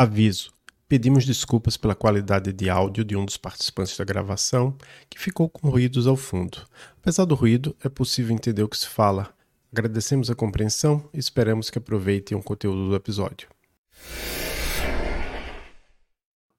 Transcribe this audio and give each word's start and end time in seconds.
Aviso: 0.00 0.52
pedimos 0.88 1.26
desculpas 1.26 1.76
pela 1.76 1.92
qualidade 1.92 2.52
de 2.52 2.70
áudio 2.70 3.04
de 3.04 3.16
um 3.16 3.24
dos 3.24 3.36
participantes 3.36 3.96
da 3.96 4.04
gravação, 4.04 4.78
que 5.10 5.18
ficou 5.18 5.48
com 5.48 5.68
ruídos 5.68 6.06
ao 6.06 6.14
fundo. 6.14 6.64
Apesar 7.02 7.24
do 7.24 7.34
ruído, 7.34 7.74
é 7.82 7.88
possível 7.88 8.32
entender 8.32 8.62
o 8.62 8.68
que 8.68 8.78
se 8.78 8.86
fala. 8.86 9.34
Agradecemos 9.72 10.30
a 10.30 10.36
compreensão 10.36 11.02
e 11.12 11.18
esperamos 11.18 11.68
que 11.68 11.78
aproveitem 11.78 12.38
o 12.38 12.42
conteúdo 12.44 12.88
do 12.88 12.94
episódio. 12.94 13.48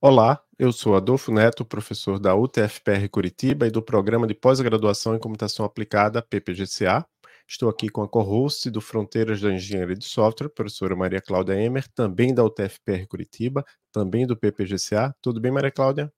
Olá, 0.01 0.41
eu 0.57 0.73
sou 0.73 0.97
Adolfo 0.97 1.31
Neto, 1.31 1.63
professor 1.63 2.19
da 2.19 2.35
UTFPR 2.35 3.07
Curitiba 3.09 3.67
e 3.67 3.71
do 3.71 3.81
Programa 3.81 4.27
de 4.27 4.33
Pós-Graduação 4.33 5.15
em 5.15 5.19
Computação 5.19 5.65
Aplicada, 5.65 6.21
PPGCA, 6.21 7.05
Estou 7.51 7.67
aqui 7.67 7.89
com 7.89 8.03
a 8.03 8.07
co-host 8.07 8.69
do 8.69 8.79
Fronteiras 8.79 9.41
da 9.41 9.51
Engenharia 9.51 9.95
de 9.95 10.05
Software, 10.05 10.49
professora 10.49 10.95
Maria 10.95 11.19
Cláudia 11.19 11.59
Emer, 11.59 11.87
também 11.95 12.31
da 12.31 12.43
UTFPR 12.43 13.07
Curitiba, 13.07 13.65
também 13.91 14.27
do 14.27 14.37
PPGCA. 14.37 15.15
Tudo 15.19 15.41
bem, 15.41 15.51
Maria 15.51 15.71
Cláudia? 15.71 16.13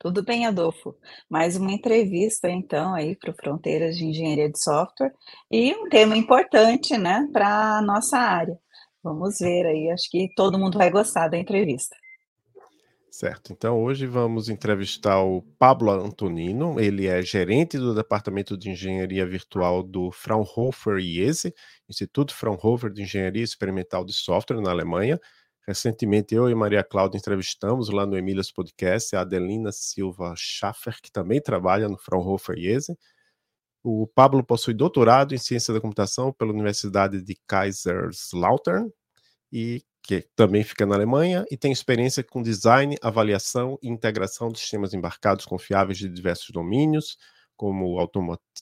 Tudo 0.00 0.24
bem, 0.24 0.44
Adolfo. 0.44 0.96
Mais 1.30 1.56
uma 1.56 1.70
entrevista, 1.70 2.50
então, 2.50 2.92
aí 2.92 3.14
para 3.14 3.30
o 3.30 3.34
Fronteiras 3.34 3.96
de 3.96 4.04
Engenharia 4.04 4.50
de 4.50 4.60
Software 4.60 5.14
e 5.48 5.72
um 5.72 5.88
tema 5.88 6.16
importante, 6.16 6.98
né, 6.98 7.28
para 7.32 7.78
a 7.78 7.80
nossa 7.82 8.18
área. 8.18 8.58
Vamos 9.04 9.38
ver 9.38 9.66
aí, 9.66 9.88
acho 9.88 10.10
que 10.10 10.28
todo 10.34 10.58
mundo 10.58 10.78
vai 10.78 10.90
gostar 10.90 11.28
da 11.28 11.38
entrevista. 11.38 11.94
Certo. 13.14 13.52
Então, 13.52 13.78
hoje 13.82 14.06
vamos 14.06 14.48
entrevistar 14.48 15.22
o 15.22 15.42
Pablo 15.58 15.90
Antonino. 15.90 16.80
Ele 16.80 17.06
é 17.06 17.20
gerente 17.20 17.76
do 17.76 17.94
Departamento 17.94 18.56
de 18.56 18.70
Engenharia 18.70 19.26
Virtual 19.26 19.82
do 19.82 20.10
Fraunhofer 20.10 20.96
IESE, 20.96 21.54
Instituto 21.86 22.34
Fraunhofer 22.34 22.90
de 22.90 23.02
Engenharia 23.02 23.44
Experimental 23.44 24.02
de 24.02 24.14
Software, 24.14 24.62
na 24.62 24.70
Alemanha. 24.70 25.20
Recentemente, 25.68 26.34
eu 26.34 26.48
e 26.48 26.54
Maria 26.54 26.82
Cláudia 26.82 27.18
entrevistamos 27.18 27.90
lá 27.90 28.06
no 28.06 28.16
Emílias 28.16 28.50
Podcast 28.50 29.14
a 29.14 29.20
Adelina 29.20 29.70
Silva 29.72 30.32
Schaffer, 30.34 30.98
que 31.02 31.12
também 31.12 31.38
trabalha 31.38 31.90
no 31.90 31.98
Fraunhofer 31.98 32.56
IESE. 32.56 32.96
O 33.84 34.06
Pablo 34.06 34.42
possui 34.42 34.72
doutorado 34.72 35.34
em 35.34 35.38
Ciência 35.38 35.74
da 35.74 35.80
Computação 35.82 36.32
pela 36.32 36.52
Universidade 36.52 37.20
de 37.22 37.36
Kaiserslautern 37.46 38.90
e 39.52 39.82
que 40.02 40.26
também 40.34 40.64
fica 40.64 40.84
na 40.84 40.96
Alemanha 40.96 41.44
e 41.50 41.56
tem 41.56 41.70
experiência 41.70 42.24
com 42.24 42.42
design, 42.42 42.96
avaliação 43.00 43.78
e 43.80 43.88
integração 43.88 44.48
de 44.50 44.58
sistemas 44.58 44.92
embarcados 44.92 45.46
confiáveis 45.46 45.98
de 45.98 46.08
diversos 46.08 46.50
domínios, 46.50 47.16
como 47.56 47.96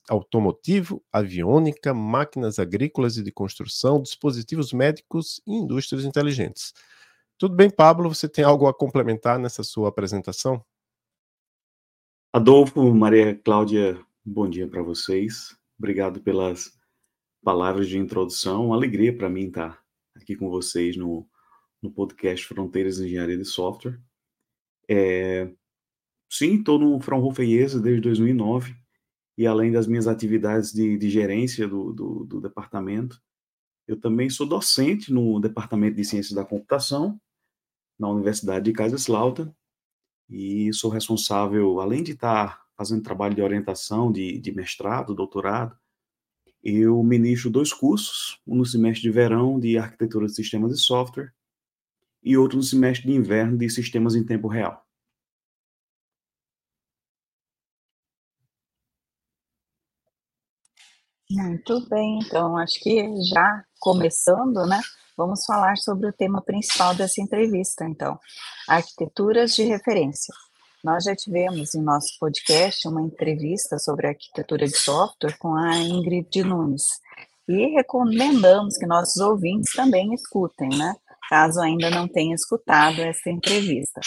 automotivo, 0.08 1.02
aviônica, 1.10 1.94
máquinas 1.94 2.58
agrícolas 2.58 3.16
e 3.16 3.22
de 3.22 3.32
construção, 3.32 4.02
dispositivos 4.02 4.74
médicos 4.74 5.40
e 5.46 5.54
indústrias 5.54 6.04
inteligentes. 6.04 6.74
Tudo 7.38 7.56
bem, 7.56 7.70
Pablo? 7.70 8.12
Você 8.12 8.28
tem 8.28 8.44
algo 8.44 8.66
a 8.66 8.74
complementar 8.74 9.38
nessa 9.38 9.62
sua 9.62 9.88
apresentação? 9.88 10.62
Adolfo, 12.30 12.94
Maria 12.94 13.34
Cláudia, 13.34 13.98
bom 14.22 14.48
dia 14.48 14.68
para 14.68 14.82
vocês. 14.82 15.56
Obrigado 15.78 16.20
pelas 16.20 16.78
palavras 17.42 17.88
de 17.88 17.96
introdução. 17.96 18.66
Uma 18.66 18.76
alegria 18.76 19.16
para 19.16 19.30
mim 19.30 19.46
estar 19.46 19.82
aqui 20.16 20.36
com 20.36 20.48
vocês 20.50 20.96
no, 20.96 21.28
no 21.82 21.90
podcast 21.90 22.46
Fronteiras 22.46 22.96
de 22.96 23.06
Engenharia 23.06 23.38
de 23.38 23.44
Software. 23.44 24.00
É, 24.88 25.52
sim, 26.28 26.58
estou 26.58 26.78
no 26.78 27.00
Fraunhofer 27.00 27.48
IESA 27.48 27.80
desde 27.80 28.00
2009 28.02 28.74
e 29.38 29.46
além 29.46 29.72
das 29.72 29.86
minhas 29.86 30.06
atividades 30.06 30.72
de, 30.72 30.98
de 30.98 31.08
gerência 31.08 31.66
do, 31.66 31.92
do, 31.92 32.24
do, 32.26 32.40
departamento, 32.40 33.20
eu 33.86 33.98
também 33.98 34.28
sou 34.28 34.46
docente 34.46 35.12
no 35.12 35.40
Departamento 35.40 35.96
de 35.96 36.04
Ciências 36.04 36.34
da 36.34 36.44
Computação 36.44 37.18
na 37.98 38.08
Universidade 38.08 38.66
de 38.66 38.72
Kaiserslautern 38.72 39.50
e 40.28 40.72
sou 40.72 40.90
responsável, 40.90 41.80
além 41.80 42.02
de 42.02 42.12
estar 42.12 42.62
fazendo 42.76 43.02
trabalho 43.02 43.34
de 43.34 43.42
orientação 43.42 44.12
de, 44.12 44.38
de 44.38 44.52
mestrado, 44.52 45.14
doutorado, 45.14 45.76
eu 46.62 47.02
ministro 47.02 47.50
dois 47.50 47.72
cursos, 47.72 48.38
um 48.46 48.56
no 48.56 48.66
semestre 48.66 49.02
de 49.02 49.10
verão 49.10 49.58
de 49.58 49.78
Arquitetura 49.78 50.26
de 50.26 50.34
Sistemas 50.34 50.72
de 50.72 50.80
Software 50.80 51.32
e 52.22 52.36
outro 52.36 52.56
no 52.58 52.62
semestre 52.62 53.06
de 53.06 53.14
inverno 53.14 53.56
de 53.56 53.68
Sistemas 53.70 54.14
em 54.14 54.24
Tempo 54.24 54.48
Real. 54.48 54.84
Muito 61.30 61.88
bem, 61.88 62.18
então 62.18 62.56
acho 62.56 62.80
que 62.80 63.06
já 63.32 63.64
começando, 63.78 64.66
né? 64.66 64.80
Vamos 65.16 65.44
falar 65.44 65.76
sobre 65.76 66.08
o 66.08 66.12
tema 66.12 66.42
principal 66.42 66.94
dessa 66.94 67.20
entrevista, 67.22 67.84
então, 67.84 68.18
arquiteturas 68.68 69.54
de 69.54 69.62
referência. 69.62 70.34
Nós 70.82 71.04
já 71.04 71.14
tivemos 71.14 71.74
em 71.74 71.82
nosso 71.82 72.18
podcast 72.18 72.88
uma 72.88 73.02
entrevista 73.02 73.78
sobre 73.78 74.06
arquitetura 74.06 74.66
de 74.66 74.76
software 74.76 75.36
com 75.38 75.54
a 75.54 75.76
Ingrid 75.76 76.42
Nunes 76.42 76.84
e 77.46 77.66
recomendamos 77.74 78.78
que 78.78 78.86
nossos 78.86 79.20
ouvintes 79.20 79.74
também 79.74 80.14
escutem, 80.14 80.70
né? 80.70 80.94
Caso 81.28 81.60
ainda 81.60 81.90
não 81.90 82.08
tenha 82.08 82.34
escutado 82.34 82.98
essa 83.02 83.28
entrevista. 83.28 84.00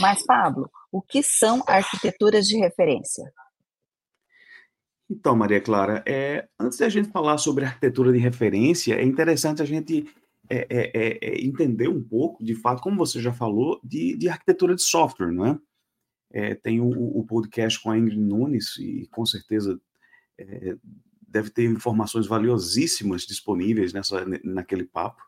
Mas, 0.00 0.24
Pablo, 0.26 0.68
o 0.90 1.00
que 1.00 1.22
são 1.22 1.62
arquiteturas 1.68 2.48
de 2.48 2.58
referência? 2.58 3.32
Então, 5.08 5.36
Maria 5.36 5.60
Clara, 5.60 6.02
é, 6.04 6.48
antes 6.58 6.78
da 6.78 6.88
gente 6.88 7.10
falar 7.10 7.38
sobre 7.38 7.64
arquitetura 7.64 8.12
de 8.12 8.18
referência, 8.18 8.94
é 8.94 9.04
interessante 9.04 9.62
a 9.62 9.64
gente 9.64 10.12
é, 10.50 10.66
é, 10.68 10.90
é, 10.94 11.18
é 11.22 11.44
entender 11.44 11.88
um 11.88 12.02
pouco, 12.02 12.42
de 12.44 12.56
fato, 12.56 12.82
como 12.82 12.96
você 12.96 13.20
já 13.20 13.32
falou, 13.32 13.80
de, 13.84 14.16
de 14.16 14.28
arquitetura 14.28 14.74
de 14.74 14.82
software, 14.82 15.30
não 15.30 15.46
é? 15.46 15.58
É, 16.30 16.54
tem 16.54 16.80
o, 16.80 16.90
o, 16.90 17.24
podcast 17.24 17.80
com 17.82 17.90
a 17.90 17.96
Ingrid 17.96 18.20
Nunes 18.20 18.76
e 18.78 19.08
com 19.10 19.24
certeza 19.24 19.80
é, 20.36 20.76
deve 21.26 21.50
ter 21.50 21.64
informações 21.64 22.26
valiosíssimas 22.26 23.22
disponíveis 23.22 23.92
nessa, 23.92 24.24
naquele 24.44 24.84
papo. 24.84 25.22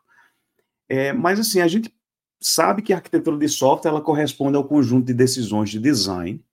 É, 0.87 1.11
mas 1.11 1.39
assim, 1.39 1.59
a 1.59 1.67
gente 1.67 1.93
sabe 2.39 2.81
que 2.81 2.93
a 2.93 2.97
arquitetura 2.97 3.37
de 3.37 3.47
software 3.47 3.91
ela 3.91 4.01
corresponde 4.01 4.57
ao 4.57 4.67
conjunto 4.67 5.07
de 5.07 5.13
decisões 5.13 5.69
de 5.69 5.79
design 5.79 6.43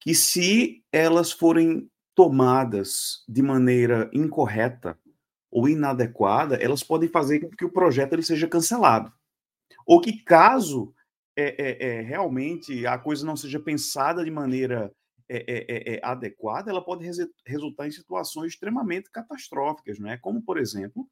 que 0.00 0.14
se 0.14 0.82
elas 0.92 1.32
forem 1.32 1.90
tomadas 2.14 3.24
de 3.28 3.42
maneira 3.42 4.10
incorreta 4.12 4.98
ou 5.50 5.68
inadequada, 5.68 6.56
elas 6.56 6.82
podem 6.82 7.08
fazer 7.08 7.40
com 7.40 7.50
que 7.50 7.64
o 7.64 7.72
projeto 7.72 8.12
ele 8.12 8.22
seja 8.22 8.46
cancelado. 8.46 9.12
Ou 9.86 10.00
que 10.00 10.12
caso 10.12 10.92
é, 11.40 11.54
é, 11.56 11.86
é, 11.86 12.00
realmente 12.00 12.84
a 12.84 12.98
coisa 12.98 13.24
não 13.24 13.36
seja 13.36 13.60
pensada 13.60 14.24
de 14.24 14.30
maneira 14.30 14.92
é, 15.28 15.94
é, 15.94 16.00
adequada, 16.02 16.68
ela 16.68 16.84
pode 16.84 17.04
res, 17.04 17.18
resultar 17.46 17.86
em 17.86 17.92
situações 17.92 18.54
extremamente 18.54 19.08
catastróficas, 19.10 20.00
não 20.00 20.10
é? 20.10 20.16
Como, 20.16 20.42
por 20.42 20.58
exemplo, 20.58 21.06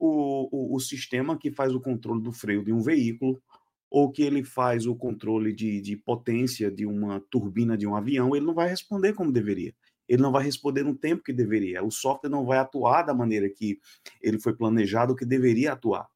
o, 0.00 0.48
o, 0.50 0.76
o, 0.76 0.80
sistema 0.80 1.38
que 1.38 1.52
faz 1.52 1.72
o 1.72 1.80
controle 1.80 2.20
do 2.20 2.32
freio 2.32 2.64
de 2.64 2.72
um 2.72 2.80
veículo, 2.80 3.40
ou 3.88 4.10
que 4.10 4.22
ele 4.22 4.42
faz 4.42 4.86
o 4.86 4.96
controle 4.96 5.54
de, 5.54 5.80
de 5.80 5.96
potência 5.96 6.70
de 6.70 6.84
uma 6.84 7.20
turbina 7.30 7.76
de 7.78 7.86
um 7.86 7.94
avião, 7.94 8.34
ele 8.34 8.46
não 8.46 8.54
vai 8.54 8.68
responder 8.68 9.12
como 9.12 9.30
deveria. 9.30 9.72
Ele 10.08 10.22
não 10.22 10.32
vai 10.32 10.42
responder 10.42 10.82
no 10.82 10.96
tempo 10.96 11.22
que 11.22 11.32
deveria. 11.32 11.84
O 11.84 11.90
software 11.90 12.30
não 12.30 12.44
vai 12.44 12.58
atuar 12.58 13.02
da 13.02 13.14
maneira 13.14 13.48
que 13.48 13.78
ele 14.20 14.40
foi 14.40 14.56
planejado, 14.56 15.14
que 15.14 15.24
deveria 15.24 15.74
atuar. 15.74 16.08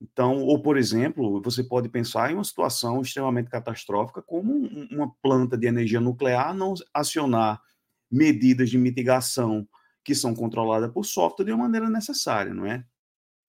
Então, 0.00 0.38
ou 0.38 0.62
por 0.62 0.78
exemplo, 0.78 1.42
você 1.42 1.62
pode 1.62 1.88
pensar 1.88 2.30
em 2.30 2.34
uma 2.34 2.44
situação 2.44 3.02
extremamente 3.02 3.50
catastrófica, 3.50 4.22
como 4.22 4.52
uma 4.90 5.14
planta 5.22 5.58
de 5.58 5.66
energia 5.66 6.00
nuclear 6.00 6.54
não 6.54 6.74
acionar 6.94 7.60
medidas 8.10 8.70
de 8.70 8.78
mitigação 8.78 9.68
que 10.02 10.14
são 10.14 10.34
controladas 10.34 10.90
por 10.90 11.04
software 11.04 11.44
de 11.44 11.52
uma 11.52 11.64
maneira 11.64 11.90
necessária, 11.90 12.54
não 12.54 12.64
é? 12.64 12.84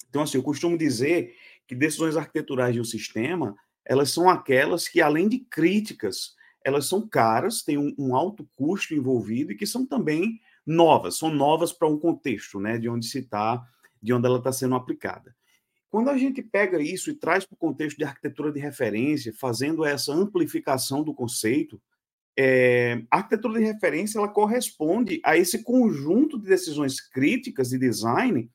Então, 0.09 0.23
assim, 0.23 0.39
eu 0.39 0.43
costumo 0.43 0.77
dizer 0.77 1.35
que 1.69 1.75
decisões 1.75 2.17
arquiteturais 2.17 2.75
de 2.75 2.81
um 2.81 2.85
sistema, 2.85 3.55
elas 3.85 4.11
são 4.11 4.29
aquelas 4.29 4.89
que, 4.89 5.01
além 5.01 5.29
de 5.29 5.39
críticas, 5.39 6.35
elas 6.65 6.87
são 6.87 7.09
caras, 7.09 7.63
têm 7.63 7.79
um, 7.79 7.95
um 7.97 8.15
alto 8.15 8.47
custo 8.57 8.93
envolvido 8.93 9.53
e 9.53 9.57
que 9.57 9.67
são 9.67 9.87
também 9.87 10.41
novas, 10.67 11.17
são 11.17 11.33
novas 11.33 11.73
para 11.73 11.89
um 11.89 11.99
contexto, 11.99 12.59
né, 12.59 12.77
de 12.77 12.89
onde 12.89 13.07
se 13.07 13.21
está, 13.21 13.65
de 14.03 14.13
onde 14.13 14.27
ela 14.27 14.39
está 14.39 14.53
sendo 14.53 14.75
aplicada. 14.75 15.35
Quando 15.91 16.09
a 16.09 16.17
gente 16.17 16.41
pega 16.41 16.81
isso 16.81 17.11
e 17.11 17.15
traz 17.15 17.45
para 17.45 17.55
o 17.55 17.59
contexto 17.59 17.99
de 17.99 18.05
arquitetura 18.05 18.53
de 18.53 18.61
referência, 18.61 19.35
fazendo 19.35 19.85
essa 19.85 20.13
amplificação 20.13 21.03
do 21.03 21.13
conceito, 21.13 21.83
é, 22.39 23.03
a 23.11 23.19
arquitetura 23.19 23.59
de 23.59 23.67
referência 23.67 24.19
ela 24.19 24.29
corresponde 24.29 25.21
a 25.25 25.37
esse 25.37 25.65
conjunto 25.65 26.39
de 26.39 26.47
decisões 26.47 27.01
críticas 27.01 27.71
de 27.71 27.79
design 27.79 28.49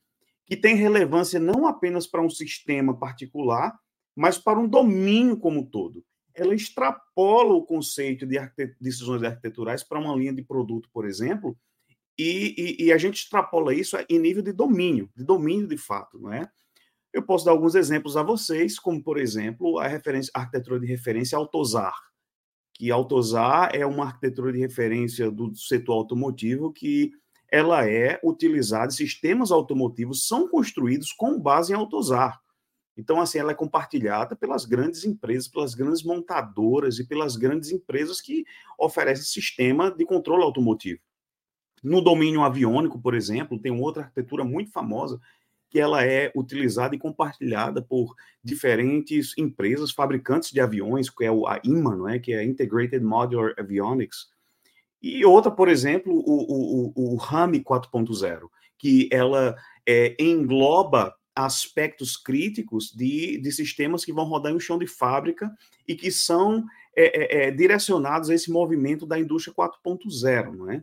que 0.46 0.56
tem 0.56 0.76
relevância 0.76 1.38
não 1.38 1.66
apenas 1.66 2.06
para 2.06 2.22
um 2.22 2.30
sistema 2.30 2.96
particular, 2.96 3.78
mas 4.14 4.38
para 4.38 4.58
um 4.58 4.66
domínio 4.66 5.36
como 5.36 5.60
um 5.60 5.66
todo. 5.66 6.02
Ela 6.34 6.54
extrapola 6.54 7.52
o 7.52 7.66
conceito 7.66 8.26
de 8.26 8.38
decisões 8.80 9.22
arquiteturais 9.22 9.84
para 9.84 9.98
uma 9.98 10.16
linha 10.16 10.32
de 10.32 10.42
produto, 10.42 10.88
por 10.92 11.06
exemplo, 11.06 11.56
e, 12.18 12.54
e, 12.80 12.86
e, 12.86 12.92
a 12.92 12.96
gente 12.96 13.16
extrapola 13.16 13.74
isso 13.74 13.94
em 14.08 14.18
nível 14.18 14.42
de 14.42 14.50
domínio, 14.50 15.10
de 15.14 15.22
domínio 15.22 15.66
de 15.66 15.76
fato, 15.76 16.18
não 16.18 16.32
é? 16.32 16.50
Eu 17.16 17.22
posso 17.22 17.46
dar 17.46 17.52
alguns 17.52 17.74
exemplos 17.74 18.14
a 18.14 18.22
vocês, 18.22 18.78
como, 18.78 19.02
por 19.02 19.16
exemplo, 19.16 19.78
a, 19.78 19.88
referência, 19.88 20.30
a 20.34 20.40
arquitetura 20.40 20.78
de 20.78 20.86
referência 20.86 21.38
Altozar, 21.38 21.98
que 22.74 22.90
Altozar 22.90 23.70
é 23.72 23.86
uma 23.86 24.04
arquitetura 24.04 24.52
de 24.52 24.58
referência 24.58 25.30
do 25.30 25.56
setor 25.56 25.94
automotivo 25.94 26.70
que 26.70 27.10
ela 27.50 27.88
é 27.88 28.20
utilizada, 28.22 28.90
sistemas 28.90 29.50
automotivos 29.50 30.28
são 30.28 30.46
construídos 30.46 31.10
com 31.10 31.40
base 31.40 31.72
em 31.72 31.74
Altozar. 31.74 32.38
Então, 32.98 33.18
assim, 33.18 33.38
ela 33.38 33.52
é 33.52 33.54
compartilhada 33.54 34.36
pelas 34.36 34.66
grandes 34.66 35.02
empresas, 35.06 35.48
pelas 35.48 35.74
grandes 35.74 36.02
montadoras 36.02 36.98
e 36.98 37.08
pelas 37.08 37.34
grandes 37.34 37.70
empresas 37.70 38.20
que 38.20 38.44
oferecem 38.78 39.24
sistema 39.24 39.90
de 39.90 40.04
controle 40.04 40.42
automotivo. 40.42 41.00
No 41.82 42.02
domínio 42.02 42.42
aviônico, 42.42 43.00
por 43.00 43.14
exemplo, 43.14 43.58
tem 43.58 43.72
outra 43.72 44.02
arquitetura 44.02 44.44
muito 44.44 44.70
famosa 44.70 45.18
que 45.68 45.80
ela 45.80 46.04
é 46.04 46.30
utilizada 46.34 46.94
e 46.94 46.98
compartilhada 46.98 47.82
por 47.82 48.14
diferentes 48.42 49.36
empresas, 49.36 49.90
fabricantes 49.90 50.52
de 50.52 50.60
aviões, 50.60 51.10
que 51.10 51.24
é 51.24 51.28
a 51.28 51.60
IMA, 51.64 51.96
não 51.96 52.08
é? 52.08 52.18
que 52.18 52.32
é 52.32 52.44
Integrated 52.44 53.04
Modular 53.04 53.54
Avionics, 53.58 54.28
e 55.02 55.24
outra, 55.24 55.50
por 55.50 55.68
exemplo, 55.68 56.12
o, 56.12 56.92
o, 56.96 57.14
o 57.14 57.16
RAM 57.16 57.52
4.0, 57.52 58.48
que 58.78 59.08
ela 59.12 59.56
é, 59.86 60.16
engloba 60.18 61.14
aspectos 61.34 62.16
críticos 62.16 62.90
de, 62.90 63.38
de 63.38 63.52
sistemas 63.52 64.04
que 64.04 64.12
vão 64.12 64.24
rodar 64.24 64.52
em 64.52 64.56
um 64.56 64.60
chão 64.60 64.78
de 64.78 64.86
fábrica 64.86 65.52
e 65.86 65.94
que 65.94 66.10
são 66.10 66.64
é, 66.96 67.44
é, 67.44 67.48
é 67.48 67.50
direcionados 67.50 68.30
a 68.30 68.34
esse 68.34 68.50
movimento 68.50 69.06
da 69.06 69.18
indústria 69.18 69.54
4.0, 69.54 70.56
não 70.56 70.70
é? 70.70 70.82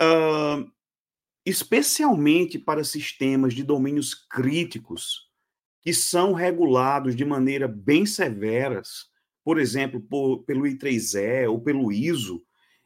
Uh, 0.00 0.70
especialmente 1.48 2.58
para 2.58 2.84
sistemas 2.84 3.54
de 3.54 3.62
domínios 3.62 4.14
críticos 4.14 5.28
que 5.80 5.94
são 5.94 6.32
regulados 6.32 7.16
de 7.16 7.24
maneira 7.24 7.66
bem 7.66 8.04
severas, 8.04 9.06
por 9.44 9.58
exemplo, 9.58 10.00
por, 10.00 10.44
pelo 10.44 10.64
I3E 10.64 11.48
ou 11.48 11.60
pelo 11.60 11.90
ISO, 11.90 12.44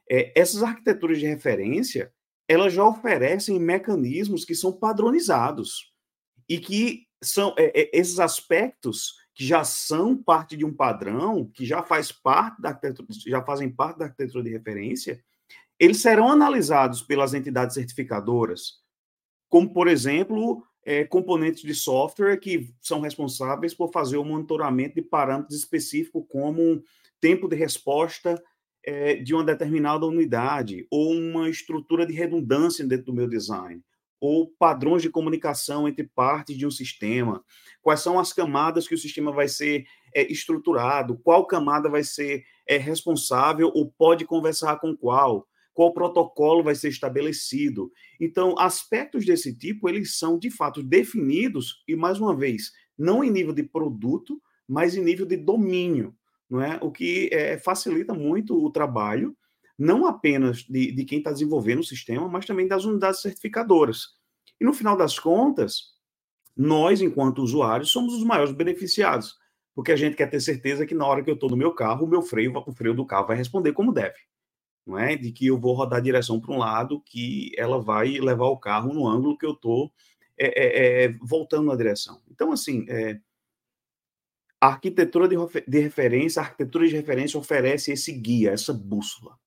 é, 0.09 0.33
essas 0.39 0.63
arquiteturas 0.63 1.19
de 1.19 1.27
referência 1.27 2.13
elas 2.49 2.73
já 2.75 2.85
oferecem 2.85 3.59
mecanismos 3.59 4.45
que 4.45 4.55
são 4.55 4.73
padronizados 4.73 5.93
e 6.49 6.59
que 6.59 7.07
são 7.23 7.55
é, 7.57 7.81
é, 7.81 7.91
esses 7.99 8.19
aspectos 8.19 9.15
que 9.35 9.47
já 9.47 9.65
são 9.65 10.17
parte 10.17 10.57
de 10.57 10.65
um 10.65 10.75
padrão, 10.75 11.51
que 11.55 11.65
já 11.65 11.83
faz 11.83 12.13
parte 12.13 12.61
da 12.61 12.79
já 13.27 13.43
fazem 13.43 13.71
parte 13.71 13.99
da 13.99 14.05
arquitetura 14.07 14.45
de 14.45 14.51
referência, 14.51 15.25
eles 15.83 16.01
serão 16.01 16.31
analisados 16.31 17.03
pelas 17.03 17.35
entidades 17.35 17.75
certificadoras, 17.75 18.75
como 19.49 19.73
por 19.73 19.89
exemplo 19.89 20.63
é, 20.87 21.05
componentes 21.05 21.63
de 21.63 21.75
software 21.75 22.37
que 22.37 22.73
são 22.81 23.01
responsáveis 23.01 23.75
por 23.75 23.91
fazer 23.91 24.17
o 24.17 24.25
monitoramento 24.25 24.95
de 24.95 25.03
parâmetros 25.03 25.59
específicos 25.59 26.25
como 26.29 26.81
tempo 27.21 27.49
de 27.49 27.57
resposta 27.57 28.41
é, 28.85 29.17
de 29.17 29.35
uma 29.35 29.43
determinada 29.43 30.07
unidade 30.07 30.87
ou 30.89 31.15
uma 31.15 31.51
estrutura 31.51 32.07
de 32.07 32.13
redundância 32.13 32.87
dentro 32.87 33.07
do 33.07 33.15
meu 33.15 33.29
design 33.29 33.83
ou 34.21 34.47
padrões 34.57 35.03
de 35.03 35.11
comunicação 35.11 35.89
entre 35.89 36.05
partes 36.05 36.57
de 36.57 36.65
um 36.65 36.71
sistema, 36.71 37.45
quais 37.81 37.99
são 37.99 38.21
as 38.21 38.33
camadas 38.33 38.87
que 38.87 38.95
o 38.95 38.99
sistema 38.99 39.33
vai 39.33 39.49
ser 39.49 39.85
é, 40.15 40.31
estruturado, 40.31 41.19
qual 41.25 41.45
camada 41.45 41.89
vai 41.89 42.05
ser 42.05 42.45
é, 42.69 42.77
responsável 42.77 43.73
ou 43.75 43.91
pode 43.91 44.25
conversar 44.25 44.79
com 44.79 44.97
qual, 44.97 45.49
qual 45.73 45.93
protocolo 45.93 46.63
vai 46.63 46.75
ser 46.75 46.89
estabelecido. 46.89 47.91
Então, 48.21 48.59
aspectos 48.59 49.25
desse 49.25 49.57
tipo, 49.57 49.89
eles 49.89 50.19
são, 50.19 50.39
de 50.39 50.51
fato, 50.51 50.83
definidos, 50.83 51.83
e, 51.89 51.97
mais 51.97 52.21
uma 52.21 52.37
vez, 52.37 52.73
não 52.97 53.25
em 53.25 53.31
nível 53.31 53.53
de 53.53 53.63
produto, 53.63 54.41
mas 54.69 54.97
em 54.97 55.03
nível 55.03 55.27
de 55.27 55.37
domínio, 55.37 56.15
não 56.49 56.61
é? 56.61 56.79
o 56.83 56.91
que 56.91 57.31
é, 57.33 57.59
facilita 57.59 58.13
muito 58.13 58.55
o 58.55 58.71
trabalho 58.71 59.37
não 59.79 60.07
apenas 60.07 60.59
de, 60.59 60.93
de 60.93 61.05
quem 61.05 61.19
está 61.19 61.33
desenvolvendo 61.33 61.81
o 61.81 61.85
sistema, 61.85 62.29
mas 62.29 62.47
também 62.47 62.69
das 62.69 62.85
unidades 62.85 63.21
certificadoras. 63.21 64.09
E 64.61 64.65
no 64.65 64.73
final 64.73 64.97
das 64.97 65.19
contas, 65.19 65.93
nós, 66.57 67.01
enquanto 67.01 67.43
usuários, 67.43 67.91
somos 67.91 68.15
os 68.15 68.25
maiores 68.25 68.53
beneficiados, 68.53 69.35
porque 69.75 69.91
a 69.91 69.97
gente 69.97 70.17
quer 70.17 70.29
ter 70.29 70.41
certeza 70.41 70.87
que 70.87 70.95
na 70.95 71.07
hora 71.07 71.23
que 71.23 71.31
eu 71.31 71.35
estou 71.35 71.51
no 71.51 71.57
meu 71.57 71.73
carro, 71.73 72.05
o 72.05 72.09
meu 72.09 72.23
freio, 72.23 72.53
o 72.55 72.73
freio 72.73 72.95
do 72.95 73.07
carro 73.07 73.27
vai 73.27 73.37
responder 73.37 73.73
como 73.73 73.93
deve. 73.93 74.15
Não 74.87 74.99
é? 74.99 75.17
De 75.17 75.31
que 75.33 75.47
eu 75.47 75.59
vou 75.59 75.75
rodar 75.75 75.99
a 75.99 76.03
direção 76.03 76.41
para 76.41 76.53
um 76.53 76.59
lado, 76.59 77.01
que 77.01 77.53
ela 77.57 77.81
vai 77.81 78.19
levar 78.19 78.47
o 78.47 78.59
carro 78.59 78.93
no 78.93 79.07
ângulo 79.07 79.39
que 79.39 79.47
eu 79.47 79.53
estou 79.53 79.93
é, 80.39 80.47
é, 80.47 81.05
é, 81.05 81.09
voltando 81.21 81.67
na 81.67 81.77
direção. 81.77 82.21
Então, 82.29 82.51
assim, 82.53 82.85
é, 82.89 83.21
a 84.61 84.69
arquitetura 84.69 85.29
de, 85.29 85.37
de 85.67 85.81
referência, 85.81 86.41
a 86.41 86.45
arquitetura 86.45 86.87
de 86.87 86.95
referência 86.95 87.39
oferece 87.39 87.93
esse 87.93 88.13
guia, 88.13 88.51
essa 88.51 88.73
bússola. 88.73 89.39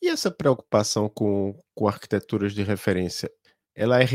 E 0.00 0.08
essa 0.08 0.30
preocupação 0.30 1.08
com, 1.08 1.56
com 1.74 1.86
arquiteturas 1.86 2.52
de 2.54 2.62
referência, 2.62 3.30
ela 3.74 4.00
é 4.00 4.06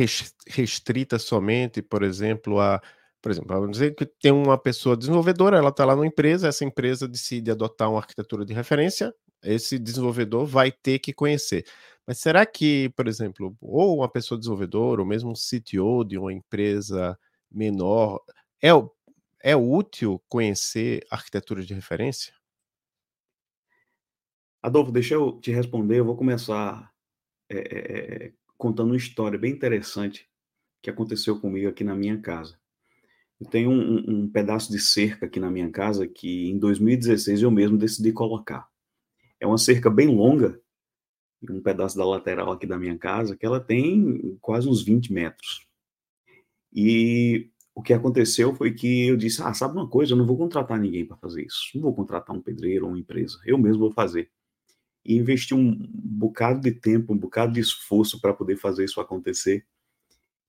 restrita 0.48 1.18
somente, 1.18 1.82
por 1.82 2.04
exemplo, 2.04 2.60
a. 2.60 2.82
Por 3.28 3.32
exemplo, 3.32 3.60
vamos 3.60 3.72
dizer 3.72 3.94
que 3.94 4.06
tem 4.06 4.32
uma 4.32 4.58
pessoa 4.58 4.96
desenvolvedora, 4.96 5.58
ela 5.58 5.68
está 5.68 5.84
lá 5.84 5.94
numa 5.94 6.08
empresa, 6.08 6.48
essa 6.48 6.64
empresa 6.64 7.10
decide 7.10 7.52
adotar 7.52 7.90
uma 7.90 8.00
arquitetura 8.00 8.46
de 8.46 8.54
referência, 8.54 9.14
esse 9.44 9.78
desenvolvedor 9.78 10.46
vai 10.46 10.72
ter 10.72 11.00
que 11.00 11.12
conhecer. 11.12 11.66
Mas 12.08 12.20
será 12.20 12.46
que, 12.46 12.88
por 12.96 13.06
exemplo, 13.06 13.54
ou 13.60 13.98
uma 13.98 14.10
pessoa 14.10 14.38
desenvolvedora, 14.38 15.02
ou 15.02 15.06
mesmo 15.06 15.30
um 15.30 15.34
CTO 15.34 16.06
de 16.06 16.18
uma 16.18 16.32
empresa 16.32 17.20
menor, 17.52 18.22
é, 18.64 18.70
é 19.44 19.58
útil 19.58 20.24
conhecer 20.30 21.06
arquiteturas 21.12 21.68
de 21.68 21.74
referência? 21.74 22.34
Adolfo, 24.64 24.90
deixa 24.90 25.16
eu 25.16 25.38
te 25.42 25.52
responder. 25.52 26.00
Eu 26.00 26.06
vou 26.06 26.16
começar 26.16 26.94
é, 27.50 27.58
é, 27.58 28.34
contando 28.58 28.92
uma 28.92 28.96
história 28.96 29.38
bem 29.38 29.52
interessante 29.52 30.30
que 30.82 30.90
aconteceu 30.90 31.38
comigo 31.42 31.68
aqui 31.68 31.84
na 31.84 31.94
minha 31.94 32.18
casa. 32.22 32.58
Eu 33.40 33.48
tenho 33.48 33.70
um, 33.70 34.24
um, 34.24 34.30
pedaço 34.30 34.72
de 34.72 34.80
cerca 34.80 35.28
aqui 35.28 35.40
na 35.40 35.52
minha 35.52 35.70
casa 35.70 36.08
que 36.08 36.50
em 36.50 36.58
2016 36.58 37.44
eu 37.44 37.52
mesmo 37.52 37.78
decidi 37.78 38.12
colocar. 38.12 38.68
É 39.40 39.46
uma 39.46 39.58
cerca 39.58 39.90
bem 39.90 40.08
longa, 40.08 40.60
um 41.50 41.62
pedaço 41.62 41.96
da 41.98 42.06
lateral 42.06 42.52
aqui 42.52 42.66
da 42.66 42.80
minha 42.80 42.98
casa, 42.98 43.36
que 43.36 43.46
ela 43.46 43.60
tem 43.60 44.38
quase 44.42 44.68
uns 44.68 44.84
20 44.84 45.14
metros. 45.14 45.68
E 46.74 47.52
o 47.76 47.82
que 47.84 47.94
aconteceu 47.94 48.56
foi 48.56 48.74
que 48.74 49.08
eu 49.08 49.16
disse: 49.16 49.42
Ah, 49.44 49.54
sabe 49.54 49.76
uma 49.76 49.88
coisa? 49.88 50.14
Eu 50.14 50.18
não 50.18 50.26
vou 50.26 50.38
contratar 50.38 50.80
ninguém 50.80 51.06
para 51.06 51.18
fazer 51.18 51.46
isso. 51.46 51.70
Não 51.76 51.84
vou 51.84 51.94
contratar 51.94 52.36
um 52.36 52.42
pedreiro 52.42 52.86
ou 52.86 52.92
uma 52.92 53.00
empresa. 53.00 53.40
Eu 53.46 53.58
mesmo 53.58 53.80
vou 53.80 53.92
fazer 53.92 54.32
e 55.06 55.16
investi 55.16 55.54
um 55.54 55.74
bocado 55.94 56.60
de 56.60 56.72
tempo, 56.72 57.14
um 57.14 57.18
bocado 57.18 57.54
de 57.54 57.62
esforço 57.62 58.20
para 58.20 58.34
poder 58.34 58.58
fazer 58.58 58.84
isso 58.84 59.00
acontecer. 59.00 59.66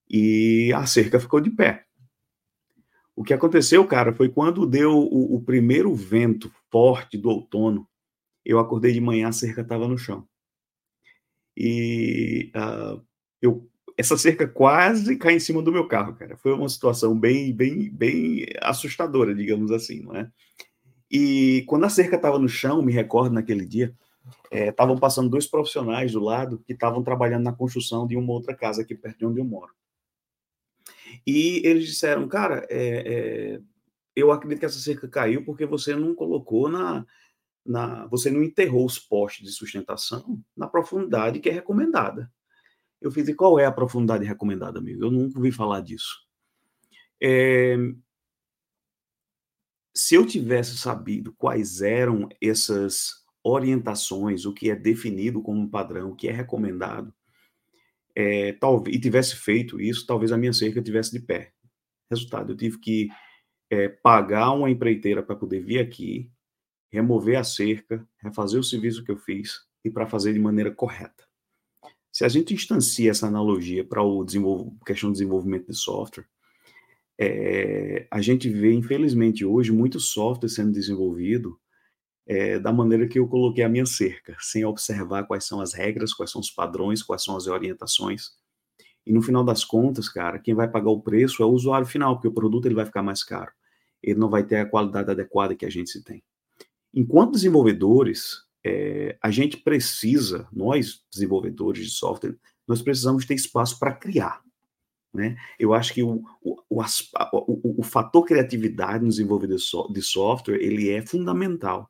E 0.09 0.73
a 0.75 0.85
cerca 0.85 1.19
ficou 1.19 1.39
de 1.39 1.49
pé. 1.49 1.85
O 3.19 3.23
que 3.25 3.33
aconteceu, 3.33 3.85
cara, 3.85 4.13
foi 4.13 4.29
quando 4.29 4.65
deu 4.65 4.97
o, 4.97 5.35
o 5.35 5.41
primeiro 5.41 5.93
vento 5.93 6.49
forte 6.71 7.17
do 7.17 7.27
outono, 7.27 7.85
eu 8.45 8.59
acordei 8.59 8.93
de 8.93 9.01
manhã, 9.01 9.27
a 9.27 9.33
cerca 9.33 9.59
estava 9.59 9.89
no 9.89 9.97
chão. 9.97 10.25
E 11.53 12.49
uh, 12.55 13.05
eu, 13.41 13.69
essa 13.97 14.17
cerca 14.17 14.47
quase 14.47 15.17
cai 15.17 15.33
em 15.33 15.39
cima 15.41 15.61
do 15.61 15.69
meu 15.69 15.85
carro, 15.85 16.15
cara. 16.15 16.37
Foi 16.37 16.53
uma 16.53 16.69
situação 16.69 17.19
bem, 17.19 17.53
bem, 17.53 17.91
bem 17.91 18.45
assustadora, 18.61 19.35
digamos 19.35 19.69
assim, 19.69 19.99
não 20.01 20.15
é? 20.15 20.31
E 21.11 21.65
quando 21.67 21.83
a 21.83 21.89
cerca 21.89 22.15
estava 22.15 22.39
no 22.39 22.47
chão, 22.47 22.81
me 22.81 22.93
recordo 22.93 23.33
naquele 23.33 23.65
dia, 23.65 23.93
estavam 24.49 24.95
é, 24.95 24.99
passando 24.99 25.29
dois 25.29 25.45
profissionais 25.45 26.13
do 26.13 26.21
lado 26.21 26.63
que 26.65 26.71
estavam 26.71 27.03
trabalhando 27.03 27.43
na 27.43 27.51
construção 27.51 28.07
de 28.07 28.15
uma 28.15 28.31
outra 28.31 28.55
casa 28.55 28.81
aqui 28.81 28.95
perto 28.95 29.19
de 29.19 29.25
onde 29.25 29.41
eu 29.41 29.45
moro. 29.45 29.73
E 31.25 31.61
eles 31.65 31.85
disseram, 31.85 32.27
cara, 32.27 32.65
é, 32.69 33.55
é, 33.55 33.61
eu 34.15 34.31
acredito 34.31 34.59
que 34.59 34.65
essa 34.65 34.79
cerca 34.79 35.07
caiu 35.07 35.43
porque 35.43 35.65
você 35.65 35.95
não 35.95 36.15
colocou 36.15 36.69
na, 36.69 37.05
na, 37.65 38.07
você 38.07 38.29
não 38.29 38.43
enterrou 38.43 38.85
os 38.85 38.99
postes 38.99 39.47
de 39.47 39.53
sustentação 39.53 40.41
na 40.55 40.67
profundidade 40.67 41.39
que 41.39 41.49
é 41.49 41.53
recomendada. 41.53 42.31
Eu 43.01 43.11
fiz, 43.11 43.27
e 43.27 43.33
qual 43.33 43.57
é 43.57 43.65
a 43.65 43.71
profundidade 43.71 44.25
recomendada, 44.25 44.79
amigo? 44.79 45.05
Eu 45.05 45.11
nunca 45.11 45.37
ouvi 45.37 45.51
falar 45.51 45.81
disso. 45.81 46.27
É, 47.21 47.77
se 49.95 50.15
eu 50.15 50.25
tivesse 50.25 50.77
sabido 50.77 51.33
quais 51.37 51.81
eram 51.81 52.27
essas 52.41 53.25
orientações, 53.43 54.45
o 54.45 54.53
que 54.53 54.69
é 54.69 54.75
definido 54.75 55.41
como 55.41 55.69
padrão, 55.69 56.11
o 56.11 56.15
que 56.15 56.27
é 56.27 56.31
recomendado, 56.31 57.13
é, 58.19 58.57
e 58.87 58.99
tivesse 58.99 59.37
feito 59.37 59.79
isso, 59.79 60.05
talvez 60.05 60.33
a 60.33 60.37
minha 60.37 60.51
cerca 60.51 60.81
tivesse 60.81 61.11
de 61.13 61.21
pé. 61.21 61.53
Resultado, 62.11 62.51
eu 62.51 62.57
tive 62.57 62.77
que 62.77 63.07
é, 63.69 63.87
pagar 63.87 64.51
uma 64.51 64.69
empreiteira 64.69 65.23
para 65.23 65.37
poder 65.37 65.61
vir 65.61 65.79
aqui, 65.79 66.29
remover 66.91 67.39
a 67.39 67.45
cerca, 67.45 68.05
refazer 68.21 68.59
o 68.59 68.63
serviço 68.63 69.05
que 69.05 69.11
eu 69.11 69.15
fiz 69.15 69.61
e 69.85 69.89
para 69.89 70.05
fazer 70.05 70.33
de 70.33 70.39
maneira 70.39 70.69
correta. 70.69 71.23
Se 72.11 72.25
a 72.25 72.27
gente 72.27 72.53
instancia 72.53 73.09
essa 73.09 73.25
analogia 73.25 73.85
para 73.85 74.03
o 74.03 74.25
questão 74.85 75.09
do 75.09 75.13
desenvolvimento 75.13 75.67
de 75.67 75.77
software, 75.77 76.25
é, 77.17 78.05
a 78.11 78.19
gente 78.19 78.49
vê, 78.49 78.73
infelizmente, 78.73 79.45
hoje, 79.45 79.71
muito 79.71 79.97
software 79.97 80.49
sendo 80.49 80.73
desenvolvido 80.73 81.57
é, 82.29 82.59
da 82.59 82.71
maneira 82.71 83.07
que 83.07 83.17
eu 83.17 83.27
coloquei 83.27 83.63
a 83.63 83.69
minha 83.69 83.87
cerca, 83.87 84.37
sem 84.39 84.63
observar 84.63 85.23
quais 85.23 85.45
são 85.45 85.59
as 85.59 85.73
regras, 85.73 86.13
quais 86.13 86.29
são 86.29 86.39
os 86.39 86.51
padrões, 86.51 87.01
quais 87.01 87.23
são 87.23 87.35
as 87.35 87.47
orientações. 87.47 88.33
E 89.03 89.11
no 89.11 89.19
final 89.23 89.43
das 89.43 89.65
contas, 89.65 90.07
cara, 90.07 90.37
quem 90.37 90.53
vai 90.53 90.69
pagar 90.69 90.91
o 90.91 91.01
preço 91.01 91.41
é 91.41 91.45
o 91.47 91.49
usuário 91.49 91.87
final, 91.87 92.15
porque 92.15 92.27
o 92.27 92.31
produto 92.31 92.67
ele 92.67 92.75
vai 92.75 92.85
ficar 92.85 93.01
mais 93.01 93.23
caro. 93.23 93.51
Ele 94.03 94.19
não 94.19 94.29
vai 94.29 94.43
ter 94.43 94.57
a 94.57 94.65
qualidade 94.67 95.09
adequada 95.09 95.55
que 95.55 95.65
a 95.65 95.71
gente 95.71 95.89
se 95.89 96.03
tem. 96.03 96.21
Enquanto 96.93 97.31
desenvolvedores, 97.31 98.43
é, 98.63 99.17
a 99.23 99.31
gente 99.31 99.57
precisa, 99.57 100.47
nós 100.53 101.03
desenvolvedores 101.11 101.83
de 101.83 101.91
software, 101.91 102.37
nós 102.67 102.79
precisamos 102.79 103.25
ter 103.25 103.33
espaço 103.33 103.79
para 103.79 103.95
criar. 103.95 104.43
Né? 105.11 105.35
Eu 105.57 105.73
acho 105.73 105.91
que 105.95 106.03
o, 106.03 106.23
o, 106.43 106.61
o, 106.69 106.83
o, 107.33 107.79
o 107.79 107.83
fator 107.83 108.23
criatividade 108.23 109.03
no 109.03 109.09
desenvolvimento 109.09 109.91
de 109.91 110.01
software 110.03 110.61
ele 110.61 110.91
é 110.91 111.03
fundamental. 111.03 111.89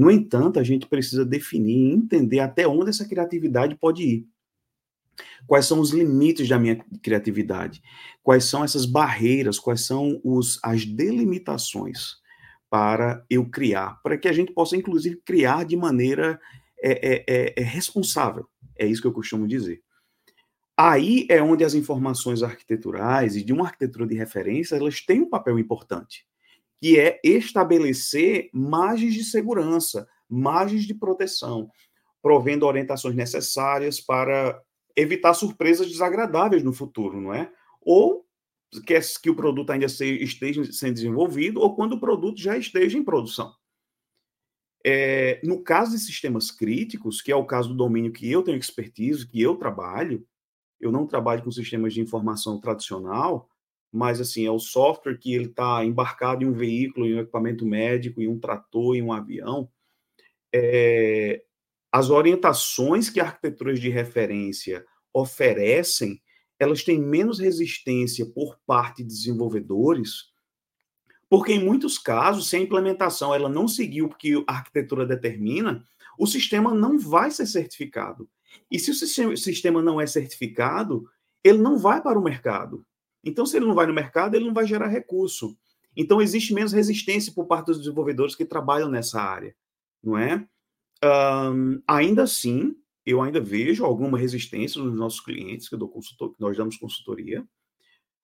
No 0.00 0.10
entanto, 0.10 0.58
a 0.58 0.62
gente 0.62 0.86
precisa 0.86 1.26
definir 1.26 1.76
e 1.76 1.92
entender 1.92 2.40
até 2.40 2.66
onde 2.66 2.88
essa 2.88 3.06
criatividade 3.06 3.74
pode 3.74 4.02
ir. 4.02 4.26
Quais 5.46 5.66
são 5.66 5.78
os 5.78 5.90
limites 5.90 6.48
da 6.48 6.58
minha 6.58 6.82
criatividade? 7.02 7.82
Quais 8.22 8.44
são 8.44 8.64
essas 8.64 8.86
barreiras? 8.86 9.58
Quais 9.58 9.84
são 9.84 10.18
os, 10.24 10.58
as 10.64 10.86
delimitações 10.86 12.16
para 12.70 13.22
eu 13.28 13.44
criar? 13.44 14.00
Para 14.02 14.16
que 14.16 14.26
a 14.26 14.32
gente 14.32 14.54
possa, 14.54 14.74
inclusive, 14.74 15.20
criar 15.22 15.66
de 15.66 15.76
maneira 15.76 16.40
é, 16.82 16.92
é, 16.92 17.24
é, 17.28 17.54
é 17.60 17.62
responsável. 17.62 18.48
É 18.78 18.86
isso 18.86 19.02
que 19.02 19.06
eu 19.06 19.12
costumo 19.12 19.46
dizer. 19.46 19.82
Aí 20.78 21.26
é 21.28 21.42
onde 21.42 21.62
as 21.62 21.74
informações 21.74 22.42
arquiteturais 22.42 23.36
e 23.36 23.44
de 23.44 23.52
uma 23.52 23.66
arquitetura 23.66 24.06
de 24.06 24.14
referência 24.14 24.76
elas 24.76 25.02
têm 25.02 25.20
um 25.20 25.28
papel 25.28 25.58
importante 25.58 26.26
que 26.80 26.98
é 26.98 27.20
estabelecer 27.22 28.48
margens 28.52 29.14
de 29.14 29.22
segurança, 29.22 30.08
margens 30.28 30.84
de 30.84 30.94
proteção, 30.94 31.70
provendo 32.22 32.66
orientações 32.66 33.14
necessárias 33.14 34.00
para 34.00 34.60
evitar 34.96 35.34
surpresas 35.34 35.88
desagradáveis 35.88 36.62
no 36.62 36.72
futuro, 36.72 37.20
não 37.20 37.34
é? 37.34 37.52
Ou 37.82 38.24
quer 38.86 39.02
que 39.20 39.30
o 39.30 39.34
produto 39.34 39.70
ainda 39.70 39.86
esteja 39.86 40.64
sendo 40.72 40.94
desenvolvido, 40.94 41.60
ou 41.60 41.74
quando 41.74 41.94
o 41.94 42.00
produto 42.00 42.40
já 42.40 42.56
esteja 42.56 42.96
em 42.96 43.04
produção. 43.04 43.52
É, 44.84 45.40
no 45.44 45.62
caso 45.62 45.92
de 45.92 45.98
sistemas 45.98 46.50
críticos, 46.50 47.20
que 47.20 47.30
é 47.30 47.36
o 47.36 47.44
caso 47.44 47.68
do 47.68 47.74
domínio 47.74 48.12
que 48.12 48.30
eu 48.30 48.42
tenho 48.42 48.56
expertise, 48.56 49.26
que 49.26 49.40
eu 49.40 49.56
trabalho, 49.56 50.26
eu 50.80 50.90
não 50.90 51.06
trabalho 51.06 51.42
com 51.42 51.50
sistemas 51.50 51.92
de 51.92 52.00
informação 52.00 52.58
tradicional, 52.58 53.48
mas 53.92 54.20
assim, 54.20 54.46
é 54.46 54.50
o 54.50 54.58
software 54.58 55.18
que 55.18 55.34
ele 55.34 55.46
está 55.46 55.84
embarcado 55.84 56.44
em 56.44 56.46
um 56.46 56.52
veículo, 56.52 57.06
em 57.06 57.14
um 57.14 57.20
equipamento 57.20 57.66
médico, 57.66 58.22
em 58.22 58.28
um 58.28 58.38
trator, 58.38 58.94
em 58.94 59.02
um 59.02 59.12
avião. 59.12 59.68
É, 60.52 61.42
as 61.90 62.10
orientações 62.10 63.10
que 63.10 63.20
arquiteturas 63.20 63.80
de 63.80 63.88
referência 63.88 64.84
oferecem, 65.12 66.22
elas 66.58 66.84
têm 66.84 67.00
menos 67.00 67.40
resistência 67.40 68.24
por 68.26 68.58
parte 68.64 69.02
de 69.02 69.08
desenvolvedores, 69.08 70.30
porque 71.28 71.52
em 71.52 71.64
muitos 71.64 71.98
casos, 71.98 72.48
se 72.48 72.56
a 72.56 72.60
implementação 72.60 73.34
ela 73.34 73.48
não 73.48 73.66
seguiu 73.66 74.06
o 74.06 74.14
que 74.14 74.44
a 74.46 74.52
arquitetura 74.52 75.06
determina, 75.06 75.84
o 76.18 76.26
sistema 76.26 76.74
não 76.74 76.98
vai 76.98 77.30
ser 77.30 77.46
certificado. 77.46 78.28
E 78.70 78.78
se 78.78 78.90
o 78.90 79.36
sistema 79.36 79.80
não 79.80 80.00
é 80.00 80.06
certificado, 80.06 81.08
ele 81.42 81.58
não 81.58 81.78
vai 81.78 82.02
para 82.02 82.18
o 82.18 82.22
mercado. 82.22 82.84
Então, 83.24 83.44
se 83.44 83.56
ele 83.56 83.66
não 83.66 83.74
vai 83.74 83.86
no 83.86 83.94
mercado, 83.94 84.34
ele 84.34 84.46
não 84.46 84.54
vai 84.54 84.66
gerar 84.66 84.88
recurso. 84.88 85.56
Então, 85.96 86.20
existe 86.20 86.54
menos 86.54 86.72
resistência 86.72 87.32
por 87.32 87.46
parte 87.46 87.66
dos 87.66 87.78
desenvolvedores 87.78 88.34
que 88.34 88.44
trabalham 88.44 88.88
nessa 88.88 89.20
área, 89.20 89.54
não 90.02 90.16
é? 90.16 90.46
Um, 91.02 91.82
ainda 91.86 92.22
assim, 92.22 92.76
eu 93.04 93.20
ainda 93.22 93.40
vejo 93.40 93.84
alguma 93.84 94.18
resistência 94.18 94.82
nos 94.82 94.94
nossos 94.94 95.20
clientes 95.20 95.68
que, 95.68 95.76
que 95.76 96.40
nós 96.40 96.56
damos 96.56 96.76
consultoria, 96.76 97.46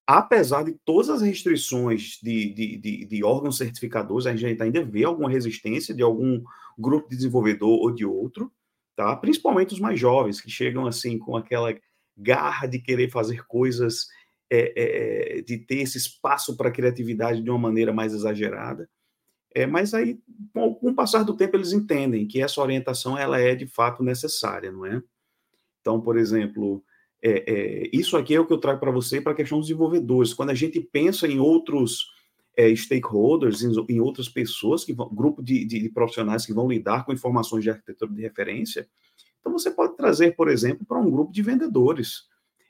apesar 0.07 0.62
de 0.62 0.73
todas 0.85 1.11
as 1.11 1.23
restrições 1.23 2.19
de, 2.23 2.53
de, 2.53 2.76
de, 2.76 3.05
de, 3.07 3.25
órgãos 3.25 3.57
certificadores, 3.59 4.26
a 4.26 4.37
gente 4.37 4.62
ainda 4.62 4.85
vê 4.85 5.05
alguma 5.05 5.29
resistência 5.29 5.95
de 5.95 6.03
algum 6.03 6.43
grupo 6.79 7.09
de 7.09 7.17
desenvolvedor 7.17 7.81
ou 7.81 7.91
de 7.91 8.05
outro, 8.05 8.53
tá? 8.95 9.17
Principalmente 9.17 9.75
os 9.75 9.81
mais 9.81 9.99
jovens, 9.99 10.41
que 10.41 10.50
chegam 10.50 10.87
assim 10.87 11.19
com 11.19 11.37
aquela 11.37 11.75
garra 12.17 12.67
de 12.67 12.79
querer 12.79 13.11
fazer 13.11 13.45
coisas 13.47 14.07
é, 14.50 15.38
é, 15.38 15.43
de 15.43 15.59
ter 15.59 15.79
esse 15.79 15.99
espaço 15.99 16.57
para 16.57 16.71
criatividade 16.71 17.43
de 17.43 17.50
uma 17.50 17.59
maneira 17.59 17.93
mais 17.93 18.15
exagerada. 18.15 18.88
É, 19.55 19.67
mas 19.67 19.95
aí, 19.95 20.19
com, 20.53 20.75
com 20.75 20.91
o 20.91 20.95
passar 20.95 21.23
do 21.23 21.37
tempo, 21.37 21.57
eles 21.57 21.73
entendem 21.73 22.26
que 22.26 22.43
essa 22.43 22.61
orientação 22.61 23.17
ela 23.17 23.41
é 23.41 23.55
de 23.55 23.67
fato 23.67 24.03
necessária, 24.03 24.71
não 24.71 24.85
é? 24.85 25.03
Então, 25.81 26.00
por 26.00 26.19
exemplo, 26.19 26.85
é, 27.23 27.45
é, 27.47 27.91
isso 27.93 28.17
aqui 28.17 28.35
é 28.35 28.41
o 28.41 28.47
que 28.47 28.53
eu 28.53 28.59
trago 28.59 28.79
para 28.79 28.91
você 28.91 29.21
para 29.21 29.33
a 29.33 29.35
questão 29.35 29.59
dos 29.59 29.69
desenvolvedores. 29.69 30.35
Quando 30.35 30.50
a 30.50 30.55
gente 30.55 30.79
pensa 30.81 31.26
em 31.26 31.38
outros 31.38 32.07
é, 32.57 32.75
stakeholders, 32.75 33.62
em, 33.62 33.73
em, 33.88 34.00
outras 34.00 34.29
pessoas, 34.29 34.85
que 34.85 34.93
vão, 34.93 35.09
grupo 35.09 35.43
de, 35.43 35.65
de, 35.65 35.81
de, 35.81 35.88
profissionais 35.88 36.45
que 36.45 36.53
vão 36.53 36.69
lidar 36.69 37.05
com 37.05 37.12
informações 37.12 37.62
de 37.62 37.71
arquitetura 37.71 38.12
de 38.12 38.23
referência, 38.23 38.88
então 39.41 39.53
você 39.53 39.71
pode 39.71 39.97
trazer, 39.97 40.37
por 40.37 40.49
exemplo, 40.49 40.85
para 40.87 40.99
um 40.99 41.11
grupo 41.11 41.33
de 41.33 41.43
vendedores 41.43 42.25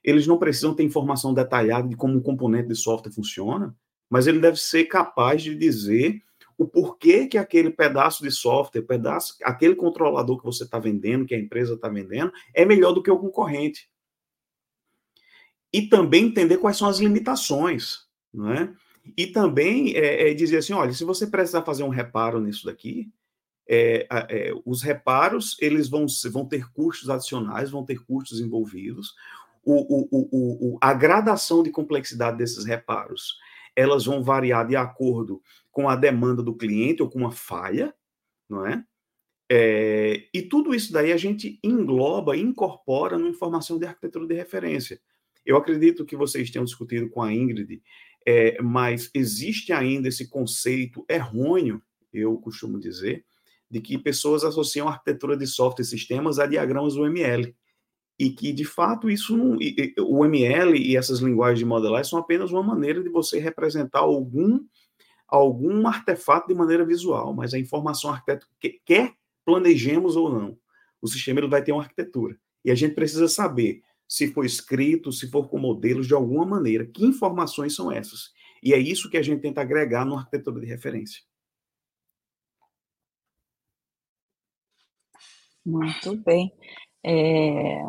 eles 0.07 0.25
não 0.25 0.39
precisam 0.39 0.73
ter 0.73 0.85
informação 0.85 1.35
detalhada 1.35 1.89
de 1.89 1.97
como 1.97 2.17
um 2.17 2.23
componente 2.23 2.69
de 2.69 2.77
software 2.77 3.13
funciona, 3.13 3.77
mas 4.09 4.29
ele 4.29 4.39
deve 4.39 4.57
ser 4.57 4.85
capaz 4.85 5.43
de 5.43 5.53
dizer 5.57 6.23
o 6.57 6.67
porquê 6.67 7.27
que 7.27 7.37
aquele 7.37 7.71
pedaço 7.71 8.23
de 8.23 8.31
software, 8.31 8.83
pedaço, 8.83 9.37
aquele 9.43 9.75
controlador 9.75 10.39
que 10.39 10.45
você 10.45 10.63
está 10.63 10.79
vendendo, 10.79 11.27
que 11.27 11.35
a 11.35 11.39
empresa 11.39 11.75
está 11.75 11.89
vendendo, 11.89 12.33
é 12.55 12.65
melhor 12.65 12.93
do 12.93 13.03
que 13.03 13.11
o 13.11 13.19
concorrente. 13.19 13.91
E 15.73 15.83
também 15.83 16.27
entender 16.27 16.59
quais 16.59 16.77
são 16.77 16.89
as 16.89 16.99
limitações, 16.99 18.07
não 18.33 18.53
é? 18.53 18.73
E 19.17 19.27
também 19.27 19.95
é, 19.97 20.31
é 20.31 20.35
dizer 20.35 20.59
assim, 20.59 20.73
olha, 20.73 20.93
se 20.93 21.05
você 21.05 21.27
precisar 21.27 21.63
fazer 21.63 21.83
um 21.83 21.89
reparo 21.89 22.41
nisso 22.41 22.65
daqui, 22.65 23.13
é, 23.69 24.07
é, 24.11 24.53
os 24.65 24.83
reparos 24.83 25.57
eles 25.61 25.89
vão, 25.89 26.07
vão 26.31 26.47
ter 26.47 26.71
custos 26.73 27.11
adicionais, 27.11 27.71
vão 27.71 27.85
ter 27.85 27.99
custos 28.05 28.41
envolvidos 28.41 29.15
o, 29.67 30.09
o, 30.13 30.75
o, 30.75 30.79
a 30.81 30.95
gradação 30.95 31.63
de 31.63 31.71
complexidade 31.71 32.39
desses 32.39 32.65
reparos, 32.65 33.37
elas 33.75 34.07
vão 34.07 34.23
variar 34.23 34.67
de 34.67 34.77
acordo 34.77 35.43
com 35.73 35.89
a 35.89 35.97
demanda 35.97 36.43
do 36.43 36.55
cliente 36.55 37.03
ou 37.03 37.11
com 37.11 37.19
uma 37.19 37.33
falha, 37.33 37.93
não 38.49 38.65
é? 38.65 38.85
é 39.51 40.29
e 40.33 40.43
tudo 40.43 40.73
isso 40.73 40.93
daí 40.93 41.13
a 41.13 41.17
gente 41.17 41.59
engloba, 41.63 42.37
incorpora 42.37 43.19
na 43.19 43.29
informação 43.29 43.77
de 43.79 43.87
arquitetura 43.87 44.27
de 44.27 44.35
referência. 44.35 45.01
Eu 45.45 45.57
acredito 45.57 46.07
que 46.07 46.17
vocês 46.17 46.51
tenham 46.51 46.65
discutido 46.65 47.11
com 47.11 47.21
a 47.23 47.33
Ingrid, 47.33 47.83
é, 48.25 48.61
mas 48.63 49.11
existe 49.13 49.73
ainda 49.73 50.09
esse 50.09 50.29
conceito 50.29 51.05
errôneo, 51.09 51.83
eu 52.13 52.37
costumo 52.39 52.79
dizer, 52.79 53.25
de 53.69 53.81
que 53.81 53.99
pessoas 53.99 54.45
associam 54.45 54.89
arquitetura 54.89 55.37
de 55.37 55.47
software 55.47 55.83
e 55.83 55.89
sistemas 55.89 56.39
a 56.39 56.47
diagramas 56.47 56.95
UML 56.95 57.55
e 58.19 58.31
que 58.31 58.53
de 58.53 58.65
fato 58.65 59.11
isso 59.11 59.37
não, 59.37 59.59
o 60.01 60.25
ML 60.25 60.79
e 60.79 60.97
essas 60.97 61.21
linguagens 61.21 61.59
de 61.59 61.65
modelagem 61.65 62.09
são 62.11 62.19
apenas 62.19 62.51
uma 62.51 62.63
maneira 62.63 63.03
de 63.03 63.09
você 63.09 63.39
representar 63.39 64.01
algum 64.01 64.61
algum 65.29 65.87
artefato 65.89 66.47
de 66.47 66.55
maneira 66.55 66.85
visual, 66.85 67.35
mas 67.35 67.53
a 67.53 67.59
informação 67.59 68.11
arquiteto 68.11 68.47
quer 68.85 69.13
planejemos 69.45 70.17
ou 70.17 70.31
não, 70.31 70.57
o 71.03 71.09
sistema 71.09 71.41
ele 71.41 71.49
vai 71.49 71.63
ter 71.63 71.73
uma 71.73 71.83
arquitetura 71.83 72.39
e 72.65 72.71
a 72.71 72.75
gente 72.75 72.95
precisa 72.95 73.29
saber 73.29 73.83
se 74.09 74.33
for 74.33 74.45
escrito, 74.45 75.13
se 75.13 75.29
for 75.29 75.49
com 75.49 75.59
modelos 75.59 76.07
de 76.07 76.15
alguma 76.15 76.47
maneira, 76.47 76.87
que 76.87 77.05
informações 77.05 77.75
são 77.75 77.91
essas? 77.91 78.33
E 78.63 78.73
é 78.73 78.79
isso 78.79 79.11
que 79.11 79.17
a 79.17 79.23
gente 79.23 79.41
tenta 79.41 79.61
agregar 79.61 80.05
no 80.05 80.17
arquitetura 80.17 80.61
de 80.61 80.67
referência. 80.67 81.23
Muito 85.65 86.17
bem. 86.19 86.53
É, 87.09 87.85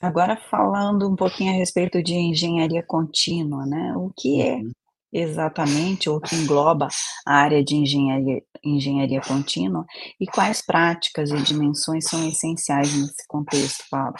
agora 0.00 0.36
falando 0.36 1.10
um 1.10 1.16
pouquinho 1.16 1.52
a 1.52 1.56
respeito 1.56 2.00
de 2.00 2.14
engenharia 2.14 2.82
contínua, 2.82 3.66
né? 3.66 3.92
O 3.96 4.12
que 4.16 4.40
é 4.40 4.54
uhum. 4.54 4.70
exatamente, 5.12 6.08
ou 6.08 6.20
que 6.20 6.36
engloba 6.36 6.86
a 7.26 7.34
área 7.34 7.64
de 7.64 7.74
engenharia, 7.74 8.40
engenharia 8.64 9.20
contínua 9.20 9.84
e 10.20 10.26
quais 10.26 10.64
práticas 10.64 11.32
e 11.32 11.42
dimensões 11.42 12.08
são 12.08 12.24
essenciais 12.28 12.94
nesse 12.94 13.26
contexto, 13.26 13.84
Paulo? 13.90 14.14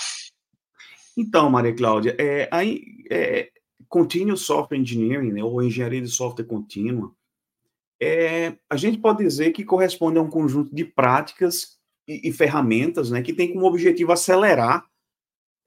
Então, 1.17 1.49
Maria 1.49 1.77
Cláudia, 1.77 2.17
é, 2.19 2.49
aí, 2.51 2.81
é, 3.11 3.49
Continuous 3.89 4.41
Software 4.41 4.79
Engineering, 4.79 5.33
né, 5.33 5.45
ou 5.45 5.63
engenharia 5.63 6.01
de 6.01 6.09
software 6.09 6.47
contínua, 6.47 7.13
é, 8.01 8.57
a 8.69 8.77
gente 8.77 8.99
pode 8.99 9.23
dizer 9.23 9.53
que 9.53 9.65
corresponde 9.65 10.19
a 10.19 10.23
um 10.23 10.31
conjunto 10.31 10.75
de 10.75 10.85
práticas 10.85 11.79
e, 12.07 12.29
e, 12.29 12.33
ferramentas 12.33 13.11
né, 13.11 13.23
que 13.23 13.33
tem 13.33 13.53
como 13.53 13.67
objetivo 13.67 14.13
acelerar 14.13 14.85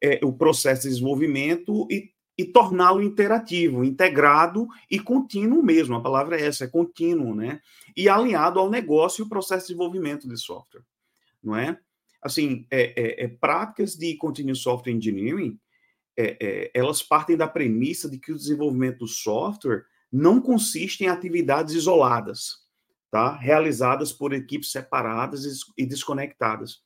é, 0.01 0.19
o 0.23 0.33
processo 0.33 0.83
de 0.83 0.89
desenvolvimento 0.89 1.87
e, 1.89 2.11
e 2.37 2.43
torná-lo 2.43 3.01
interativo, 3.01 3.83
integrado 3.83 4.67
e 4.89 4.99
contínuo 4.99 5.63
mesmo. 5.63 5.95
A 5.95 6.01
palavra 6.01 6.39
é 6.39 6.45
essa, 6.45 6.65
é 6.65 6.67
contínuo, 6.67 7.33
né? 7.33 7.61
E 7.95 8.09
alinhado 8.09 8.59
ao 8.59 8.69
negócio 8.69 9.21
e 9.21 9.25
o 9.25 9.29
processo 9.29 9.67
de 9.67 9.73
desenvolvimento 9.73 10.27
de 10.27 10.37
software, 10.37 10.83
não 11.41 11.55
é? 11.55 11.79
Assim, 12.21 12.65
é, 12.69 12.93
é, 13.01 13.25
é 13.25 13.27
práticas 13.27 13.95
de 13.95 14.15
continuous 14.17 14.59
software 14.59 14.93
engineering, 14.93 15.57
é, 16.17 16.37
é, 16.41 16.71
elas 16.73 17.03
partem 17.03 17.37
da 17.37 17.47
premissa 17.47 18.09
de 18.09 18.17
que 18.17 18.31
o 18.31 18.37
desenvolvimento 18.37 18.99
do 18.99 19.07
software 19.07 19.83
não 20.11 20.41
consiste 20.41 21.03
em 21.03 21.07
atividades 21.07 21.73
isoladas, 21.73 22.64
tá? 23.15 23.31
realizadas 23.31 24.11
por 24.11 24.33
equipes 24.33 24.73
separadas 24.73 25.61
e 25.77 25.85
desconectadas. 25.85 26.81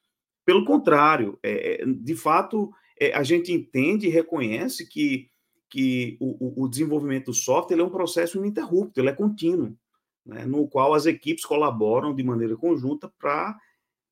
Pelo 0.45 0.63
contrário, 0.63 1.39
é, 1.41 1.81
é, 1.81 1.85
de 1.87 2.15
fato, 2.15 2.71
é, 2.99 3.15
a 3.15 3.23
gente 3.23 3.51
entende 3.51 4.05
e 4.05 4.11
reconhece 4.11 4.87
que, 4.87 5.27
que 5.67 6.17
o, 6.19 6.65
o 6.65 6.67
desenvolvimento 6.67 7.25
do 7.25 7.33
software 7.33 7.79
é 7.79 7.83
um 7.83 7.89
processo 7.89 8.37
ininterrupto, 8.37 8.99
ele 8.99 9.09
é 9.09 9.13
contínuo, 9.13 9.75
né? 10.23 10.45
no 10.45 10.67
qual 10.67 10.93
as 10.93 11.07
equipes 11.07 11.43
colaboram 11.43 12.13
de 12.13 12.21
maneira 12.21 12.55
conjunta 12.55 13.11
para 13.17 13.57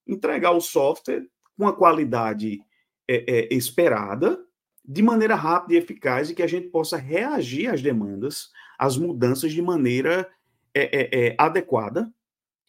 entregar 0.07 0.53
o 0.53 0.59
software 0.59 1.23
com 1.55 1.67
a 1.67 1.75
qualidade 1.75 2.59
é, 3.07 3.51
é, 3.53 3.53
esperada, 3.53 4.43
de 4.83 5.03
maneira 5.03 5.35
rápida 5.35 5.75
e 5.75 5.77
eficaz, 5.77 6.31
e 6.31 6.33
que 6.33 6.41
a 6.41 6.47
gente 6.47 6.69
possa 6.69 6.97
reagir 6.97 7.67
às 7.67 7.79
demandas, 7.79 8.49
às 8.79 8.97
mudanças 8.97 9.53
de 9.53 9.61
maneira 9.61 10.27
é, 10.77 10.89
é, 10.91 11.27
é, 11.27 11.35
adequada, 11.37 12.11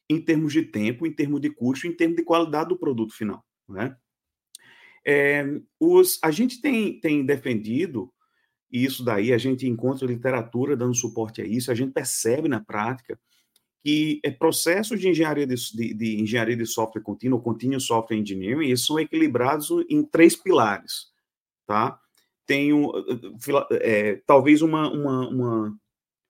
em 0.09 0.21
termos 0.21 0.53
de 0.53 0.63
tempo, 0.63 1.07
em 1.07 1.13
termos 1.13 1.41
de 1.41 1.51
custo, 1.51 1.87
em 1.87 1.95
termos 1.95 2.17
de 2.17 2.25
qualidade 2.25 2.71
do 2.71 2.79
produto 2.79 3.15
final. 3.15 3.45
Né? 3.69 3.97
É, 5.07 5.45
os, 5.79 6.19
a 6.23 6.31
gente 6.31 6.61
tem, 6.61 6.99
tem 7.01 7.25
defendido 7.25 8.13
isso 8.71 9.05
daí, 9.05 9.33
a 9.33 9.39
gente 9.39 9.67
encontra 9.67 10.07
literatura 10.07 10.77
dando 10.77 10.95
suporte 10.95 11.41
a 11.41 11.47
isso, 11.47 11.71
a 11.71 11.75
gente 11.75 11.93
percebe 11.93 12.49
na 12.49 12.61
prática 12.61 13.19
que 13.83 14.21
é, 14.23 14.31
processos 14.31 15.01
de 15.01 15.09
engenharia 15.09 15.47
de, 15.47 15.55
de, 15.55 15.95
de 15.95 16.21
engenharia 16.21 16.57
de 16.57 16.67
software 16.67 17.03
contínuo, 17.03 17.41
contínuo 17.41 17.81
software 17.81 18.19
engineering, 18.19 18.67
eles 18.67 18.85
são 18.85 18.99
equilibrados 18.99 19.71
em 19.89 20.03
três 20.03 20.37
pilares, 20.37 21.07
tá? 21.67 21.99
Tem 22.45 22.73
um, 22.73 22.91
é, 23.73 24.21
talvez 24.27 24.63
uma, 24.63 24.91
uma, 24.91 25.29
uma 25.29 25.79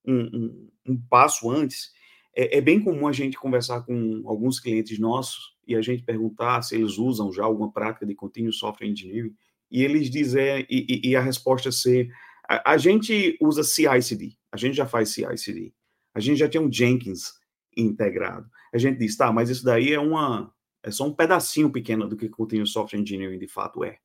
um, 0.06 0.68
um, 0.86 1.00
passo 1.08 1.50
antes, 1.50 1.90
é, 2.34 2.58
é, 2.58 2.60
bem 2.60 2.80
comum 2.80 3.06
a 3.06 3.12
gente 3.12 3.36
conversar 3.36 3.82
com 3.82 4.22
alguns 4.26 4.60
clientes 4.60 4.98
nossos 4.98 5.56
e 5.66 5.74
a 5.74 5.82
gente 5.82 6.02
perguntar 6.02 6.62
se 6.62 6.74
eles 6.74 6.98
usam 6.98 7.32
já 7.32 7.44
alguma 7.44 7.72
prática 7.72 8.06
de 8.06 8.14
contínuo 8.14 8.52
software 8.52 8.88
engineering, 8.88 9.34
e 9.70 9.82
eles 9.82 10.08
dizem, 10.08 10.66
e, 10.70 11.10
e 11.10 11.16
a 11.16 11.20
resposta 11.20 11.70
ser, 11.70 12.10
a, 12.48 12.72
a 12.72 12.78
gente 12.78 13.36
usa 13.40 13.62
CI/CD, 13.62 14.34
a 14.50 14.56
gente 14.56 14.76
já 14.76 14.86
faz 14.86 15.10
CI/CD, 15.10 15.74
a 16.14 16.20
gente 16.20 16.38
já 16.38 16.48
tem 16.48 16.60
um 16.60 16.72
Jenkins 16.72 17.32
integrado. 17.76 18.48
A 18.72 18.78
gente 18.78 18.98
diz, 18.98 19.16
tá, 19.16 19.32
mas 19.32 19.50
isso 19.50 19.64
daí 19.64 19.92
é 19.92 20.00
uma, 20.00 20.52
é 20.82 20.90
só 20.90 21.06
um 21.06 21.14
pedacinho 21.14 21.70
pequeno 21.70 22.08
do 22.08 22.16
que 22.16 22.28
contínuo 22.28 22.66
software 22.66 23.00
engineering 23.00 23.38
de 23.38 23.48
fato 23.48 23.84
é, 23.84 23.98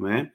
não 0.00 0.08
é? 0.08 0.30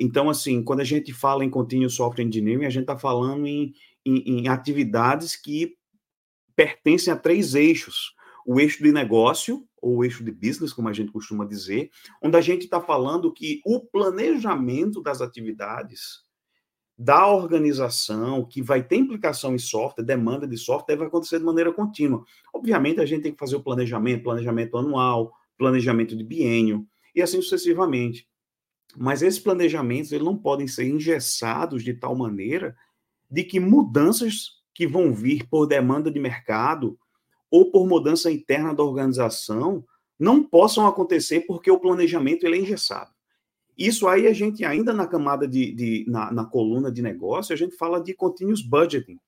então, 0.00 0.28
assim, 0.28 0.62
quando 0.62 0.80
a 0.80 0.84
gente 0.84 1.12
fala 1.12 1.44
em 1.44 1.50
contínuo 1.50 1.88
software 1.88 2.24
engineering, 2.24 2.64
a 2.64 2.70
gente 2.70 2.82
está 2.82 2.98
falando 2.98 3.46
em, 3.46 3.72
em, 4.04 4.40
em 4.40 4.48
atividades 4.48 5.36
que 5.36 5.76
pertencem 6.56 7.12
a 7.12 7.16
três 7.16 7.54
eixos. 7.54 8.14
O 8.44 8.58
eixo 8.58 8.82
de 8.82 8.92
negócio, 8.92 9.66
ou 9.80 9.96
o 9.96 10.04
eixo 10.04 10.24
de 10.24 10.32
business, 10.32 10.72
como 10.72 10.88
a 10.88 10.92
gente 10.92 11.12
costuma 11.12 11.44
dizer, 11.44 11.90
onde 12.22 12.36
a 12.36 12.40
gente 12.40 12.64
está 12.64 12.80
falando 12.80 13.32
que 13.32 13.60
o 13.64 13.80
planejamento 13.80 15.02
das 15.02 15.20
atividades 15.20 16.24
da 16.98 17.26
organização, 17.26 18.44
que 18.44 18.62
vai 18.62 18.82
ter 18.82 18.96
implicação 18.96 19.54
em 19.54 19.58
software, 19.58 20.04
demanda 20.04 20.46
de 20.46 20.56
software, 20.56 20.94
deve 20.94 21.06
acontecer 21.06 21.38
de 21.38 21.44
maneira 21.44 21.72
contínua. 21.72 22.24
Obviamente, 22.54 23.00
a 23.00 23.04
gente 23.04 23.22
tem 23.22 23.32
que 23.32 23.38
fazer 23.38 23.56
o 23.56 23.62
planejamento, 23.62 24.22
planejamento 24.22 24.78
anual, 24.78 25.32
planejamento 25.58 26.16
de 26.16 26.24
biênio, 26.24 26.86
e 27.14 27.20
assim 27.20 27.42
sucessivamente. 27.42 28.26
Mas 28.96 29.22
esses 29.22 29.38
planejamentos 29.38 30.12
eles 30.12 30.24
não 30.24 30.36
podem 30.36 30.66
ser 30.66 30.88
engessados 30.88 31.82
de 31.84 31.94
tal 31.94 32.14
maneira 32.16 32.76
de 33.30 33.44
que 33.44 33.60
mudanças 33.60 34.62
que 34.72 34.86
vão 34.86 35.12
vir 35.12 35.48
por 35.48 35.66
demanda 35.66 36.10
de 36.10 36.20
mercado 36.20 36.98
ou 37.50 37.70
por 37.70 37.86
mudança 37.86 38.30
interna 38.30 38.74
da 38.74 38.82
organização 38.82 39.84
não 40.18 40.42
possam 40.42 40.86
acontecer 40.86 41.40
porque 41.40 41.70
o 41.70 41.80
planejamento 41.80 42.44
ele 42.44 42.56
é 42.56 42.60
engessado. 42.60 43.10
Isso 43.76 44.08
aí 44.08 44.26
a 44.26 44.32
gente 44.32 44.64
ainda 44.64 44.92
na 44.92 45.06
camada 45.06 45.46
de, 45.46 45.72
de 45.72 46.04
na, 46.08 46.32
na, 46.32 46.44
coluna 46.44 46.90
de 46.90 47.02
negócio, 47.02 47.52
a 47.52 47.56
gente 47.56 47.76
fala 47.76 48.00
de 48.00 48.14
continuous 48.14 48.62
budgeting. 48.62 49.18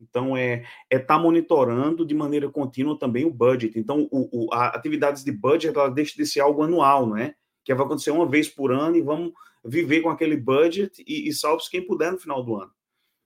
Então, 0.00 0.36
é 0.36 0.56
estar 0.56 0.68
é 0.90 0.98
tá 0.98 1.16
monitorando 1.16 2.04
de 2.04 2.12
maneira 2.12 2.50
contínua 2.50 2.98
também 2.98 3.24
o 3.24 3.30
budget. 3.30 3.78
Então, 3.78 4.08
o, 4.10 4.46
o, 4.46 4.52
a 4.52 4.68
atividades 4.68 5.22
de 5.22 5.30
budget, 5.30 5.76
ela 5.76 5.88
deixa 5.88 6.16
de 6.16 6.26
ser 6.26 6.40
algo 6.40 6.62
anual, 6.62 7.06
não 7.06 7.16
é? 7.16 7.36
Que 7.64 7.74
vai 7.74 7.84
acontecer 7.84 8.10
uma 8.10 8.28
vez 8.28 8.48
por 8.48 8.72
ano 8.72 8.96
e 8.96 9.02
vamos 9.02 9.32
viver 9.64 10.00
com 10.00 10.10
aquele 10.10 10.36
budget 10.36 11.02
e, 11.06 11.28
e 11.28 11.32
salve 11.32 11.62
quem 11.70 11.86
puder 11.86 12.12
no 12.12 12.18
final 12.18 12.42
do 12.42 12.56
ano. 12.56 12.72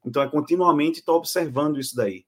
Então, 0.05 0.23
é 0.23 0.29
continuamente 0.29 1.01
estar 1.01 1.13
observando 1.13 1.81
isso 1.81 1.97
daí. 1.97 2.25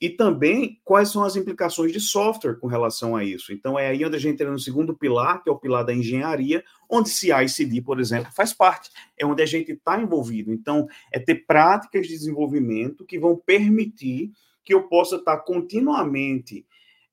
E 0.00 0.10
também 0.10 0.80
quais 0.84 1.10
são 1.10 1.22
as 1.22 1.36
implicações 1.36 1.92
de 1.92 2.00
software 2.00 2.56
com 2.56 2.66
relação 2.66 3.14
a 3.14 3.24
isso. 3.24 3.52
Então, 3.52 3.78
é 3.78 3.86
aí 3.86 4.04
onde 4.04 4.16
a 4.16 4.18
gente 4.18 4.34
entra 4.34 4.50
no 4.50 4.58
segundo 4.58 4.96
pilar, 4.96 5.42
que 5.42 5.48
é 5.48 5.52
o 5.52 5.58
pilar 5.58 5.84
da 5.84 5.94
engenharia, 5.94 6.64
onde 6.90 7.08
CI 7.08 7.44
e 7.44 7.48
CD, 7.48 7.80
por 7.80 8.00
exemplo, 8.00 8.32
faz 8.32 8.52
parte. 8.52 8.90
É 9.16 9.24
onde 9.24 9.40
a 9.42 9.46
gente 9.46 9.70
está 9.70 10.00
envolvido. 10.02 10.52
Então, 10.52 10.88
é 11.12 11.20
ter 11.20 11.46
práticas 11.46 12.08
de 12.08 12.14
desenvolvimento 12.14 13.06
que 13.06 13.18
vão 13.18 13.36
permitir 13.36 14.32
que 14.64 14.74
eu 14.74 14.88
possa 14.88 15.16
estar 15.16 15.38
continuamente, 15.38 16.66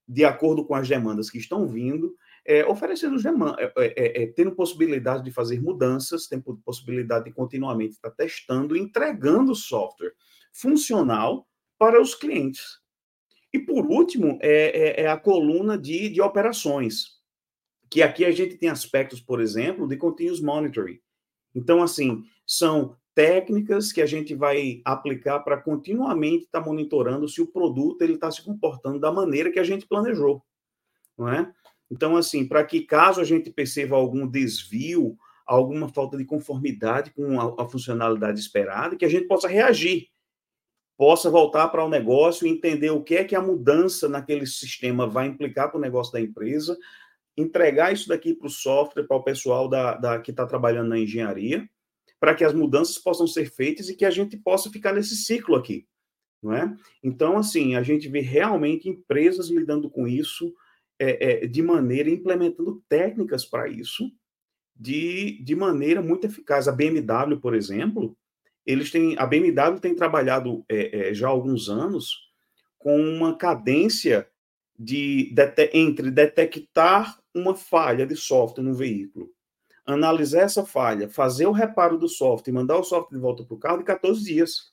de 0.08 0.26
acordo 0.26 0.66
com 0.66 0.74
as 0.74 0.90
demandas 0.90 1.30
que 1.30 1.38
estão 1.38 1.68
vindo, 1.68 2.16
é, 2.46 2.66
oferecendo 2.66 3.16
é, 3.58 3.64
é, 3.64 3.72
é, 3.78 4.24
é, 4.24 4.28
tendo 4.28 4.56
possibilidade 4.56 5.24
de 5.24 5.32
fazer 5.32 5.62
mudanças, 5.62 6.28
tendo 6.28 6.60
possibilidade 6.64 7.26
de 7.26 7.32
continuamente 7.32 7.94
estar 7.94 8.12
testando, 8.12 8.76
entregando 8.76 9.54
software 9.56 10.14
funcional 10.52 11.48
para 11.78 12.02
os 12.02 12.16
clientes. 12.16 12.80
E 13.54 13.60
por 13.60 13.86
último, 13.86 14.38
é, 14.42 15.04
é, 15.04 15.08
a 15.08 15.18
coluna 15.18 15.78
de, 15.78 16.10
de 16.10 16.22
operações, 16.22 17.20
que 17.90 18.02
aqui 18.02 18.24
a 18.24 18.32
gente 18.32 18.58
tem 18.58 18.70
aspectos, 18.70 19.20
por 19.20 19.42
exemplo, 19.42 19.88
de 19.88 19.98
continuous 19.98 20.40
monitoring. 20.40 21.00
Então, 21.56 21.82
assim, 21.82 22.24
são 22.46 22.96
técnicas 23.16 23.92
que 23.92 24.02
a 24.02 24.06
gente 24.06 24.36
vai 24.36 24.82
aplicar 24.86 25.40
para 25.40 25.58
continuamente 25.58 26.46
estar 26.46 26.62
monitorando 26.62 27.28
se 27.28 27.42
o 27.42 27.48
produto 27.48 28.02
ele 28.02 28.14
está 28.14 28.30
se 28.32 28.44
comportando 28.44 29.00
da 29.00 29.12
maneira 29.12 29.52
que 29.52 29.60
a 29.60 29.64
gente 29.64 29.88
planejou, 29.88 30.44
não 31.18 31.28
é? 31.28 31.52
Então, 31.90 32.16
assim, 32.16 32.48
para 32.48 32.64
que 32.64 32.82
caso 32.82 33.20
a 33.20 33.24
gente 33.24 33.50
perceba 33.50 33.96
algum 33.96 34.28
desvio, 34.28 35.18
alguma 35.46 35.90
falta 35.90 36.18
de 36.18 36.26
conformidade 36.26 37.12
com 37.12 37.40
a, 37.40 37.64
a 37.64 37.68
funcionalidade 37.68 38.40
esperada, 38.40 38.96
que 38.96 39.06
a 39.06 39.10
gente 39.10 39.28
possa 39.28 39.48
reagir, 39.48 40.08
possa 40.96 41.30
voltar 41.30 41.70
para 41.70 41.84
o 41.84 41.90
negócio 41.90 42.46
e 42.46 42.50
entender 42.50 42.92
o 42.92 43.02
que 43.02 43.16
é 43.16 43.24
que 43.24 43.36
a 43.36 43.42
mudança 43.42 44.08
naquele 44.08 44.46
sistema 44.46 45.08
vai 45.08 45.28
implicar 45.28 45.70
para 45.70 45.78
o 45.78 45.82
negócio 45.82 46.14
da 46.14 46.22
empresa, 46.22 46.78
entregar 47.36 47.94
isso 47.94 48.10
daqui 48.10 48.34
para 48.34 48.48
o 48.48 48.52
software, 48.52 49.06
para 49.06 49.18
o 49.18 49.24
pessoal 49.24 49.68
da, 49.68 49.96
da 49.96 50.20
que 50.20 50.32
está 50.32 50.46
trabalhando 50.46 50.90
na 50.90 51.00
engenharia, 51.00 51.68
para 52.20 52.36
que 52.36 52.44
as 52.44 52.54
mudanças 52.54 52.98
possam 52.98 53.26
ser 53.26 53.50
feitas 53.50 53.90
e 53.90 53.96
que 53.96 54.06
a 54.06 54.12
gente 54.12 54.36
possa 54.38 54.70
ficar 54.70 54.94
nesse 54.94 55.16
ciclo 55.16 55.56
aqui, 55.56 55.88
não 56.44 56.54
é? 56.54 56.76
Então, 57.02 57.38
assim, 57.38 57.76
a 57.76 57.82
gente 57.82 58.10
vê 58.10 58.20
realmente 58.20 58.90
empresas 58.90 59.50
lidando 59.50 59.90
com 59.90 60.06
isso, 60.06 60.54
é, 61.00 61.44
é, 61.44 61.48
de 61.48 61.62
maneira, 61.62 62.10
implementando 62.10 62.84
técnicas 62.90 63.46
para 63.46 63.68
isso, 63.70 64.12
de, 64.76 65.42
de 65.44 65.56
maneira 65.56 66.02
muito 66.02 66.26
eficaz. 66.28 66.68
A 66.68 66.72
BMW, 66.72 67.40
por 67.40 67.56
exemplo, 67.56 68.18
eles 68.66 68.92
têm, 68.92 69.18
a 69.18 69.26
BMW 69.26 69.80
tem 69.80 69.96
trabalhado 69.96 70.64
é, 70.70 71.10
é, 71.10 71.14
já 71.14 71.28
há 71.28 71.32
alguns 71.32 71.70
anos 71.70 72.30
com 72.78 73.00
uma 73.02 73.36
cadência 73.36 74.28
de, 74.78 75.34
de, 75.34 75.70
entre 75.74 76.12
detectar 76.12 77.20
uma 77.34 77.56
falha 77.56 78.06
de 78.06 78.16
software 78.16 78.64
no 78.64 78.74
veículo, 78.74 79.30
analisar 79.86 80.42
essa 80.42 80.66
falha, 80.66 81.10
fazer 81.10 81.46
o 81.46 81.52
reparo 81.52 81.98
do 81.98 82.08
software 82.08 82.52
e 82.52 82.56
mandar 82.56 82.78
o 82.78 82.84
software 82.84 83.18
de 83.18 83.22
volta 83.22 83.44
para 83.44 83.56
o 83.56 83.60
carro 83.60 83.82
em 83.82 83.86
14 83.86 84.24
dias. 84.24 84.72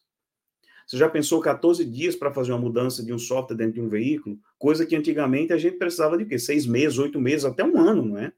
Você 0.86 0.96
já 0.96 1.08
pensou 1.08 1.40
14 1.40 1.84
dias 1.84 2.14
para 2.14 2.32
fazer 2.32 2.52
uma 2.52 2.60
mudança 2.60 3.04
de 3.04 3.12
um 3.12 3.18
software 3.18 3.56
dentro 3.56 3.74
de 3.74 3.80
um 3.80 3.88
veículo? 3.88 4.38
Coisa 4.56 4.86
que 4.86 4.94
antigamente 4.94 5.52
a 5.52 5.58
gente 5.58 5.78
precisava 5.78 6.16
de 6.16 6.24
quê? 6.24 6.38
Seis 6.38 6.64
meses, 6.64 6.96
oito 6.98 7.20
meses, 7.20 7.44
até 7.44 7.64
um 7.64 7.76
ano, 7.76 8.04
não 8.04 8.18
é? 8.18 8.32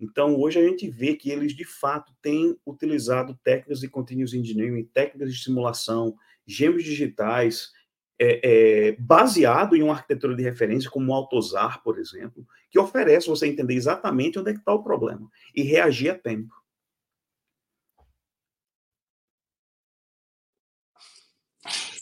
Então, 0.00 0.34
hoje 0.34 0.58
a 0.58 0.66
gente 0.66 0.90
vê 0.90 1.14
que 1.14 1.30
eles, 1.30 1.54
de 1.54 1.64
fato, 1.64 2.12
têm 2.20 2.56
utilizado 2.66 3.38
técnicas 3.44 3.78
de 3.78 3.88
continuous 3.88 4.34
engineering, 4.34 4.82
técnicas 4.92 5.32
de 5.32 5.40
simulação, 5.40 6.16
gêmeos 6.44 6.82
digitais, 6.82 7.70
é, 8.18 8.40
é, 8.88 8.96
baseado 8.98 9.76
em 9.76 9.82
uma 9.82 9.94
arquitetura 9.94 10.34
de 10.34 10.42
referência 10.42 10.90
como 10.90 11.12
o 11.12 11.14
Altozar, 11.14 11.80
por 11.84 11.96
exemplo, 11.96 12.44
que 12.68 12.78
oferece 12.78 13.28
você 13.28 13.46
entender 13.46 13.74
exatamente 13.74 14.38
onde 14.38 14.50
é 14.50 14.52
que 14.52 14.58
está 14.58 14.74
o 14.74 14.82
problema 14.82 15.30
e 15.54 15.62
reagir 15.62 16.10
a 16.10 16.18
tempo. 16.18 16.52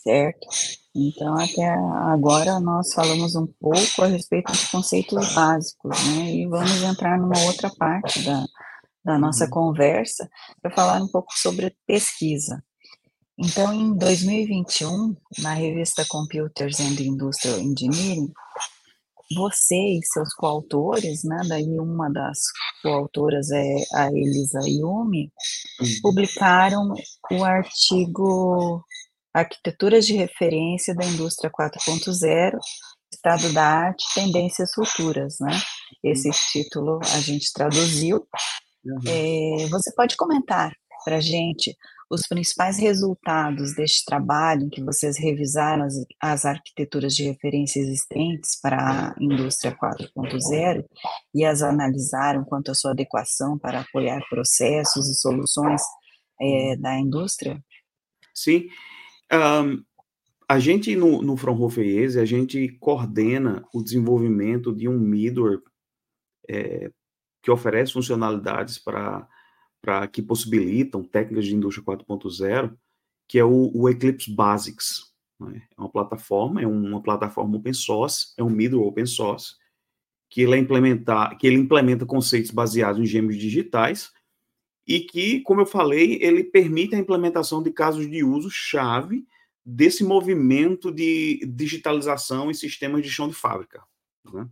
Certo. 0.03 0.47
Então, 0.95 1.35
até 1.39 1.69
agora 1.69 2.59
nós 2.59 2.93
falamos 2.95 3.37
um 3.37 3.47
pouco 3.47 4.03
a 4.03 4.07
respeito 4.07 4.51
dos 4.51 4.65
conceitos 4.67 5.35
básicos, 5.35 5.91
né? 6.09 6.33
E 6.33 6.47
vamos 6.47 6.83
entrar 6.83 7.19
numa 7.19 7.39
outra 7.45 7.71
parte 7.71 8.23
da, 8.23 8.45
da 9.05 9.19
nossa 9.19 9.45
uhum. 9.45 9.51
conversa 9.51 10.29
para 10.61 10.71
falar 10.71 11.03
um 11.03 11.09
pouco 11.09 11.33
sobre 11.35 11.77
pesquisa. 11.87 12.63
Então, 13.39 13.73
em 13.73 13.97
2021, 13.97 15.17
na 15.39 15.55
revista 15.55 16.05
Computers 16.09 16.81
and 16.81 17.01
Industrial 17.01 17.59
Engineering, 17.59 18.31
você 19.35 19.77
e 19.77 20.01
seus 20.03 20.35
coautores, 20.35 21.23
né, 21.25 21.43
daí 21.49 21.79
uma 21.79 22.11
das 22.11 22.39
coautoras 22.83 23.51
é 23.51 23.77
a 23.95 24.09
Elisa 24.09 24.61
Yumi, 24.67 25.33
uhum. 25.81 25.87
publicaram 26.03 26.95
o 27.33 27.45
artigo 27.45 28.85
Arquiteturas 29.33 30.07
de 30.07 30.15
Referência 30.15 30.95
da 30.95 31.05
Indústria 31.05 31.51
4.0, 31.51 32.59
Estado 33.13 33.53
da 33.53 33.65
Arte, 33.65 34.05
Tendências 34.15 34.73
Futuras, 34.73 35.37
né? 35.41 35.53
Esse 36.03 36.29
uhum. 36.29 36.35
título 36.53 37.01
a 37.03 37.21
gente 37.21 37.53
traduziu. 37.53 38.27
Uhum. 38.85 38.99
É, 39.07 39.67
você 39.69 39.93
pode 39.95 40.17
comentar 40.17 40.73
para 41.05 41.17
a 41.17 41.21
gente 41.21 41.77
os 42.11 42.27
principais 42.27 42.77
resultados 42.77 43.75
deste 43.75 44.05
trabalho 44.05 44.65
em 44.65 44.69
que 44.69 44.83
vocês 44.83 45.17
revisaram 45.17 45.85
as, 45.85 45.95
as 46.21 46.45
arquiteturas 46.45 47.15
de 47.15 47.25
referência 47.25 47.79
existentes 47.79 48.61
para 48.61 48.77
a 49.11 49.15
indústria 49.21 49.77
4.0 49.77 50.85
e 51.33 51.45
as 51.45 51.63
analisaram 51.63 52.45
quanto 52.45 52.73
à 52.73 52.75
sua 52.75 52.91
adequação 52.91 53.57
para 53.57 53.81
apoiar 53.81 54.21
processos 54.29 55.09
e 55.09 55.15
soluções 55.15 55.81
é, 56.41 56.77
da 56.77 56.99
indústria? 56.99 57.63
Sim. 58.35 58.67
Um, 59.33 59.85
a 60.49 60.59
gente, 60.59 60.97
no, 60.97 61.23
no 61.23 61.37
Fraunhofer 61.37 62.19
a 62.19 62.25
gente 62.25 62.69
coordena 62.81 63.65
o 63.73 63.83
desenvolvimento 63.83 64.75
de 64.75 64.89
um 64.89 64.99
middleware 64.99 65.63
é, 66.49 66.91
que 67.41 67.51
oferece 67.51 67.93
funcionalidades 67.93 68.79
para 68.79 69.29
que 70.13 70.21
possibilitam 70.21 71.05
técnicas 71.05 71.47
de 71.47 71.55
indústria 71.55 71.85
4.0, 71.85 72.77
que 73.29 73.39
é 73.39 73.45
o, 73.45 73.71
o 73.73 73.89
Eclipse 73.89 74.35
Basics. 74.35 75.13
Né? 75.39 75.63
É 75.77 75.81
uma 75.81 75.89
plataforma, 75.89 76.61
é 76.61 76.67
uma 76.67 77.01
plataforma 77.01 77.57
open 77.57 77.73
source, 77.73 78.35
é 78.37 78.43
um 78.43 78.51
middle 78.51 78.83
open 78.83 79.07
source, 79.07 79.55
que 80.29 80.43
ele, 80.43 80.57
é 80.57 80.59
implementar, 80.59 81.39
que 81.39 81.47
ele 81.47 81.57
implementa 81.57 82.05
conceitos 82.05 82.51
baseados 82.51 83.01
em 83.01 83.07
gêmeos 83.07 83.37
digitais 83.37 84.11
e 84.87 85.01
que, 85.01 85.41
como 85.41 85.61
eu 85.61 85.67
falei, 85.67 86.19
ele 86.21 86.45
permite 86.45 86.95
a 86.95 86.99
implementação 86.99 87.63
de 87.63 87.71
casos 87.71 88.11
de 88.11 88.25
uso 88.25 88.51
chave 88.51 89.27
desse 89.65 90.03
movimento 90.03 90.91
de 90.91 91.41
digitalização 91.47 92.51
em 92.51 92.55
sistemas 92.55 93.03
de 93.03 93.11
chão 93.11 93.29
de 93.29 93.35
fábrica. 93.35 93.83
Né? 94.33 94.49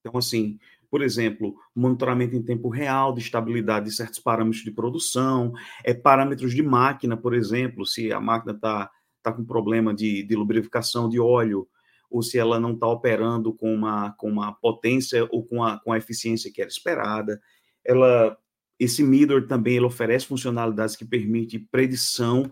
Então, 0.00 0.16
assim, 0.16 0.58
por 0.90 1.02
exemplo, 1.02 1.56
monitoramento 1.74 2.36
em 2.36 2.42
tempo 2.42 2.68
real 2.68 3.12
de 3.12 3.20
estabilidade 3.20 3.86
de 3.86 3.92
certos 3.92 4.18
parâmetros 4.18 4.62
de 4.62 4.70
produção, 4.70 5.52
é, 5.84 5.92
parâmetros 5.92 6.54
de 6.54 6.62
máquina, 6.62 7.16
por 7.16 7.34
exemplo, 7.34 7.84
se 7.84 8.12
a 8.12 8.20
máquina 8.20 8.52
está 8.52 8.90
tá 9.22 9.32
com 9.32 9.44
problema 9.44 9.94
de, 9.94 10.22
de 10.22 10.34
lubrificação 10.34 11.08
de 11.08 11.18
óleo, 11.18 11.68
ou 12.10 12.22
se 12.22 12.38
ela 12.38 12.58
não 12.58 12.72
está 12.72 12.86
operando 12.86 13.52
com 13.52 13.74
uma, 13.74 14.12
com 14.12 14.30
uma 14.30 14.52
potência 14.52 15.28
ou 15.30 15.44
com 15.44 15.62
a, 15.62 15.78
com 15.78 15.92
a 15.92 15.98
eficiência 15.98 16.50
que 16.50 16.60
era 16.60 16.70
esperada. 16.70 17.40
Ela, 17.84 18.36
esse 18.78 19.02
middleware 19.02 19.46
também 19.46 19.76
ele 19.76 19.86
oferece 19.86 20.26
funcionalidades 20.26 20.94
que 20.94 21.04
permitem 21.04 21.66
predição 21.70 22.50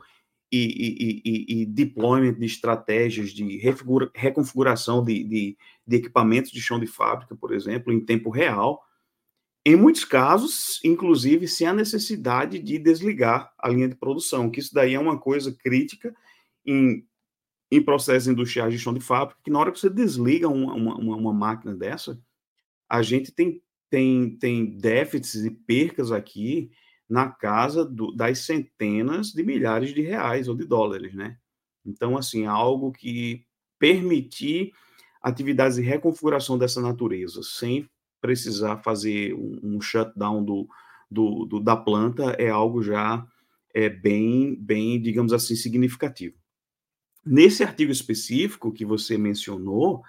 e, 0.51 0.59
e, 0.59 1.23
e, 1.25 1.63
e, 1.63 1.67
deployment 1.67 2.35
de 2.35 2.47
estratégias 2.47 3.31
de 3.31 3.61
reconfiguração 4.15 5.05
de, 5.05 5.25
de, 5.25 5.59
de, 5.87 5.97
equipamentos 5.97 6.51
de 6.53 6.61
chão 6.61 6.79
de 6.79 6.87
fábrica, 6.87 7.35
por 7.35 7.53
exemplo, 7.53 7.93
em 7.93 8.05
tempo 8.05 8.31
real. 8.31 8.83
Em 9.65 9.75
muitos 9.75 10.05
casos, 10.05 10.81
inclusive, 10.85 11.49
sem 11.49 11.67
a 11.67 11.75
necessidade 11.75 12.61
de 12.61 12.79
desligar 12.79 13.53
a 13.59 13.69
linha 13.69 13.89
de 13.89 13.97
produção, 13.97 14.49
que 14.49 14.61
isso 14.61 14.73
daí 14.73 14.95
é 14.95 15.01
uma 15.01 15.19
coisa 15.19 15.53
crítica 15.53 16.15
em, 16.65 17.05
em 17.71 17.83
processos 17.83 18.29
industriais 18.29 18.73
de 18.73 18.79
chão 18.79 18.95
de 18.95 19.01
fábrica, 19.01 19.41
que 19.43 19.51
na 19.51 19.59
hora 19.59 19.73
que 19.73 19.81
você 19.81 19.91
desliga 19.91 20.49
uma, 20.49 20.73
uma, 20.75 21.17
uma 21.17 21.33
máquina 21.33 21.75
dessa, 21.75 22.21
a 22.89 23.03
gente 23.03 23.33
tem, 23.33 23.61
tem, 23.91 24.37
tem 24.37 24.65
déficits 24.79 25.45
e 25.45 25.51
percas 25.51 26.11
aqui 26.13 26.71
na 27.09 27.31
casa 27.31 27.85
do, 27.85 28.13
das 28.13 28.41
centenas 28.41 29.29
de 29.29 29.43
milhares 29.43 29.95
de 29.95 30.03
reais 30.03 30.49
ou 30.49 30.57
de 30.57 30.65
dólares, 30.65 31.15
né? 31.15 31.37
Então, 31.85 32.17
assim, 32.17 32.47
algo 32.47 32.91
que 32.91 33.45
permitir 33.79 34.73
atividades 35.23 35.77
de 35.77 35.83
reconfiguração 35.83 36.59
dessa 36.59 36.81
natureza, 36.81 37.43
sem 37.43 37.89
precisar 38.21 38.79
fazer 38.79 39.35
um, 39.35 39.61
um 39.63 39.81
shutdown 39.81 40.45
do, 40.45 40.69
do, 41.11 41.45
do, 41.45 41.61
da 41.61 41.77
planta, 41.77 42.31
é 42.39 42.49
algo 42.49 42.83
já 42.83 43.25
é, 43.73 43.89
bem, 43.89 44.57
bem, 44.57 45.01
digamos 45.01 45.33
assim, 45.33 45.55
significativo. 45.55 46.35
Nesse 47.25 47.63
artigo 47.63 47.93
específico 47.93 48.73
que 48.73 48.85
você 48.85 49.19
mencionou, 49.19 50.03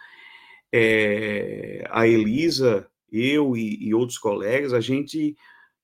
é, 0.72 1.88
a 1.90 2.08
Elisa, 2.08 2.88
eu 3.12 3.56
e, 3.56 3.88
e 3.88 3.94
outros 3.94 4.18
colegas, 4.18 4.74
a 4.74 4.82
gente 4.82 5.36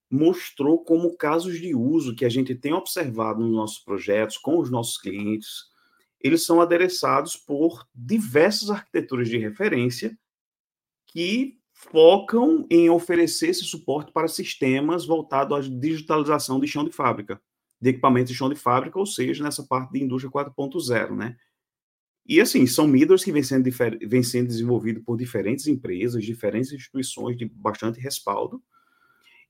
mostrou 0.09 0.83
como 0.83 1.17
casos 1.17 1.59
de 1.59 1.73
uso 1.73 2.15
que 2.15 2.25
a 2.25 2.29
gente 2.29 2.53
tem 2.53 2.73
observado 2.73 3.41
nos 3.41 3.51
nossos 3.51 3.79
projetos, 3.79 4.37
com 4.37 4.59
os 4.59 4.69
nossos 4.69 4.97
clientes, 4.97 5.71
eles 6.21 6.45
são 6.45 6.61
adereçados 6.61 7.35
por 7.35 7.85
diversas 7.93 8.69
arquiteturas 8.69 9.27
de 9.27 9.37
referência 9.37 10.17
que 11.07 11.57
focam 11.73 12.65
em 12.69 12.89
oferecer 12.89 13.49
esse 13.49 13.63
suporte 13.63 14.11
para 14.11 14.27
sistemas 14.27 15.05
voltados 15.05 15.57
à 15.57 15.69
digitalização 15.69 16.59
de 16.59 16.67
chão 16.67 16.85
de 16.85 16.91
fábrica, 16.91 17.41
de 17.81 17.89
equipamentos 17.89 18.31
de 18.31 18.37
chão 18.37 18.49
de 18.49 18.55
fábrica, 18.55 18.97
ou 18.97 19.05
seja, 19.05 19.43
nessa 19.43 19.63
parte 19.63 19.91
de 19.91 20.03
indústria 20.03 20.31
4.0, 20.31 21.15
né? 21.15 21.35
E 22.25 22.39
assim, 22.39 22.65
são 22.65 22.87
middles 22.87 23.23
que 23.23 23.31
vêm 23.31 23.43
sendo, 23.43 23.69
vêm 24.07 24.23
sendo 24.23 24.47
desenvolvidos 24.47 25.03
por 25.03 25.17
diferentes 25.17 25.67
empresas, 25.67 26.23
diferentes 26.23 26.71
instituições 26.71 27.37
de 27.37 27.45
bastante 27.45 27.99
respaldo, 27.99 28.61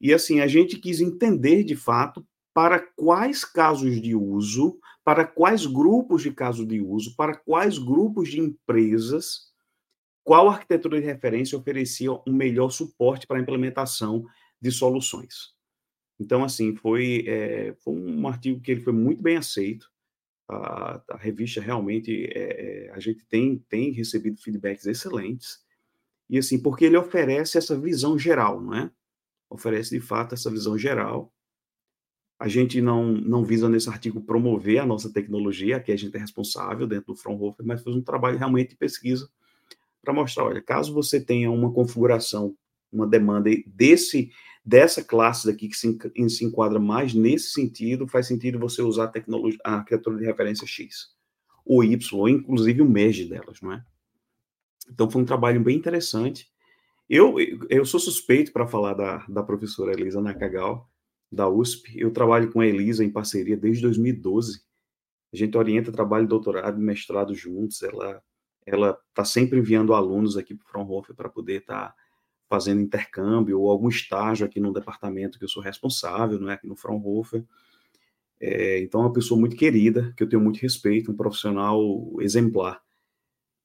e 0.04 0.14
assim, 0.14 0.42
a 0.42 0.48
gente 0.48 0.78
quis 0.78 1.00
entender 1.00 1.64
de 1.64 1.78
fato 1.78 2.28
para 2.54 2.78
quais 2.78 3.46
casos 3.46 4.02
de 4.02 4.14
uso, 4.14 4.78
para 5.02 5.26
quais 5.26 5.66
grupos 5.66 6.22
de 6.22 6.32
casos 6.32 6.68
de 6.68 6.82
uso, 6.82 7.16
para 7.16 7.36
quais 7.36 7.78
grupos 7.78 8.30
de 8.30 8.40
empresas, 8.40 9.54
qual 10.22 10.50
arquitetura 10.50 11.00
de 11.00 11.06
referência 11.06 11.58
oferecia 11.58 12.12
um 12.28 12.34
melhor 12.34 12.70
suporte 12.70 13.26
para 13.26 13.38
a 13.38 13.42
implementação 13.42 14.26
de 14.62 14.72
soluções. 14.72 15.54
Então, 16.20 16.44
assim, 16.44 16.76
foi, 16.76 17.24
é, 17.26 17.74
foi 17.80 17.94
um 17.94 18.28
artigo 18.28 18.60
que 18.60 18.72
ele 18.72 18.82
foi 18.82 18.94
muito 18.94 19.22
bem 19.24 19.38
aceito. 19.38 19.90
A, 20.54 21.04
a 21.10 21.18
revista 21.18 21.62
realmente, 21.62 22.30
é, 22.34 22.92
a 22.94 23.00
gente 23.00 23.26
tem, 23.26 23.58
tem 23.70 23.92
recebido 23.92 24.42
feedbacks 24.42 24.86
excelentes. 24.86 25.63
E 26.30 26.38
assim, 26.38 26.62
porque 26.62 26.86
ele 26.86 26.98
oferece 26.98 27.58
essa 27.58 27.78
visão 27.78 28.18
geral, 28.18 28.62
não 28.62 28.74
é? 28.76 28.92
oferece 29.54 29.92
de 29.92 30.02
fato 30.02 30.34
essa 30.34 30.50
visão 30.50 30.78
geral. 30.78 31.32
A 32.39 32.48
gente 32.48 32.82
não, 32.82 33.13
não 33.13 33.46
visa 33.46 33.70
nesse 33.70 33.88
artigo 33.88 34.20
promover 34.20 34.80
a 34.80 34.86
nossa 34.86 35.12
tecnologia, 35.12 35.80
que 35.80 35.92
a 35.92 35.96
gente 35.96 36.16
é 36.18 36.20
responsável 36.20 36.88
dentro 36.88 37.13
do 37.13 37.16
Fraunhofer, 37.16 37.66
mas 37.66 37.84
faz 37.84 37.96
um 37.96 38.02
trabalho 38.02 38.38
realmente 38.38 38.70
de 38.70 38.76
pesquisa 38.76 39.30
para 40.02 40.13
mostrar, 40.13 40.46
olha, 40.46 40.62
caso 40.62 40.94
você 40.94 41.22
tenha 41.22 41.50
uma 41.50 41.72
configuração, 41.72 42.58
uma 42.92 43.08
demanda 43.08 43.50
desse 43.66 44.32
dessa 44.65 45.04
classe 45.04 45.45
daqui 45.45 45.67
que 45.67 45.76
se, 45.76 45.97
se 46.30 46.45
enquadra 46.45 46.80
mais 46.80 47.13
nesse 47.13 47.49
sentido, 47.49 48.08
faz 48.08 48.28
sentido 48.28 48.60
você 48.60 48.82
usar 48.82 49.06
a 49.06 49.08
tecnologia, 49.10 49.60
a 49.63 49.76
arquitetura 49.76 50.17
de 50.17 50.26
referência 50.26 50.65
X, 50.65 51.10
ou 51.65 51.84
Y, 51.84 52.19
ou 52.19 52.30
inclusive 52.30 52.82
o 52.82 52.89
merge 52.89 53.26
delas, 53.26 53.62
não 53.62 53.73
é? 53.73 53.84
Então 54.89 55.10
foi 55.10 55.21
um 55.21 55.26
trabalho 55.26 55.62
bem 55.62 55.78
interessante 55.78 56.52
eu, 57.10 57.36
eu 57.69 57.86
sou 57.86 57.99
suspeito 57.99 58.52
para 58.52 58.67
falar 58.67 58.93
da, 58.93 59.17
da 59.28 59.43
professora 59.43 59.91
Elisa 59.91 60.21
Nakagal, 60.21 60.89
da 61.32 61.47
USP. 61.49 61.93
Eu 61.99 62.12
trabalho 62.12 62.52
com 62.52 62.62
a 62.62 62.65
Elisa 62.65 63.04
em 63.04 63.10
parceria 63.12 63.58
desde 63.58 63.82
2012. 63.84 64.62
A 65.32 65.38
gente 65.38 65.58
orienta 65.58 65.91
trabalho 65.91 66.28
doutorado 66.28 66.80
e 66.80 66.84
mestrado 66.84 67.34
juntos. 67.36 67.84
Ela 67.84 68.21
ela 68.65 68.97
está 69.10 69.26
sempre 69.26 69.60
enviando 69.60 69.93
alunos 69.93 70.38
aqui 70.38 70.56
para 70.56 70.65
o 70.65 70.69
Fraunhofer 70.69 71.13
para 71.13 71.28
poder 71.28 71.62
estar 71.62 71.89
tá 71.89 71.95
fazendo 72.54 72.82
intercâmbio 72.82 73.60
ou 73.60 73.72
algum 73.72 73.89
estágio 73.89 74.46
aqui 74.46 74.60
no 74.60 74.72
departamento 74.72 75.39
que 75.39 75.44
eu 75.44 75.50
sou 75.50 75.63
responsável, 75.63 76.39
não 76.39 76.52
é 76.52 76.54
aqui 76.54 76.68
no 76.68 76.76
Fraunhofer. 76.76 77.44
É, 78.39 78.80
então, 78.80 79.02
é 79.02 79.06
uma 79.06 79.13
pessoa 79.13 79.39
muito 79.39 79.56
querida, 79.56 80.13
que 80.16 80.22
eu 80.22 80.30
tenho 80.30 80.39
muito 80.39 80.60
respeito, 80.60 81.12
um 81.12 81.16
profissional 81.16 81.82
exemplar. 82.20 82.80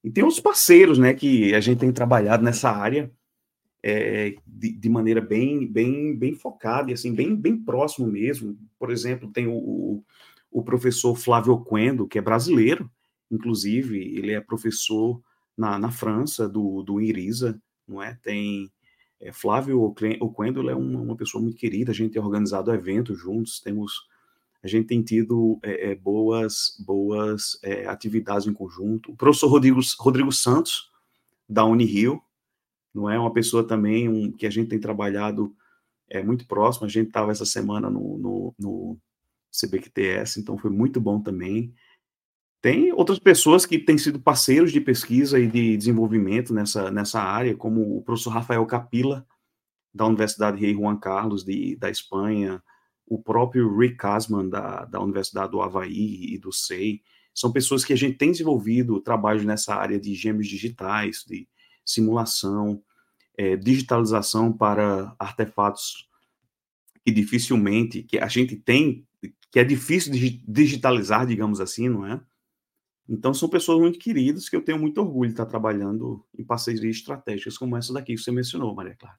E 0.03 0.11
tem 0.11 0.25
outros 0.25 0.41
parceiros, 0.41 0.97
né, 0.97 1.13
que 1.13 1.55
a 1.55 1.61
gente 1.61 1.81
tem 1.81 1.93
trabalhado 1.93 2.43
nessa 2.43 2.71
área 2.71 3.13
é, 3.83 4.37
de, 4.47 4.73
de, 4.73 4.89
maneira 4.89 5.21
bem, 5.21 5.71
bem, 5.71 6.17
bem 6.17 6.33
focada 6.33 6.91
e 6.91 6.95
assim 6.95 7.15
bem, 7.15 7.37
bem 7.37 7.63
próximo 7.63 8.07
mesmo. 8.07 8.57
Por 8.79 8.91
exemplo, 8.91 9.31
tem 9.31 9.47
o, 9.47 10.03
o 10.51 10.63
professor 10.63 11.15
Flávio 11.15 11.63
Quendo, 11.63 12.09
que 12.09 12.19
é 12.19 12.23
brasileiro, 12.23 12.91
inclusive, 13.31 13.99
ele 14.17 14.33
é 14.33 14.41
professor 14.41 15.21
na, 15.55 15.79
na 15.79 15.91
França, 15.91 16.49
do, 16.49 16.83
do 16.83 17.03
IRISA, 17.03 17.61
não 17.87 18.03
é? 18.03 18.17
Tem 18.23 18.71
é, 19.21 19.33
Flávio 19.33 19.83
Oquendo, 19.83 20.69
é 20.71 20.75
uma, 20.75 21.01
uma 21.01 21.17
pessoa 21.17 21.43
muito 21.43 21.57
querida, 21.57 21.91
a 21.91 21.95
gente 21.95 22.13
tem 22.13 22.23
organizado 22.23 22.73
eventos 22.73 23.19
juntos, 23.19 23.61
temos 23.61 24.07
a 24.63 24.67
gente 24.67 24.89
tem 24.89 25.03
tido 25.03 25.59
é, 25.63 25.91
é, 25.91 25.95
boas, 25.95 26.77
boas 26.85 27.59
é, 27.63 27.87
atividades 27.87 28.47
em 28.47 28.53
conjunto. 28.53 29.13
O 29.13 29.17
professor 29.17 29.49
Rodrigo, 29.49 29.81
Rodrigo 30.01 30.33
Santos, 30.33 30.91
da 31.49 31.65
Unirio, 31.65 32.21
não 32.93 33.09
é 33.09 33.19
uma 33.19 33.33
pessoa 33.33 33.65
também 33.65 34.09
um, 34.09 34.33
que 34.33 34.47
a 34.47 34.51
gente 34.51 34.69
tem 34.69 34.81
trabalhado 34.81 35.55
é, 36.11 36.23
muito 36.23 36.47
próximo. 36.47 36.87
A 36.87 36.89
gente 36.89 37.07
estava 37.07 37.31
essa 37.31 37.47
semana 37.47 37.89
no, 37.89 38.19
no, 38.19 38.55
no 38.59 38.99
CBQTS, 39.53 40.41
então 40.41 40.59
foi 40.59 40.71
muito 40.71 41.01
bom 41.01 41.21
também. 41.21 41.73
Tem 42.61 42.93
outras 42.93 43.19
pessoas 43.19 43.65
que 43.65 43.79
têm 43.79 43.97
sido 43.97 44.21
parceiros 44.21 44.73
de 44.73 44.81
pesquisa 44.81 45.39
e 45.39 45.47
de 45.47 45.77
desenvolvimento 45.77 46.53
nessa, 46.53 46.91
nessa 46.91 47.21
área, 47.21 47.57
como 47.57 47.97
o 47.97 48.03
professor 48.03 48.31
Rafael 48.31 48.67
Capila, 48.67 49.27
da 49.95 50.07
Universidade 50.07 50.61
Rei 50.61 50.75
Juan 50.75 50.97
Carlos, 50.97 51.45
de, 51.45 51.77
da 51.77 51.89
Espanha, 51.89 52.63
o 53.07 53.21
próprio 53.23 53.75
Rick 53.77 53.97
Kasman, 53.97 54.49
da, 54.49 54.85
da 54.85 55.01
Universidade 55.01 55.53
do 55.53 55.63
Havaí 55.63 56.35
e 56.35 56.39
do 56.39 56.53
SEI, 56.53 57.01
são 57.35 57.53
pessoas 57.53 57.85
que 57.85 57.93
a 57.93 57.97
gente 57.97 58.19
tem 58.19 58.33
desenvolvido 58.33 59.01
trabalhos 59.01 59.45
nessa 59.45 59.75
área 59.75 59.99
de 59.99 60.15
gêmeos 60.15 60.49
digitais, 60.49 61.25
de 61.27 61.49
simulação, 61.85 62.83
é, 63.37 63.57
digitalização 63.57 64.53
para 64.53 65.15
artefatos 65.19 66.09
que 67.05 67.13
dificilmente, 67.13 68.03
que 68.03 68.19
a 68.19 68.27
gente 68.27 68.57
tem, 68.57 69.07
que 69.51 69.61
é 69.61 69.65
difícil 69.65 70.13
digitalizar, 70.47 71.27
digamos 71.27 71.61
assim, 71.61 71.89
não 71.89 72.05
é? 72.05 72.21
Então, 73.09 73.33
são 73.33 73.49
pessoas 73.49 73.81
muito 73.81 73.99
queridas 73.99 74.49
que 74.49 74.57
eu 74.57 74.63
tenho 74.63 74.79
muito 74.79 75.01
orgulho 75.01 75.29
de 75.29 75.35
estar 75.35 75.47
trabalhando 75.47 76.25
em 76.39 76.45
parcerias 76.45 76.97
estratégicas 76.97 77.57
como 77.57 77.77
essa 77.77 77.93
daqui 77.93 78.15
que 78.15 78.21
você 78.21 78.31
mencionou, 78.31 78.75
Maria 78.75 78.97
Clara. 78.97 79.19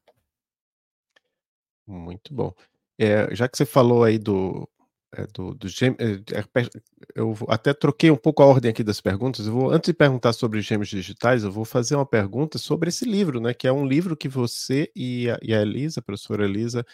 Muito 1.88 2.34
bom. 2.34 2.54
É, 3.00 3.34
já 3.34 3.48
que 3.48 3.58
você 3.58 3.66
falou 3.66 4.04
aí 4.04 4.20
do, 4.20 4.70
é, 5.12 5.26
do, 5.34 5.56
do 5.56 5.68
é, 5.68 6.38
é 6.38 6.70
eu 7.16 7.36
até 7.48 7.74
troquei 7.74 8.12
um 8.12 8.16
pouco 8.16 8.44
a 8.44 8.46
ordem 8.46 8.70
aqui 8.70 8.84
das 8.84 9.02
perguntas. 9.02 9.48
Eu 9.48 9.54
vou, 9.54 9.72
antes 9.72 9.88
de 9.88 9.94
perguntar 9.94 10.34
sobre 10.34 10.62
gêmeos 10.62 10.90
digitais, 10.90 11.44
eu 11.44 11.52
vou 11.52 11.66
fazer 11.66 11.96
uma 11.96 12.06
pergunta 12.06 12.60
sobre 12.60 12.90
esse 12.90 13.06
livro, 13.06 13.40
né? 13.40 13.54
Que 13.56 13.68
é 13.68 13.72
um 13.72 13.88
livro 13.88 14.16
que 14.16 14.30
você 14.30 14.92
e 14.96 15.28
a, 15.30 15.40
e 15.42 15.52
a 15.52 15.62
Elisa, 15.64 16.00
a 16.00 16.04
professora 16.04 16.46
Elisa, 16.46 16.86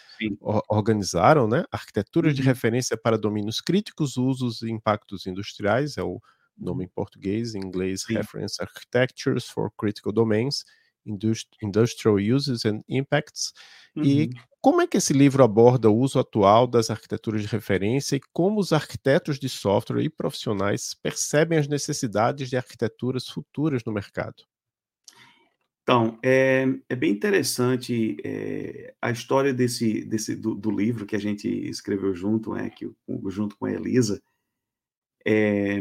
organizaram, 0.68 1.46
né? 1.46 1.64
Arquiteturas 1.70 2.30
uhum. 2.32 2.36
de 2.36 2.42
referência 2.42 2.96
para 2.96 3.18
domínios 3.18 3.60
críticos, 3.60 4.16
usos 4.16 4.62
e 4.62 4.70
impactos 4.70 5.26
industriais, 5.26 5.98
é 5.98 6.02
o 6.02 6.18
nome 6.56 6.84
em 6.84 6.88
português, 6.88 7.54
em 7.54 7.60
inglês, 7.60 8.02
Sim. 8.02 8.14
Reference 8.14 8.62
Architectures 8.62 9.46
for 9.46 9.70
Critical 9.76 10.12
Domains, 10.12 10.64
Industrial 11.62 12.16
Uses 12.16 12.64
and 12.64 12.80
Impacts. 12.88 13.52
Uhum. 13.94 14.04
E 14.04 14.30
como 14.60 14.82
é 14.82 14.86
que 14.86 14.96
esse 14.96 15.12
livro 15.12 15.44
aborda 15.44 15.88
o 15.88 15.96
uso 15.96 16.18
atual 16.18 16.66
das 16.66 16.90
arquiteturas 16.90 17.42
de 17.42 17.46
referência 17.46 18.16
e 18.16 18.20
como 18.32 18.58
os 18.58 18.72
arquitetos 18.72 19.38
de 19.38 19.48
software 19.48 20.02
e 20.02 20.10
profissionais 20.10 20.94
percebem 20.94 21.58
as 21.58 21.68
necessidades 21.68 22.50
de 22.50 22.56
arquiteturas 22.56 23.28
futuras 23.28 23.84
no 23.84 23.92
mercado? 23.92 24.42
Então, 25.82 26.18
é, 26.20 26.66
é 26.88 26.96
bem 26.96 27.12
interessante 27.12 28.16
é, 28.24 28.92
a 29.00 29.12
história 29.12 29.54
desse, 29.54 30.04
desse 30.04 30.34
do, 30.34 30.52
do, 30.52 30.68
livro 30.68 31.06
que 31.06 31.14
a 31.14 31.20
gente 31.20 31.46
escreveu 31.48 32.12
junto, 32.12 32.56
é, 32.56 32.68
que, 32.68 32.90
junto 33.28 33.56
com 33.56 33.66
a 33.66 33.70
Elisa, 33.70 34.20
é, 35.24 35.78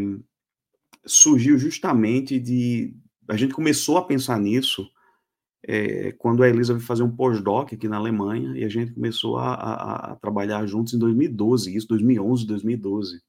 surgiu 1.06 1.58
justamente 1.58 2.40
de. 2.40 2.96
A 3.28 3.38
gente 3.38 3.54
começou 3.54 3.98
a 3.98 4.06
pensar 4.06 4.40
nisso 4.40 4.90
é, 5.68 6.12
quando 6.14 6.44
a 6.44 6.50
Elisa 6.50 6.74
veio 6.74 6.86
fazer 6.86 7.04
um 7.04 7.16
pós-doc 7.16 7.74
aqui 7.74 7.88
na 7.88 7.98
Alemanha, 7.98 8.56
e 8.56 8.64
a 8.64 8.70
gente 8.70 8.94
começou 8.94 9.38
a, 9.38 9.54
a, 9.54 10.12
a, 10.12 10.16
trabalhar 10.16 10.66
juntos 10.68 10.94
em 10.94 11.00
2012, 11.00 11.76
isso 11.76 11.88
2011, 11.88 12.46
2012. 12.46 13.22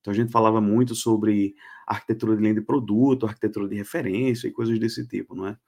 Então 0.00 0.12
a 0.12 0.16
gente 0.16 0.32
falava 0.32 0.60
muito 0.60 0.94
sobre 0.94 1.54
arquitetura 1.86 2.36
de 2.36 2.42
linha 2.42 2.54
de 2.54 2.60
produto, 2.62 3.26
arquitetura 3.26 3.68
de 3.68 3.76
referência 3.76 4.48
e 4.48 4.52
coisas 4.52 4.78
desse 4.78 5.06
tipo, 5.06 5.34
não 5.34 5.48
é? 5.48 5.58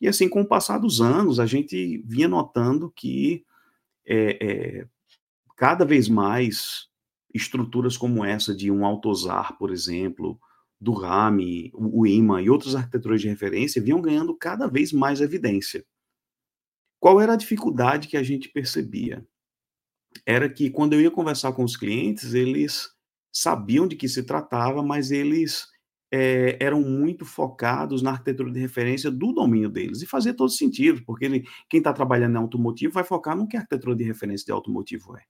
E 0.00 0.08
assim, 0.08 0.28
com 0.28 0.42
o 0.42 0.46
passar 0.46 0.78
dos 0.78 1.00
anos, 1.00 1.38
a 1.38 1.46
gente 1.46 2.02
vinha 2.04 2.28
notando 2.28 2.90
que 2.90 3.44
é, 4.04 4.38
é, 4.40 4.86
cada 5.56 5.84
vez 5.84 6.08
mais 6.08 6.88
estruturas 7.32 7.96
como 7.96 8.24
essa 8.24 8.54
de 8.54 8.70
um 8.70 8.84
AutoSAR, 8.84 9.56
por 9.58 9.70
exemplo, 9.70 10.38
do 10.82 10.92
Rami, 10.92 11.70
o 11.72 12.04
IMA 12.04 12.42
e 12.42 12.50
outras 12.50 12.74
arquiteturas 12.74 13.20
de 13.20 13.28
referência 13.28 13.80
vinham 13.80 14.02
ganhando 14.02 14.36
cada 14.36 14.66
vez 14.66 14.92
mais 14.92 15.20
evidência. 15.20 15.86
Qual 16.98 17.20
era 17.20 17.34
a 17.34 17.36
dificuldade 17.36 18.08
que 18.08 18.16
a 18.16 18.22
gente 18.22 18.48
percebia? 18.48 19.24
Era 20.26 20.48
que 20.48 20.70
quando 20.70 20.94
eu 20.94 21.00
ia 21.00 21.10
conversar 21.10 21.52
com 21.52 21.62
os 21.62 21.76
clientes, 21.76 22.34
eles 22.34 22.90
sabiam 23.32 23.86
de 23.86 23.94
que 23.94 24.08
se 24.08 24.24
tratava, 24.24 24.82
mas 24.82 25.12
eles 25.12 25.68
é, 26.10 26.58
eram 26.60 26.80
muito 26.80 27.24
focados 27.24 28.02
na 28.02 28.10
arquitetura 28.10 28.50
de 28.50 28.58
referência 28.58 29.08
do 29.08 29.32
domínio 29.32 29.70
deles. 29.70 30.02
E 30.02 30.06
fazia 30.06 30.34
todo 30.34 30.50
sentido, 30.50 31.04
porque 31.04 31.26
ele, 31.26 31.44
quem 31.70 31.78
está 31.78 31.92
trabalhando 31.92 32.34
em 32.34 32.38
automotivo 32.38 32.94
vai 32.94 33.04
focar 33.04 33.36
no 33.36 33.46
que 33.46 33.56
a 33.56 33.60
arquitetura 33.60 33.94
de 33.94 34.02
referência 34.02 34.46
de 34.46 34.52
automotivo 34.52 35.16
é. 35.16 35.22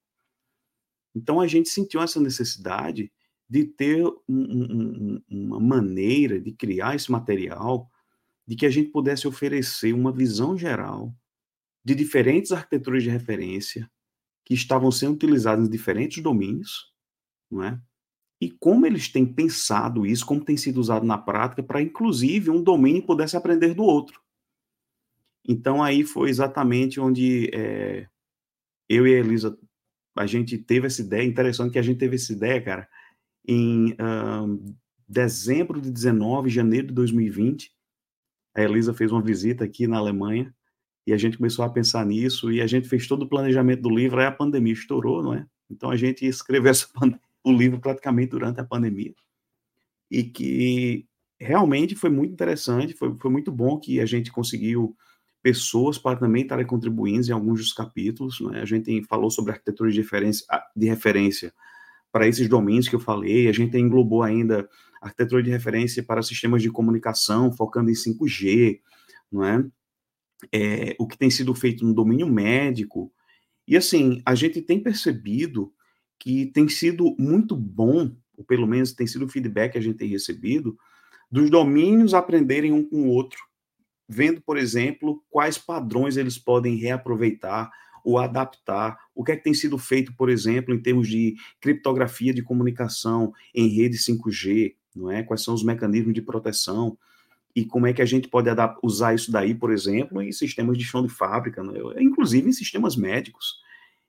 Então 1.14 1.40
a 1.42 1.46
gente 1.46 1.68
sentiu 1.68 2.00
essa 2.00 2.18
necessidade 2.18 3.12
de 3.52 3.64
ter 3.64 4.02
um, 4.06 4.14
um, 4.30 5.22
uma 5.28 5.60
maneira 5.60 6.40
de 6.40 6.52
criar 6.52 6.96
esse 6.96 7.12
material 7.12 7.86
de 8.46 8.56
que 8.56 8.64
a 8.64 8.70
gente 8.70 8.88
pudesse 8.88 9.28
oferecer 9.28 9.92
uma 9.92 10.10
visão 10.10 10.56
geral 10.56 11.14
de 11.84 11.94
diferentes 11.94 12.50
arquiteturas 12.50 13.02
de 13.02 13.10
referência 13.10 13.90
que 14.42 14.54
estavam 14.54 14.90
sendo 14.90 15.16
utilizadas 15.16 15.66
em 15.66 15.70
diferentes 15.70 16.22
domínios, 16.22 16.94
não 17.50 17.62
é? 17.62 17.78
E 18.40 18.50
como 18.50 18.86
eles 18.86 19.10
têm 19.12 19.26
pensado 19.26 20.06
isso, 20.06 20.24
como 20.24 20.42
tem 20.42 20.56
sido 20.56 20.78
usado 20.78 21.04
na 21.04 21.18
prática, 21.18 21.62
para 21.62 21.82
inclusive 21.82 22.48
um 22.48 22.62
domínio 22.62 23.04
pudesse 23.04 23.36
aprender 23.36 23.74
do 23.74 23.82
outro. 23.82 24.18
Então 25.46 25.82
aí 25.82 26.04
foi 26.04 26.30
exatamente 26.30 26.98
onde 26.98 27.50
é, 27.52 28.08
eu 28.88 29.06
e 29.06 29.14
a 29.14 29.18
Elisa, 29.18 29.58
a 30.16 30.24
gente 30.24 30.56
teve 30.56 30.86
essa 30.86 31.02
ideia, 31.02 31.22
interessante 31.22 31.72
que 31.72 31.78
a 31.78 31.82
gente 31.82 31.98
teve 31.98 32.16
essa 32.16 32.32
ideia, 32.32 32.62
cara, 32.62 32.88
em 33.46 33.92
uh, 33.92 34.76
dezembro 35.08 35.80
de 35.80 35.90
19, 35.90 36.48
janeiro 36.48 36.88
de 36.88 36.94
2020, 36.94 37.72
a 38.54 38.62
Elisa 38.62 38.94
fez 38.94 39.10
uma 39.10 39.22
visita 39.22 39.64
aqui 39.64 39.86
na 39.86 39.98
Alemanha 39.98 40.54
e 41.06 41.12
a 41.12 41.16
gente 41.16 41.36
começou 41.36 41.64
a 41.64 41.70
pensar 41.70 42.04
nisso 42.06 42.52
e 42.52 42.60
a 42.60 42.66
gente 42.66 42.88
fez 42.88 43.06
todo 43.06 43.22
o 43.22 43.28
planejamento 43.28 43.82
do 43.82 43.90
livro, 43.90 44.20
aí 44.20 44.26
a 44.26 44.32
pandemia 44.32 44.72
estourou, 44.72 45.22
não 45.22 45.34
é? 45.34 45.46
Então 45.70 45.90
a 45.90 45.96
gente 45.96 46.26
escreveu 46.26 46.72
o 47.44 47.52
livro 47.52 47.80
praticamente 47.80 48.30
durante 48.30 48.60
a 48.60 48.64
pandemia. 48.64 49.14
E 50.10 50.22
que 50.24 51.06
realmente 51.40 51.94
foi 51.94 52.10
muito 52.10 52.32
interessante, 52.32 52.94
foi, 52.94 53.16
foi 53.18 53.30
muito 53.30 53.50
bom 53.50 53.78
que 53.78 54.00
a 54.00 54.06
gente 54.06 54.30
conseguiu 54.30 54.96
pessoas 55.42 55.98
para 55.98 56.18
também 56.18 56.42
estarem 56.42 56.64
contribuindo 56.64 57.26
em 57.26 57.32
alguns 57.32 57.60
dos 57.60 57.72
capítulos. 57.72 58.40
Né? 58.40 58.60
A 58.60 58.64
gente 58.64 59.02
falou 59.04 59.30
sobre 59.30 59.52
arquitetura 59.52 59.90
de 59.90 60.00
referência, 60.00 60.46
de 60.76 60.86
referência 60.86 61.52
para 62.12 62.28
esses 62.28 62.46
domínios 62.48 62.88
que 62.88 62.94
eu 62.94 63.00
falei. 63.00 63.48
A 63.48 63.52
gente 63.52 63.76
englobou 63.78 64.22
ainda 64.22 64.68
arquitetura 65.00 65.42
de 65.42 65.50
referência 65.50 66.02
para 66.02 66.22
sistemas 66.22 66.62
de 66.62 66.70
comunicação, 66.70 67.50
focando 67.50 67.90
em 67.90 67.94
5G, 67.94 68.80
não 69.32 69.44
é? 69.44 69.64
é 70.52 70.94
o 70.98 71.08
que 71.08 71.18
tem 71.18 71.30
sido 71.30 71.54
feito 71.54 71.84
no 71.84 71.94
domínio 71.94 72.28
médico. 72.28 73.12
E 73.66 73.76
assim, 73.76 74.22
a 74.24 74.34
gente 74.34 74.60
tem 74.60 74.78
percebido 74.78 75.72
que 76.18 76.46
tem 76.46 76.68
sido 76.68 77.16
muito 77.18 77.56
bom, 77.56 78.14
ou 78.36 78.44
pelo 78.44 78.66
menos 78.66 78.92
tem 78.92 79.06
sido 79.06 79.24
o 79.24 79.28
feedback 79.28 79.72
que 79.72 79.78
a 79.78 79.82
gente 79.82 79.96
tem 79.96 80.08
recebido, 80.08 80.76
dos 81.30 81.50
domínios 81.50 82.14
aprenderem 82.14 82.72
um 82.72 82.86
com 82.86 83.04
o 83.04 83.08
outro, 83.08 83.40
vendo, 84.06 84.40
por 84.42 84.58
exemplo, 84.58 85.24
quais 85.30 85.56
padrões 85.56 86.16
eles 86.16 86.38
podem 86.38 86.76
reaproveitar 86.76 87.70
ou 88.04 88.18
adaptar. 88.18 88.98
O 89.14 89.24
que 89.24 89.32
é 89.32 89.36
que 89.36 89.44
tem 89.44 89.54
sido 89.54 89.78
feito, 89.78 90.14
por 90.14 90.28
exemplo, 90.28 90.74
em 90.74 90.80
termos 90.80 91.08
de 91.08 91.36
criptografia 91.60 92.32
de 92.32 92.42
comunicação 92.42 93.32
em 93.54 93.68
rede 93.68 93.98
5G, 93.98 94.74
não 94.94 95.10
é? 95.10 95.22
Quais 95.22 95.42
são 95.42 95.54
os 95.54 95.64
mecanismos 95.64 96.14
de 96.14 96.22
proteção 96.22 96.96
e 97.54 97.64
como 97.64 97.86
é 97.86 97.92
que 97.92 98.02
a 98.02 98.06
gente 98.06 98.28
pode 98.28 98.48
usar 98.82 99.14
isso 99.14 99.30
daí, 99.30 99.54
por 99.54 99.70
exemplo, 99.70 100.22
em 100.22 100.32
sistemas 100.32 100.78
de 100.78 100.84
chão 100.84 101.02
de 101.02 101.08
fábrica, 101.08 101.62
é? 101.94 102.02
inclusive 102.02 102.48
em 102.48 102.52
sistemas 102.52 102.96
médicos. 102.96 103.60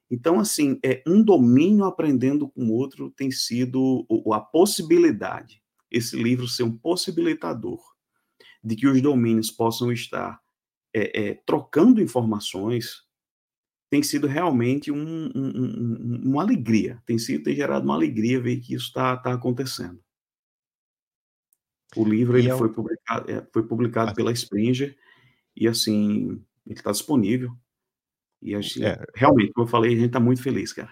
Então, 0.09 0.39
assim, 0.39 0.79
é 0.83 1.01
um 1.07 1.21
domínio 1.21 1.85
aprendendo 1.85 2.47
com 2.47 2.65
o 2.65 2.73
outro 2.73 3.11
tem 3.11 3.31
sido 3.31 4.05
a 4.31 4.39
possibilidade, 4.39 5.61
esse 5.91 6.15
livro 6.15 6.47
ser 6.47 6.63
um 6.63 6.77
possibilitador 6.77 7.79
de 8.63 8.75
que 8.75 8.87
os 8.87 9.01
domínios 9.01 9.51
possam 9.51 9.91
estar 9.91 10.39
é, 10.93 11.29
é, 11.29 11.33
trocando 11.45 12.01
informações, 12.01 13.03
tem 13.93 14.01
sido 14.01 14.25
realmente 14.25 14.91
um, 14.91 15.29
um, 15.35 15.51
um, 15.55 16.21
uma 16.25 16.41
alegria, 16.41 16.99
tem 17.05 17.19
sido 17.19 17.43
tem 17.43 17.55
gerado 17.55 17.85
uma 17.85 17.93
alegria 17.93 18.41
ver 18.41 18.57
que 18.57 18.73
isso 18.73 18.87
está 18.87 19.15
tá 19.15 19.31
acontecendo. 19.31 19.99
O 21.95 22.03
livro 22.03 22.35
ele 22.35 22.49
é 22.49 22.57
foi 22.57 22.73
publicado, 22.73 23.29
é, 23.29 23.45
foi 23.53 23.61
publicado 23.61 24.09
ah. 24.09 24.13
pela 24.15 24.31
Springer 24.31 24.97
e 25.55 25.67
assim 25.67 26.43
ele 26.65 26.75
está 26.75 26.91
disponível. 26.91 27.55
E 28.41 28.55
assim, 28.55 28.83
é. 28.83 28.97
realmente, 29.13 29.53
como 29.53 29.67
eu 29.67 29.69
falei, 29.69 29.91
a 29.91 29.95
gente 29.95 30.07
está 30.07 30.19
muito 30.19 30.41
feliz, 30.41 30.73
cara. 30.73 30.91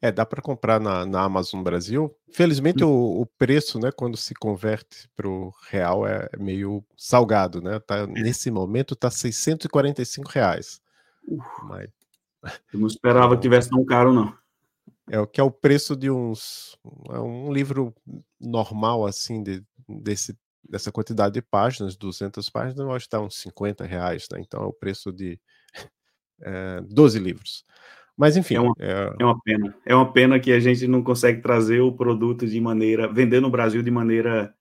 É, 0.00 0.10
dá 0.10 0.24
para 0.24 0.40
comprar 0.40 0.80
na, 0.80 1.04
na, 1.04 1.20
Amazon 1.20 1.62
Brasil. 1.62 2.16
Felizmente 2.32 2.82
hum. 2.82 2.88
o, 2.88 3.20
o, 3.20 3.26
preço, 3.26 3.78
né, 3.78 3.90
quando 3.94 4.16
se 4.16 4.32
converte 4.32 5.06
para 5.14 5.28
o 5.28 5.52
real 5.68 6.06
é 6.06 6.30
meio 6.38 6.82
salgado, 6.96 7.60
né? 7.60 7.78
Tá, 7.80 7.98
é. 7.98 8.06
Nesse 8.06 8.50
momento 8.50 8.96
tá 8.96 9.10
645 9.10 10.30
reais. 10.30 10.82
Mas... 11.64 11.88
Eu 12.72 12.80
não 12.80 12.86
esperava 12.86 13.36
que 13.36 13.42
tivesse 13.42 13.70
tão 13.70 13.84
caro, 13.84 14.12
não. 14.12 14.36
É 15.08 15.18
o 15.18 15.26
que 15.26 15.40
é 15.40 15.44
o 15.44 15.50
preço 15.50 15.94
de 15.96 16.10
uns 16.10 16.78
é 17.10 17.18
um 17.18 17.52
livro 17.52 17.94
normal 18.40 19.06
assim 19.06 19.42
de, 19.42 19.62
desse 19.88 20.36
dessa 20.68 20.90
quantidade 20.90 21.34
de 21.34 21.42
páginas, 21.42 21.94
200 21.94 22.48
páginas, 22.48 22.78
eu 22.78 22.90
acho 22.90 23.04
que 23.04 23.14
está 23.14 23.20
uns 23.20 23.36
50 23.36 23.84
reais, 23.84 24.26
né? 24.32 24.40
Então 24.40 24.62
é 24.62 24.66
o 24.66 24.72
preço 24.72 25.12
de 25.12 25.38
é, 26.40 26.80
12 26.80 27.18
livros. 27.18 27.64
Mas 28.16 28.36
enfim. 28.36 28.54
É 28.54 28.60
uma, 28.60 28.74
é... 28.78 29.14
é 29.18 29.24
uma 29.24 29.40
pena. 29.40 29.76
É 29.84 29.94
uma 29.94 30.12
pena 30.12 30.40
que 30.40 30.52
a 30.52 30.60
gente 30.60 30.86
não 30.86 31.02
consegue 31.02 31.42
trazer 31.42 31.80
o 31.80 31.92
produto 31.92 32.46
de 32.46 32.60
maneira. 32.60 33.12
vender 33.12 33.40
no 33.40 33.50
Brasil 33.50 33.82
de 33.82 33.90
maneira 33.90 34.54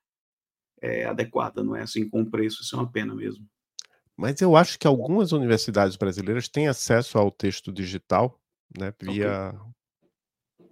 é, 0.81 1.05
adequada, 1.05 1.63
não 1.63 1.75
é 1.75 1.83
assim 1.83 2.09
com 2.09 2.25
preço. 2.25 2.61
Isso 2.61 2.75
é 2.75 2.79
uma 2.79 2.91
pena 2.91 3.15
mesmo. 3.15 3.45
Mas 4.17 4.41
eu 4.41 4.55
acho 4.55 4.77
que 4.77 4.87
algumas 4.87 5.31
universidades 5.31 5.95
brasileiras 5.95 6.47
têm 6.47 6.67
acesso 6.67 7.17
ao 7.17 7.31
texto 7.31 7.71
digital, 7.71 8.39
né, 8.77 8.93
via 9.01 9.49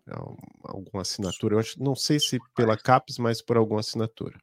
okay. 0.08 0.34
alguma 0.64 1.02
assinatura. 1.02 1.56
Eu 1.56 1.60
acho, 1.60 1.82
não 1.82 1.96
sei 1.96 2.20
se 2.20 2.40
pela 2.56 2.78
CAPES, 2.78 3.18
mas 3.18 3.42
por 3.42 3.58
alguma 3.58 3.80
assinatura. 3.80 4.40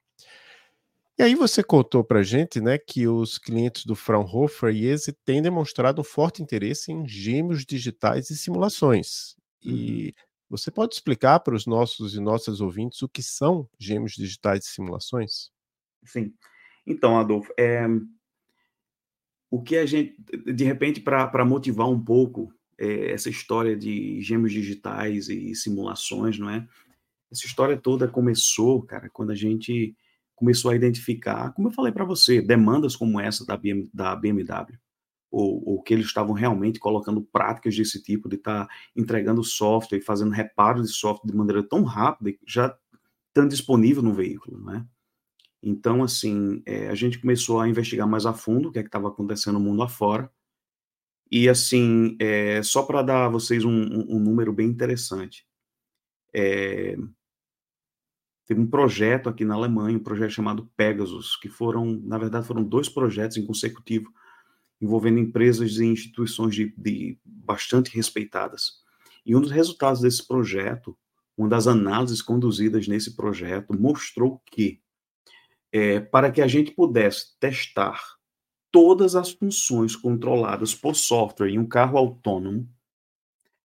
E 1.19 1.23
aí 1.23 1.35
você 1.35 1.65
contou 1.65 2.05
para 2.05 2.23
gente, 2.23 2.61
né, 2.61 2.79
que 2.79 3.09
os 3.09 3.39
clientes 3.39 3.85
do 3.85 3.97
Fraunhofer 3.97 4.73
e 4.73 4.87
ESE 4.87 5.13
têm 5.25 5.43
demonstrado 5.43 6.01
um 6.01 6.05
forte 6.05 6.41
interesse 6.43 6.93
em 6.93 7.09
gêmeos 7.09 7.65
digitais 7.65 8.31
e 8.31 8.37
simulações. 8.37 9.35
Uhum. 9.65 9.73
E 9.73 10.15
você 10.49 10.71
pode 10.71 10.95
explicar 10.95 11.41
para 11.41 11.57
os 11.57 11.67
nossos 11.67 12.15
e 12.15 12.21
nossas 12.21 12.61
ouvintes 12.61 13.03
o 13.03 13.09
que 13.09 13.23
são 13.23 13.69
gêmeos 13.79 14.13
digitais 14.13 14.65
e 14.65 14.69
simulações? 14.69 15.51
Sim. 16.05 16.33
Então, 16.87 17.19
Adolfo, 17.19 17.53
é... 17.59 17.85
o 19.51 19.63
que 19.63 19.77
a 19.77 19.87
gente, 19.87 20.17
de 20.53 20.65
repente, 20.65 21.01
para 21.01 21.45
motivar 21.45 21.89
um 21.89 22.03
pouco 22.03 22.53
é, 22.79 23.13
essa 23.13 23.29
história 23.29 23.77
de 23.77 24.21
gêmeos 24.21 24.53
digitais 24.53 25.29
e 25.29 25.55
simulações, 25.55 26.39
não 26.39 26.51
é? 26.51 26.67
Essa 27.31 27.47
história 27.47 27.77
toda 27.77 28.09
começou, 28.09 28.83
cara, 28.83 29.11
quando 29.11 29.31
a 29.31 29.35
gente 29.35 29.95
começou 30.35 30.71
a 30.71 30.77
identificar, 30.77 31.53
como 31.53 31.69
eu 31.69 31.73
falei 31.73 31.93
para 31.93 32.05
você, 32.05 32.41
demandas 32.41 32.95
como 32.95 33.21
essa 33.21 33.45
da, 33.45 33.57
BM, 33.57 33.91
da 33.93 34.15
BMW, 34.15 34.79
ou, 35.31 35.63
ou, 35.69 35.83
que 35.83 35.93
eles 35.93 36.07
estavam 36.07 36.33
realmente 36.33 36.79
colocando 36.79 37.21
práticas 37.21 37.77
desse 37.77 38.03
tipo, 38.03 38.29
de 38.29 38.37
estar 38.37 38.67
tá 38.67 38.75
entregando 38.97 39.45
software 39.45 39.99
e 39.99 40.03
fazendo 40.03 40.31
reparos 40.31 40.89
de 40.89 40.95
software 40.95 41.31
de 41.31 41.37
maneira 41.37 41.63
tão 41.63 41.83
rápida, 41.83 42.39
já 42.47 42.75
estando 43.29 43.51
disponível 43.51 44.03
no 44.03 44.15
veículo, 44.15 44.65
né? 44.65 44.87
Então, 45.63 46.03
assim, 46.03 46.63
é, 46.67 46.89
a 46.89 46.95
gente 46.95 47.19
começou 47.19 47.61
a 47.61 47.69
investigar 47.69 48.09
mais 48.09 48.27
a 48.27 48.33
fundo 48.33 48.69
o 48.69 48.73
que 48.73 48.79
é 48.79 48.83
estava 48.83 49.09
acontecendo 49.09 49.59
no 49.59 49.65
mundo 49.65 49.83
afora, 49.83 50.31
e, 51.31 51.49
assim, 51.49 52.17
é, 52.19 52.63
só 52.63 52.83
para 52.83 53.03
dar 53.03 53.27
a 53.27 53.29
vocês 53.29 53.65
um, 53.65 53.71
um, 53.71 54.17
um, 54.17 54.19
número 54.19 54.53
bem 54.53 54.67
interessante, 54.67 55.47
é, 56.33 56.97
Teve 58.49 58.63
um 58.63 58.67
projeto 58.67 59.29
aqui 59.29 59.45
na 59.45 59.55
Alemanha, 59.55 59.99
um 59.99 60.03
projeto 60.03 60.31
chamado 60.31 60.71
Pegasus, 60.75 61.37
que 61.37 61.51
foram, 61.51 62.01
na 62.03 62.17
verdade, 62.17 62.47
foram 62.47 62.65
dois 62.65 62.89
projetos 62.89 63.37
em 63.37 63.45
consecutivo, 63.45 64.11
envolvendo 64.81 65.19
empresas 65.19 65.77
e 65.77 65.85
instituições 65.85 66.55
de, 66.55 66.73
de 66.75 67.19
bastante 67.23 67.95
respeitadas. 67.95 68.77
E 69.27 69.37
um 69.37 69.41
dos 69.43 69.51
resultados 69.51 70.01
desse 70.01 70.27
projeto, 70.27 70.97
uma 71.37 71.47
das 71.47 71.67
análises 71.67 72.23
conduzidas 72.23 72.89
nesse 72.89 73.15
projeto, 73.15 73.79
mostrou 73.79 74.41
que, 74.47 74.81
é, 75.73 76.01
para 76.01 76.31
que 76.31 76.41
a 76.41 76.47
gente 76.47 76.71
pudesse 76.73 77.39
testar 77.39 78.01
todas 78.71 79.15
as 79.15 79.31
funções 79.31 79.97
controladas 79.97 80.75
por 80.75 80.95
software 80.95 81.51
em 81.51 81.59
um 81.59 81.67
carro 81.67 81.99
autônomo, 81.99 82.69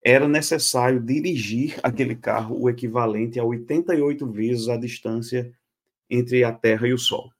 era 0.04 0.28
necessário 0.28 1.00
dirigir 1.00 1.80
aquele 1.84 2.16
carro 2.16 2.60
o 2.60 2.70
equivalente 2.70 3.40
a 3.40 3.44
88 3.44 4.32
vezes 4.32 4.68
a 4.68 4.78
distância 4.78 5.54
entre 6.10 6.44
a 6.44 6.52
Terra 6.52 6.88
e 6.88 6.94
o 6.94 6.98
Sol. 6.98 7.32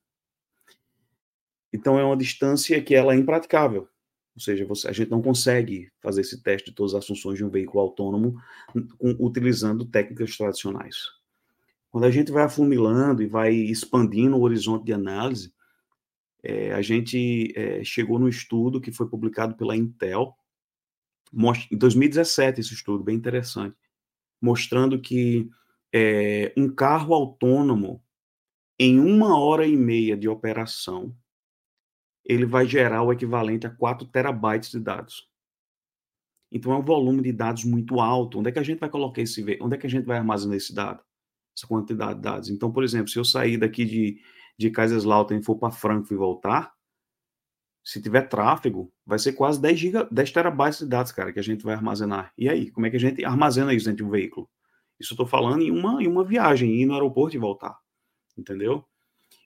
Então 1.74 1.98
é 1.98 2.04
uma 2.04 2.18
distância 2.18 2.82
que 2.82 2.94
ela 2.94 3.14
é 3.14 3.18
impraticável. 3.18 3.88
Ou 4.36 4.42
seja, 4.42 4.66
você, 4.66 4.88
a 4.88 4.92
gente 4.92 5.12
não 5.12 5.22
consegue 5.22 5.92
fazer 6.02 6.22
esse 6.22 6.42
teste 6.42 6.70
de 6.70 6.76
todas 6.76 6.94
as 6.94 7.06
funções 7.06 7.38
de 7.38 7.44
um 7.44 7.50
veículo 7.50 7.82
autônomo 7.82 8.36
com, 8.72 9.16
utilizando 9.20 9.86
técnicas 9.86 10.38
tradicionais. 10.38 11.21
Quando 11.92 12.06
a 12.06 12.12
gente 12.12 12.32
vai 12.32 12.44
afunilando 12.44 13.22
e 13.22 13.28
vai 13.28 13.54
expandindo 13.54 14.38
o 14.38 14.42
horizonte 14.42 14.86
de 14.86 14.94
análise, 14.94 15.54
é, 16.42 16.74
a 16.74 16.82
gente 16.82 17.54
é, 17.56 17.84
chegou 17.84 18.18
no 18.18 18.30
estudo 18.30 18.82
que 18.82 18.92
foi 18.92 19.08
publicado 19.08 19.56
pela 19.56 19.76
Intel, 19.76 20.36
em 21.72 21.78
2017, 21.78 22.60
esse 22.60 22.74
estudo, 22.74 23.04
bem 23.04 23.16
interessante, 23.16 23.78
mostrando 24.42 25.00
que 25.00 25.50
é, 25.94 26.54
um 26.58 26.70
carro 26.70 27.14
autônomo, 27.14 28.04
em 28.78 29.00
uma 29.00 29.40
hora 29.40 29.66
e 29.66 29.78
meia 29.78 30.18
de 30.18 30.28
operação, 30.28 31.16
ele 32.26 32.46
vai 32.46 32.66
gerar 32.66 33.04
o 33.04 33.12
equivalente 33.12 33.68
a 33.68 33.70
4 33.70 34.08
terabytes 34.08 34.72
de 34.72 34.80
dados. 34.80 35.30
Então 36.52 36.72
é 36.74 36.78
um 36.78 36.84
volume 36.84 37.22
de 37.22 37.32
dados 37.32 37.64
muito 37.64 38.00
alto. 38.00 38.40
Onde 38.40 38.50
é 38.50 38.52
que 38.52 38.60
a 38.60 38.64
gente 38.64 38.80
vai 38.80 38.90
colocar 38.90 39.22
esse, 39.22 39.42
onde 39.62 39.76
é 39.76 39.78
que 39.78 39.88
a 39.88 39.90
gente 39.90 40.06
vai 40.06 40.18
armazenar 40.18 40.58
esse 40.58 40.74
dado? 40.74 41.02
Essa 41.56 41.68
quantidade 41.68 42.16
de 42.16 42.22
dados. 42.22 42.50
Então, 42.50 42.72
por 42.72 42.84
exemplo, 42.84 43.10
se 43.10 43.20
eu 43.20 43.26
sair 43.26 43.58
daqui 43.58 43.86
de, 43.86 44.20
de 44.58 44.70
Kaiserslautern 44.70 45.42
e 45.42 45.44
for 45.44 45.58
para 45.58 45.72
Frankfurt 45.72 46.12
e 46.12 46.16
voltar, 46.16 46.74
se 47.84 48.02
tiver 48.02 48.28
tráfego, 48.28 48.92
vai 49.06 49.18
ser 49.18 49.34
quase 49.34 49.60
10, 49.60 49.80
giga, 49.80 50.08
10 50.12 50.32
terabytes 50.32 50.80
de 50.80 50.86
dados, 50.86 51.12
cara, 51.12 51.34
que 51.34 51.40
a 51.40 51.44
gente 51.44 51.64
vai 51.64 51.74
armazenar. 51.74 52.32
E 52.38 52.48
aí, 52.48 52.70
como 52.70 52.86
é 52.86 52.90
que 52.90 52.96
a 52.96 53.00
gente 53.00 53.26
armazena 53.26 53.74
isso 53.74 53.86
dentro 53.86 53.98
de 53.98 54.04
um 54.04 54.12
veículo? 54.12 54.50
Isso 55.00 55.14
eu 55.14 55.16
estou 55.16 55.26
falando 55.26 55.64
em 55.64 55.72
uma, 55.72 56.02
em 56.02 56.08
uma 56.08 56.24
viagem, 56.24 56.80
ir 56.80 56.86
no 56.86 56.94
aeroporto 56.94 57.36
e 57.36 57.40
voltar. 57.40 57.76
Entendeu? 58.38 58.86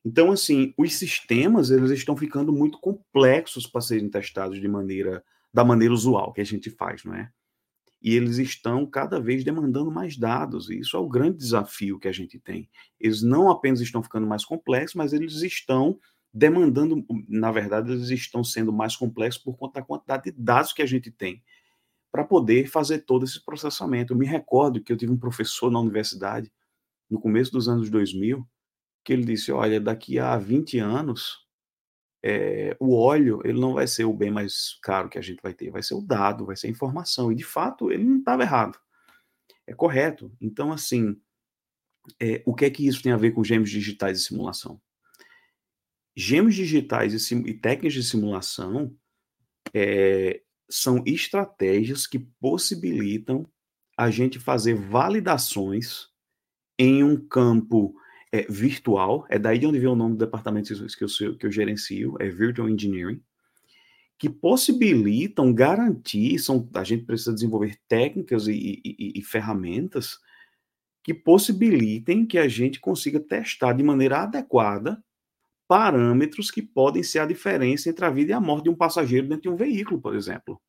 Então, 0.04 0.32
assim, 0.32 0.74
os 0.78 0.94
sistemas, 0.96 1.72
eles 1.72 1.92
estão 1.92 2.16
ficando 2.16 2.52
muito 2.52 2.78
complexos 2.80 3.66
para 3.66 3.82
serem 3.82 4.10
testados 4.10 4.60
de 4.60 4.68
maneira, 4.68 5.24
da 5.54 5.64
maneira 5.64 5.94
usual 5.94 6.34
que 6.34 6.42
a 6.42 6.46
gente 6.46 6.70
faz, 6.70 7.04
não 7.04 7.16
é? 7.16 7.32
E 8.06 8.14
eles 8.14 8.38
estão 8.38 8.86
cada 8.86 9.20
vez 9.20 9.44
demandando 9.44 9.90
mais 9.90 10.16
dados, 10.16 10.70
e 10.70 10.78
isso 10.78 10.96
é 10.96 11.00
o 11.00 11.10
grande 11.10 11.40
desafio 11.40 11.98
que 11.98 12.08
a 12.08 12.12
gente 12.12 12.38
tem. 12.38 12.70
Eles 13.00 13.24
não 13.24 13.50
apenas 13.50 13.82
estão 13.82 14.04
ficando 14.04 14.28
mais 14.28 14.46
complexos, 14.46 14.94
mas 14.94 15.12
eles 15.12 15.42
estão 15.42 16.00
demandando, 16.32 17.04
na 17.28 17.52
verdade, 17.52 17.92
eles 17.92 18.12
estão 18.12 18.44
sendo 18.44 18.72
mais 18.72 18.96
complexos 18.96 19.42
por 19.42 19.58
conta 19.58 19.80
da 19.80 19.86
quantidade 19.88 20.26
de 20.26 20.32
dados 20.34 20.72
que 20.72 20.84
a 20.84 20.86
gente 20.86 21.10
tem 21.10 21.44
para 22.12 22.24
poder 22.24 22.68
fazer 22.68 23.00
todo 23.00 23.26
esse 23.26 23.44
processamento. 23.44 24.14
Eu 24.14 24.18
me 24.18 24.28
recordo 24.28 24.84
que 24.84 24.94
eu 24.94 24.98
tive 24.98 25.12
um 25.12 25.18
professor 25.18 25.72
na 25.72 25.80
universidade, 25.80 26.54
no 27.10 27.20
começo 27.20 27.52
dos 27.52 27.68
anos 27.68 27.90
2000, 27.90 28.48
que 29.04 29.14
ele 29.14 29.26
disse, 29.26 29.52
olha, 29.52 29.82
daqui 29.82 30.20
a 30.20 30.38
20 30.38 30.78
anos, 30.78 31.45
é, 32.28 32.76
o 32.80 32.96
óleo 32.96 33.40
ele 33.46 33.60
não 33.60 33.76
vai 33.76 33.86
ser 33.86 34.04
o 34.04 34.12
bem 34.12 34.32
mais 34.32 34.80
caro 34.82 35.08
que 35.08 35.20
a 35.20 35.22
gente 35.22 35.40
vai 35.44 35.54
ter, 35.54 35.70
vai 35.70 35.84
ser 35.84 35.94
o 35.94 36.02
dado, 36.02 36.48
vai 36.48 36.56
ser 36.56 36.66
a 36.66 36.72
informação. 36.72 37.32
E, 37.32 37.36
de 37.36 37.44
fato, 37.44 37.92
ele 37.92 38.04
não 38.04 38.18
estava 38.18 38.42
errado. 38.42 38.80
É 39.68 39.76
correto. 39.76 40.36
Então, 40.42 40.74
assim, 40.74 41.16
é, 42.20 42.42
o 42.44 42.56
que 42.56 42.66
é 42.66 42.70
que 42.72 42.88
isso 42.88 43.04
tem 43.04 43.12
a 43.12 43.18
ver 43.18 43.30
com 43.30 43.44
gêmeos 43.44 43.70
digitais 43.70 44.20
e 44.20 44.24
simulação? 44.24 44.82
Gêmeos 46.16 46.56
digitais 46.56 47.14
e, 47.14 47.36
e 47.36 47.54
técnicas 47.54 47.94
de 47.94 48.04
simulação 48.04 48.98
é, 49.72 50.42
são 50.68 51.04
estratégias 51.06 52.08
que 52.08 52.18
possibilitam 52.18 53.48
a 53.96 54.10
gente 54.10 54.40
fazer 54.40 54.74
validações 54.74 56.08
em 56.80 57.04
um 57.04 57.16
campo 57.16 57.96
é, 58.36 58.46
virtual, 58.50 59.26
é 59.30 59.40
daí 59.40 59.58
de 59.58 59.66
onde 59.66 59.80
vem 59.80 59.88
o 59.88 59.96
nome 59.96 60.16
do 60.16 60.26
departamento 60.26 60.74
que 60.74 61.04
eu, 61.04 61.38
que 61.38 61.46
eu 61.46 61.52
gerencio, 61.52 62.16
é 62.20 62.28
Virtual 62.30 62.70
Engineering, 62.70 63.22
que 64.18 64.30
possibilitam 64.30 65.54
garantir, 65.54 66.38
são, 66.40 66.70
a 66.74 66.84
gente 66.84 67.06
precisa 67.06 67.34
desenvolver 67.34 67.78
técnicas 67.88 68.48
e, 68.48 68.82
e, 68.84 69.14
e 69.16 69.22
ferramentas 69.22 70.20
que 71.02 71.14
possibilitem 71.14 72.26
que 72.26 72.38
a 72.38 72.48
gente 72.48 72.80
consiga 72.80 73.20
testar 73.20 73.74
de 73.74 73.84
maneira 73.84 74.24
adequada 74.24 75.02
parâmetros 75.68 76.52
que 76.52 76.62
podem 76.62 77.04
ser 77.04 77.20
a 77.20 77.26
diferença 77.26 77.90
entre 77.90 78.06
a 78.06 78.10
vida 78.10 78.32
e 78.32 78.34
a 78.34 78.40
morte 78.40 78.66
de 78.66 78.70
um 78.70 78.76
passageiro 78.76 79.28
dentro 79.28 79.44
de 79.44 79.50
um 79.50 79.56
veículo, 79.56 80.00
por 80.00 80.16
exemplo. 80.16 80.62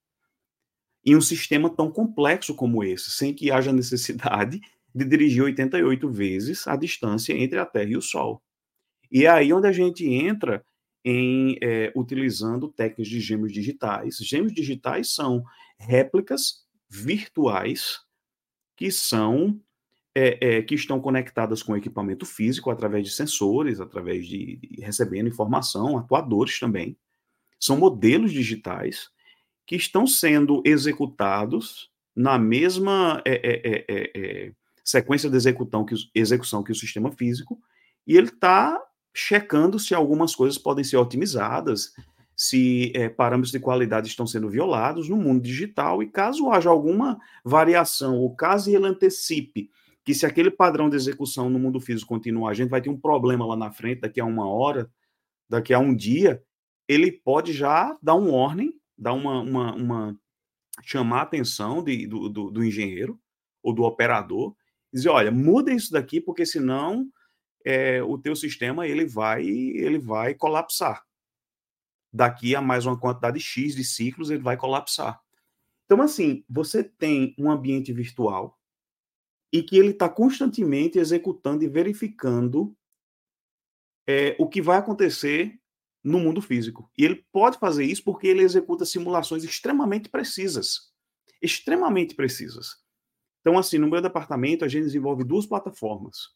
Em 1.04 1.14
um 1.14 1.20
sistema 1.20 1.68
tão 1.68 1.90
complexo 1.90 2.54
como 2.54 2.82
esse, 2.82 3.10
sem 3.10 3.34
que 3.34 3.50
haja 3.50 3.72
necessidade 3.72 4.60
de 4.96 5.04
dirigir 5.04 5.42
88 5.42 6.08
vezes 6.10 6.66
a 6.66 6.74
distância 6.74 7.34
entre 7.34 7.58
a 7.58 7.66
Terra 7.66 7.90
e 7.90 7.96
o 7.98 8.02
Sol. 8.02 8.42
E 9.12 9.26
é 9.26 9.28
aí 9.28 9.52
onde 9.52 9.68
a 9.68 9.72
gente 9.72 10.06
entra 10.06 10.64
em 11.04 11.58
é, 11.62 11.92
utilizando 11.94 12.68
técnicas 12.68 13.06
de 13.06 13.20
gêmeos 13.20 13.52
digitais. 13.52 14.16
Gêmeos 14.16 14.54
digitais 14.54 15.14
são 15.14 15.44
réplicas 15.78 16.66
virtuais 16.88 18.00
que 18.74 18.90
são 18.90 19.60
é, 20.14 20.38
é, 20.56 20.62
que 20.62 20.74
estão 20.74 20.98
conectadas 20.98 21.62
com 21.62 21.76
equipamento 21.76 22.24
físico 22.24 22.70
através 22.70 23.04
de 23.04 23.12
sensores, 23.12 23.80
através 23.80 24.26
de, 24.26 24.56
de, 24.56 24.80
recebendo 24.80 25.28
informação, 25.28 25.98
atuadores 25.98 26.58
também. 26.58 26.96
São 27.60 27.76
modelos 27.76 28.32
digitais 28.32 29.10
que 29.66 29.76
estão 29.76 30.06
sendo 30.06 30.62
executados 30.64 31.90
na 32.14 32.38
mesma 32.38 33.22
é, 33.26 33.34
é, 33.34 33.84
é, 33.88 34.52
sequência 34.86 35.28
de 35.28 35.36
execução 35.36 35.84
que, 35.84 35.94
execução 36.14 36.62
que 36.62 36.72
o 36.72 36.74
sistema 36.74 37.10
físico, 37.10 37.60
e 38.06 38.16
ele 38.16 38.28
está 38.28 38.80
checando 39.12 39.78
se 39.78 39.94
algumas 39.94 40.34
coisas 40.34 40.56
podem 40.56 40.84
ser 40.84 40.96
otimizadas, 40.96 41.92
se 42.36 42.92
é, 42.94 43.08
parâmetros 43.08 43.50
de 43.50 43.58
qualidade 43.58 44.08
estão 44.08 44.26
sendo 44.26 44.48
violados 44.48 45.08
no 45.08 45.16
mundo 45.16 45.42
digital, 45.42 46.02
e 46.02 46.06
caso 46.06 46.50
haja 46.50 46.70
alguma 46.70 47.18
variação, 47.44 48.16
ou 48.18 48.34
caso 48.34 48.70
ele 48.70 48.86
antecipe 48.86 49.70
que 50.04 50.14
se 50.14 50.24
aquele 50.24 50.52
padrão 50.52 50.88
de 50.88 50.94
execução 50.94 51.50
no 51.50 51.58
mundo 51.58 51.80
físico 51.80 52.08
continuar, 52.08 52.50
a 52.50 52.54
gente 52.54 52.68
vai 52.68 52.80
ter 52.80 52.88
um 52.88 52.96
problema 52.96 53.44
lá 53.44 53.56
na 53.56 53.72
frente, 53.72 54.02
daqui 54.02 54.20
a 54.20 54.24
uma 54.24 54.46
hora, 54.46 54.88
daqui 55.48 55.74
a 55.74 55.80
um 55.80 55.92
dia, 55.92 56.40
ele 56.86 57.10
pode 57.10 57.52
já 57.52 57.96
dar 58.00 58.14
um 58.14 58.30
warning, 58.30 58.72
dar 58.96 59.14
uma, 59.14 59.40
uma, 59.40 59.74
uma 59.74 60.20
chamar 60.84 61.20
a 61.20 61.22
atenção 61.22 61.82
de, 61.82 62.06
do, 62.06 62.28
do, 62.28 62.50
do, 62.52 62.64
engenheiro 62.64 63.18
ou 63.62 63.72
do 63.72 63.82
operador, 63.82 64.54
dizer, 64.96 65.10
olha, 65.10 65.30
muda 65.30 65.72
isso 65.72 65.92
daqui, 65.92 66.20
porque 66.20 66.44
senão 66.44 67.08
é, 67.64 68.02
o 68.02 68.16
teu 68.16 68.34
sistema 68.34 68.86
ele 68.86 69.04
vai, 69.04 69.44
ele 69.44 69.98
vai 69.98 70.34
colapsar. 70.34 71.04
Daqui 72.12 72.54
a 72.56 72.62
mais 72.62 72.86
uma 72.86 72.98
quantidade 72.98 73.38
X 73.38 73.74
de 73.74 73.84
ciclos, 73.84 74.30
ele 74.30 74.42
vai 74.42 74.56
colapsar. 74.56 75.20
Então, 75.84 76.00
assim, 76.00 76.44
você 76.48 76.82
tem 76.82 77.34
um 77.38 77.50
ambiente 77.50 77.92
virtual 77.92 78.58
e 79.52 79.62
que 79.62 79.76
ele 79.76 79.90
está 79.90 80.08
constantemente 80.08 80.98
executando 80.98 81.62
e 81.62 81.68
verificando 81.68 82.76
é, 84.06 84.36
o 84.38 84.48
que 84.48 84.62
vai 84.62 84.78
acontecer 84.78 85.58
no 86.02 86.20
mundo 86.20 86.40
físico. 86.40 86.90
E 86.96 87.04
ele 87.04 87.26
pode 87.32 87.58
fazer 87.58 87.84
isso 87.84 88.02
porque 88.04 88.28
ele 88.28 88.42
executa 88.42 88.84
simulações 88.84 89.44
extremamente 89.44 90.08
precisas. 90.08 90.92
Extremamente 91.42 92.14
precisas. 92.14 92.85
Então, 93.46 93.56
assim, 93.56 93.78
no 93.78 93.86
meu 93.86 94.02
departamento, 94.02 94.64
a 94.64 94.68
gente 94.68 94.86
desenvolve 94.86 95.22
duas 95.22 95.46
plataformas. 95.46 96.30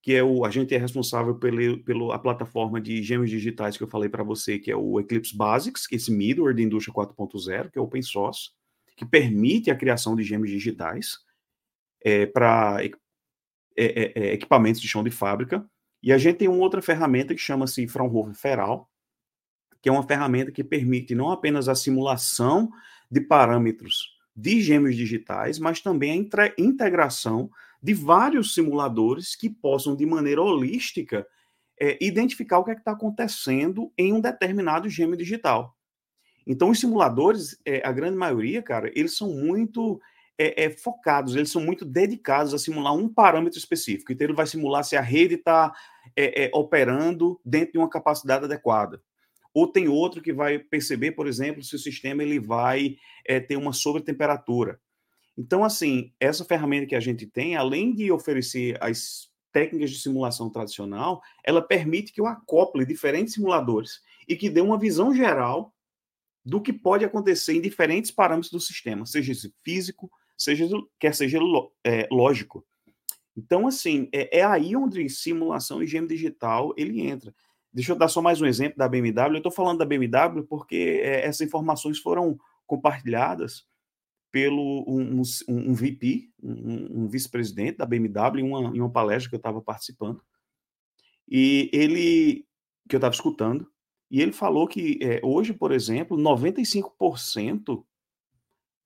Que 0.00 0.14
é 0.14 0.24
o. 0.24 0.46
A 0.46 0.50
gente 0.50 0.74
é 0.74 0.78
responsável 0.78 1.34
pela, 1.34 1.78
pela 1.84 2.18
plataforma 2.18 2.80
de 2.80 3.02
gêmeos 3.02 3.28
digitais 3.28 3.76
que 3.76 3.82
eu 3.82 3.88
falei 3.88 4.08
para 4.08 4.24
você, 4.24 4.58
que 4.58 4.70
é 4.70 4.74
o 4.74 4.98
Eclipse 4.98 5.36
Basics, 5.36 5.86
que 5.86 5.94
é 5.94 5.98
esse 5.98 6.10
middleware 6.10 6.54
de 6.54 6.62
indústria 6.62 6.94
4.0, 6.94 7.70
que 7.70 7.78
é 7.78 7.82
open 7.82 8.00
source, 8.00 8.48
que 8.96 9.04
permite 9.04 9.70
a 9.70 9.76
criação 9.76 10.16
de 10.16 10.22
gêmeos 10.22 10.50
digitais 10.50 11.18
é, 12.02 12.24
para 12.24 12.82
é, 12.82 12.90
é, 13.76 14.12
é, 14.14 14.32
equipamentos 14.32 14.80
de 14.80 14.88
chão 14.88 15.04
de 15.04 15.10
fábrica. 15.10 15.68
E 16.02 16.14
a 16.14 16.16
gente 16.16 16.38
tem 16.38 16.48
uma 16.48 16.62
outra 16.62 16.80
ferramenta 16.80 17.34
que 17.34 17.40
chama-se 17.42 17.86
Fraunhofer 17.86 18.34
Feral, 18.34 18.90
que 19.82 19.88
é 19.90 19.92
uma 19.92 20.02
ferramenta 20.02 20.50
que 20.50 20.64
permite 20.64 21.14
não 21.14 21.30
apenas 21.30 21.68
a 21.68 21.74
simulação 21.74 22.70
de 23.10 23.20
parâmetros 23.20 24.11
de 24.34 24.60
gêmeos 24.60 24.96
digitais, 24.96 25.58
mas 25.58 25.80
também 25.80 26.12
a 26.12 26.52
integração 26.60 27.50
de 27.82 27.92
vários 27.92 28.54
simuladores 28.54 29.34
que 29.34 29.50
possam, 29.50 29.96
de 29.96 30.06
maneira 30.06 30.40
holística, 30.40 31.26
é, 31.80 31.98
identificar 32.00 32.58
o 32.58 32.64
que 32.64 32.70
é 32.70 32.74
está 32.74 32.92
acontecendo 32.92 33.92
em 33.98 34.12
um 34.12 34.20
determinado 34.20 34.88
gêmeo 34.88 35.16
digital. 35.16 35.76
Então, 36.46 36.70
os 36.70 36.80
simuladores, 36.80 37.58
é, 37.64 37.86
a 37.86 37.92
grande 37.92 38.16
maioria, 38.16 38.62
cara, 38.62 38.90
eles 38.94 39.16
são 39.16 39.28
muito 39.28 40.00
é, 40.38 40.64
é, 40.64 40.70
focados, 40.70 41.34
eles 41.34 41.50
são 41.50 41.62
muito 41.62 41.84
dedicados 41.84 42.54
a 42.54 42.58
simular 42.58 42.94
um 42.94 43.08
parâmetro 43.08 43.58
específico. 43.58 44.12
Então, 44.12 44.26
ele 44.26 44.34
vai 44.34 44.46
simular 44.46 44.84
se 44.84 44.96
a 44.96 45.00
rede 45.00 45.34
está 45.34 45.72
é, 46.16 46.44
é, 46.44 46.50
operando 46.54 47.40
dentro 47.44 47.72
de 47.72 47.78
uma 47.78 47.90
capacidade 47.90 48.44
adequada. 48.44 49.02
Ou 49.54 49.66
tem 49.66 49.88
outro 49.88 50.22
que 50.22 50.32
vai 50.32 50.58
perceber, 50.58 51.12
por 51.12 51.26
exemplo, 51.26 51.62
se 51.62 51.74
o 51.74 51.78
sistema 51.78 52.22
ele 52.22 52.40
vai 52.40 52.96
é, 53.26 53.38
ter 53.38 53.56
uma 53.56 53.72
sobretemperatura. 53.72 54.80
Então, 55.36 55.64
assim, 55.64 56.12
essa 56.20 56.44
ferramenta 56.44 56.86
que 56.86 56.94
a 56.94 57.00
gente 57.00 57.26
tem, 57.26 57.56
além 57.56 57.94
de 57.94 58.10
oferecer 58.10 58.76
as 58.82 59.30
técnicas 59.52 59.90
de 59.90 60.00
simulação 60.00 60.50
tradicional, 60.50 61.20
ela 61.44 61.60
permite 61.60 62.12
que 62.12 62.20
eu 62.20 62.26
acople 62.26 62.86
diferentes 62.86 63.34
simuladores 63.34 64.00
e 64.26 64.34
que 64.34 64.48
dê 64.48 64.60
uma 64.60 64.78
visão 64.78 65.14
geral 65.14 65.74
do 66.44 66.60
que 66.60 66.72
pode 66.72 67.04
acontecer 67.04 67.54
em 67.54 67.60
diferentes 67.60 68.10
parâmetros 68.10 68.50
do 68.50 68.58
sistema, 68.60 69.06
seja 69.06 69.32
físico, 69.62 70.10
seja 70.36 70.66
quer 70.98 71.14
seja 71.14 71.38
é, 71.84 72.08
lógico. 72.10 72.66
Então, 73.36 73.66
assim, 73.66 74.08
é, 74.12 74.40
é, 74.40 74.44
aí 74.44 74.76
onde 74.76 75.08
simulação 75.08 75.82
e 75.82 75.86
gêmeo 75.86 76.08
digital 76.08 76.74
ele 76.76 77.00
entra. 77.00 77.34
Deixa 77.72 77.92
eu 77.92 77.96
dar 77.96 78.08
só 78.08 78.20
mais 78.20 78.40
um 78.40 78.46
exemplo 78.46 78.76
da 78.76 78.88
BMW. 78.88 79.34
Eu 79.34 79.36
estou 79.38 79.52
falando 79.52 79.78
da 79.78 79.86
BMW 79.86 80.44
porque 80.46 81.00
é, 81.02 81.24
essas 81.24 81.40
informações 81.40 81.98
foram 81.98 82.38
compartilhadas 82.66 83.66
pelo 84.30 84.84
um, 84.86 85.20
um, 85.20 85.22
um 85.48 85.74
VP, 85.74 86.30
um, 86.42 87.02
um 87.02 87.08
vice-presidente 87.08 87.78
da 87.78 87.86
BMW, 87.86 88.40
em 88.40 88.42
uma, 88.42 88.76
em 88.76 88.80
uma 88.80 88.90
palestra 88.90 89.28
que 89.28 89.34
eu 89.34 89.38
estava 89.38 89.60
participando. 89.60 90.22
E 91.28 91.70
ele, 91.72 92.46
que 92.88 92.94
eu 92.94 92.98
estava 92.98 93.14
escutando, 93.14 93.66
e 94.10 94.20
ele 94.20 94.32
falou 94.32 94.68
que 94.68 94.98
é, 95.02 95.20
hoje, 95.22 95.54
por 95.54 95.72
exemplo, 95.72 96.18
95% 96.18 97.84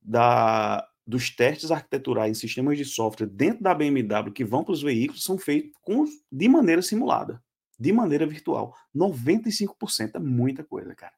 da, 0.01 0.89
dos 1.05 1.31
testes 1.31 1.73
arquiteturais 1.73 2.37
em 2.37 2.41
sistemas 2.41 2.79
de 2.79 2.85
software 2.85 3.27
dentro 3.27 3.63
da 3.65 3.75
BMW 3.75 4.33
que 4.33 4.45
vão 4.45 4.63
para 4.63 4.73
os 4.73 4.83
veículos 4.83 5.25
são 5.25 5.37
feitos 5.37 5.73
com, 5.83 6.05
de 6.31 6.49
maneira 6.49 6.83
simulada, 6.83 7.43
de 7.79 7.93
maneira 7.93 8.27
virtual. 8.27 8.75
95% 8.95 10.15
é 10.15 10.19
muita 10.19 10.65
coisa, 10.65 10.95
cara. 10.95 11.13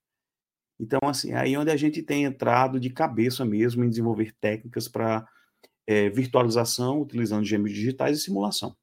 Então, 0.80 1.00
assim, 1.04 1.32
aí 1.32 1.56
onde 1.56 1.70
a 1.70 1.76
gente 1.76 2.02
tem 2.02 2.24
entrado 2.24 2.78
de 2.78 2.90
cabeça 2.90 3.44
mesmo 3.44 3.84
em 3.84 3.88
desenvolver 3.88 4.32
técnicas 4.40 4.86
para 4.88 5.26
é, 5.86 6.08
virtualização, 6.08 7.00
utilizando 7.00 7.44
gêmeos 7.44 7.72
digitais 7.72 8.18
e 8.18 8.22
simulação. 8.22 8.76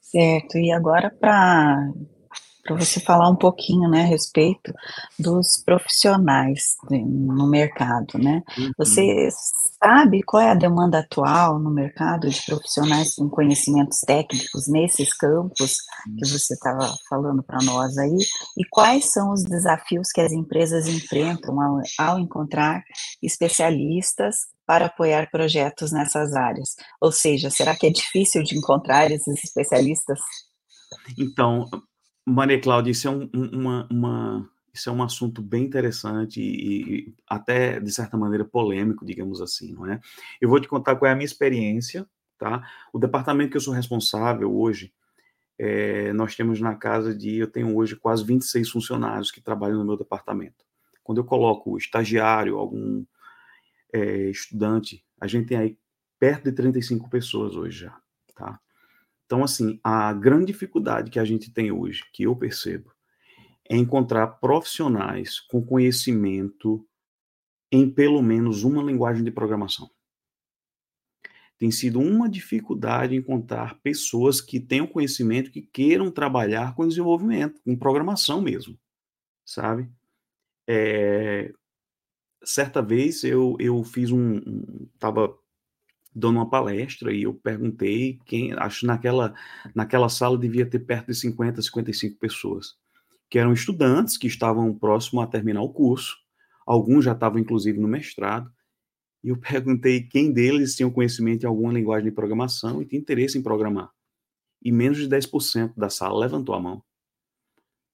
Certo, 0.00 0.58
e 0.58 0.70
agora 0.70 1.10
para 1.10 1.90
para 2.62 2.76
você 2.76 3.00
falar 3.00 3.28
um 3.28 3.34
pouquinho, 3.34 3.90
né, 3.90 4.02
a 4.02 4.06
respeito 4.06 4.72
dos 5.18 5.60
profissionais 5.64 6.76
no 6.88 7.48
mercado, 7.48 8.18
né? 8.18 8.42
Uhum. 8.56 8.70
Você 8.78 9.28
sabe 9.82 10.22
qual 10.22 10.42
é 10.42 10.50
a 10.50 10.54
demanda 10.54 11.00
atual 11.00 11.58
no 11.58 11.70
mercado 11.70 12.28
de 12.28 12.40
profissionais 12.46 13.14
com 13.16 13.28
conhecimentos 13.28 13.98
técnicos 14.06 14.68
nesses 14.68 15.12
campos 15.12 15.76
que 16.18 16.28
você 16.28 16.54
estava 16.54 16.94
falando 17.08 17.42
para 17.42 17.58
nós 17.64 17.98
aí? 17.98 18.16
E 18.56 18.64
quais 18.70 19.12
são 19.12 19.32
os 19.32 19.42
desafios 19.42 20.12
que 20.12 20.20
as 20.20 20.30
empresas 20.30 20.86
enfrentam 20.86 21.60
ao, 21.60 21.80
ao 21.98 22.18
encontrar 22.20 22.84
especialistas 23.20 24.36
para 24.64 24.86
apoiar 24.86 25.28
projetos 25.30 25.90
nessas 25.90 26.32
áreas? 26.34 26.76
Ou 27.00 27.10
seja, 27.10 27.50
será 27.50 27.74
que 27.74 27.86
é 27.86 27.90
difícil 27.90 28.44
de 28.44 28.56
encontrar 28.56 29.10
esses 29.10 29.42
especialistas? 29.42 30.20
Então, 31.18 31.68
Maria 32.24 32.60
Cláudia, 32.60 32.92
isso 32.92 33.08
é 33.08 33.10
um, 33.10 33.28
uma, 33.34 33.88
uma, 33.90 34.48
isso 34.74 34.88
é 34.88 34.92
um 34.92 35.02
assunto 35.02 35.42
bem 35.42 35.64
interessante 35.64 36.40
e, 36.40 36.82
e, 37.08 37.14
até, 37.28 37.78
de 37.78 37.92
certa 37.92 38.16
maneira, 38.16 38.44
polêmico, 38.44 39.04
digamos 39.04 39.40
assim, 39.42 39.72
não 39.72 39.86
é? 39.86 40.00
Eu 40.40 40.48
vou 40.48 40.60
te 40.60 40.68
contar 40.68 40.96
qual 40.96 41.08
é 41.08 41.12
a 41.12 41.14
minha 41.14 41.26
experiência, 41.26 42.08
tá? 42.38 42.66
O 42.92 42.98
departamento 42.98 43.50
que 43.50 43.56
eu 43.56 43.60
sou 43.60 43.74
responsável 43.74 44.54
hoje, 44.54 44.92
é, 45.58 46.12
nós 46.14 46.34
temos 46.34 46.60
na 46.60 46.74
casa 46.74 47.14
de, 47.14 47.36
eu 47.36 47.46
tenho 47.46 47.76
hoje 47.76 47.96
quase 47.96 48.24
26 48.24 48.70
funcionários 48.70 49.30
que 49.30 49.40
trabalham 49.40 49.78
no 49.78 49.84
meu 49.84 49.96
departamento. 49.96 50.64
Quando 51.04 51.18
eu 51.18 51.24
coloco 51.24 51.76
estagiário, 51.76 52.56
algum 52.56 53.04
é, 53.92 54.30
estudante, 54.30 55.04
a 55.20 55.26
gente 55.26 55.48
tem 55.48 55.58
aí 55.58 55.78
perto 56.18 56.44
de 56.44 56.52
35 56.52 57.10
pessoas 57.10 57.56
hoje 57.56 57.80
já, 57.80 58.00
tá? 58.34 58.58
Então, 59.26 59.44
assim, 59.44 59.78
a 59.84 60.12
grande 60.12 60.46
dificuldade 60.46 61.10
que 61.10 61.18
a 61.18 61.24
gente 61.24 61.52
tem 61.52 61.70
hoje, 61.70 62.04
que 62.12 62.22
eu 62.22 62.34
percebo, 62.34 62.92
é 63.68 63.76
encontrar 63.76 64.26
profissionais 64.26 65.40
com 65.40 65.64
conhecimento 65.64 66.86
em 67.70 67.90
pelo 67.90 68.22
menos 68.22 68.64
uma 68.64 68.82
linguagem 68.82 69.24
de 69.24 69.30
programação. 69.30 69.90
Tem 71.58 71.70
sido 71.70 72.00
uma 72.00 72.28
dificuldade 72.28 73.14
encontrar 73.14 73.78
pessoas 73.80 74.40
que 74.40 74.58
tenham 74.58 74.86
conhecimento, 74.86 75.50
que 75.50 75.62
queiram 75.62 76.10
trabalhar 76.10 76.74
com 76.74 76.88
desenvolvimento, 76.88 77.60
com 77.62 77.76
programação 77.76 78.42
mesmo, 78.42 78.76
sabe? 79.44 79.88
É, 80.66 81.52
certa 82.44 82.82
vez 82.82 83.22
eu, 83.24 83.56
eu 83.60 83.82
fiz 83.84 84.10
um. 84.10 84.40
Estava 84.94 85.36
dando 86.14 86.36
uma 86.36 86.50
palestra 86.50 87.12
e 87.12 87.22
eu 87.22 87.34
perguntei 87.34 88.18
quem, 88.26 88.52
acho 88.52 88.84
naquela 88.84 89.34
naquela 89.74 90.08
sala 90.08 90.36
devia 90.36 90.68
ter 90.68 90.80
perto 90.80 91.06
de 91.06 91.14
50, 91.14 91.62
55 91.62 92.18
pessoas, 92.18 92.76
que 93.32 93.38
eram 93.38 93.54
estudantes 93.54 94.18
que 94.18 94.26
estavam 94.26 94.74
próximos 94.74 95.24
a 95.24 95.26
terminar 95.26 95.62
o 95.62 95.70
curso, 95.70 96.18
alguns 96.66 97.06
já 97.06 97.12
estavam 97.12 97.38
inclusive 97.38 97.80
no 97.80 97.88
mestrado, 97.88 98.52
e 99.24 99.30
eu 99.30 99.38
perguntei 99.40 100.02
quem 100.02 100.30
deles 100.30 100.76
tinha 100.76 100.90
conhecimento 100.90 101.44
em 101.44 101.46
alguma 101.46 101.72
linguagem 101.72 102.10
de 102.10 102.14
programação 102.14 102.82
e 102.82 102.84
tinha 102.84 103.00
interesse 103.00 103.38
em 103.38 103.42
programar. 103.42 103.90
E 104.62 104.70
menos 104.70 104.98
de 104.98 105.08
10% 105.08 105.72
da 105.74 105.88
sala 105.88 106.20
levantou 106.20 106.54
a 106.54 106.60
mão. 106.60 106.84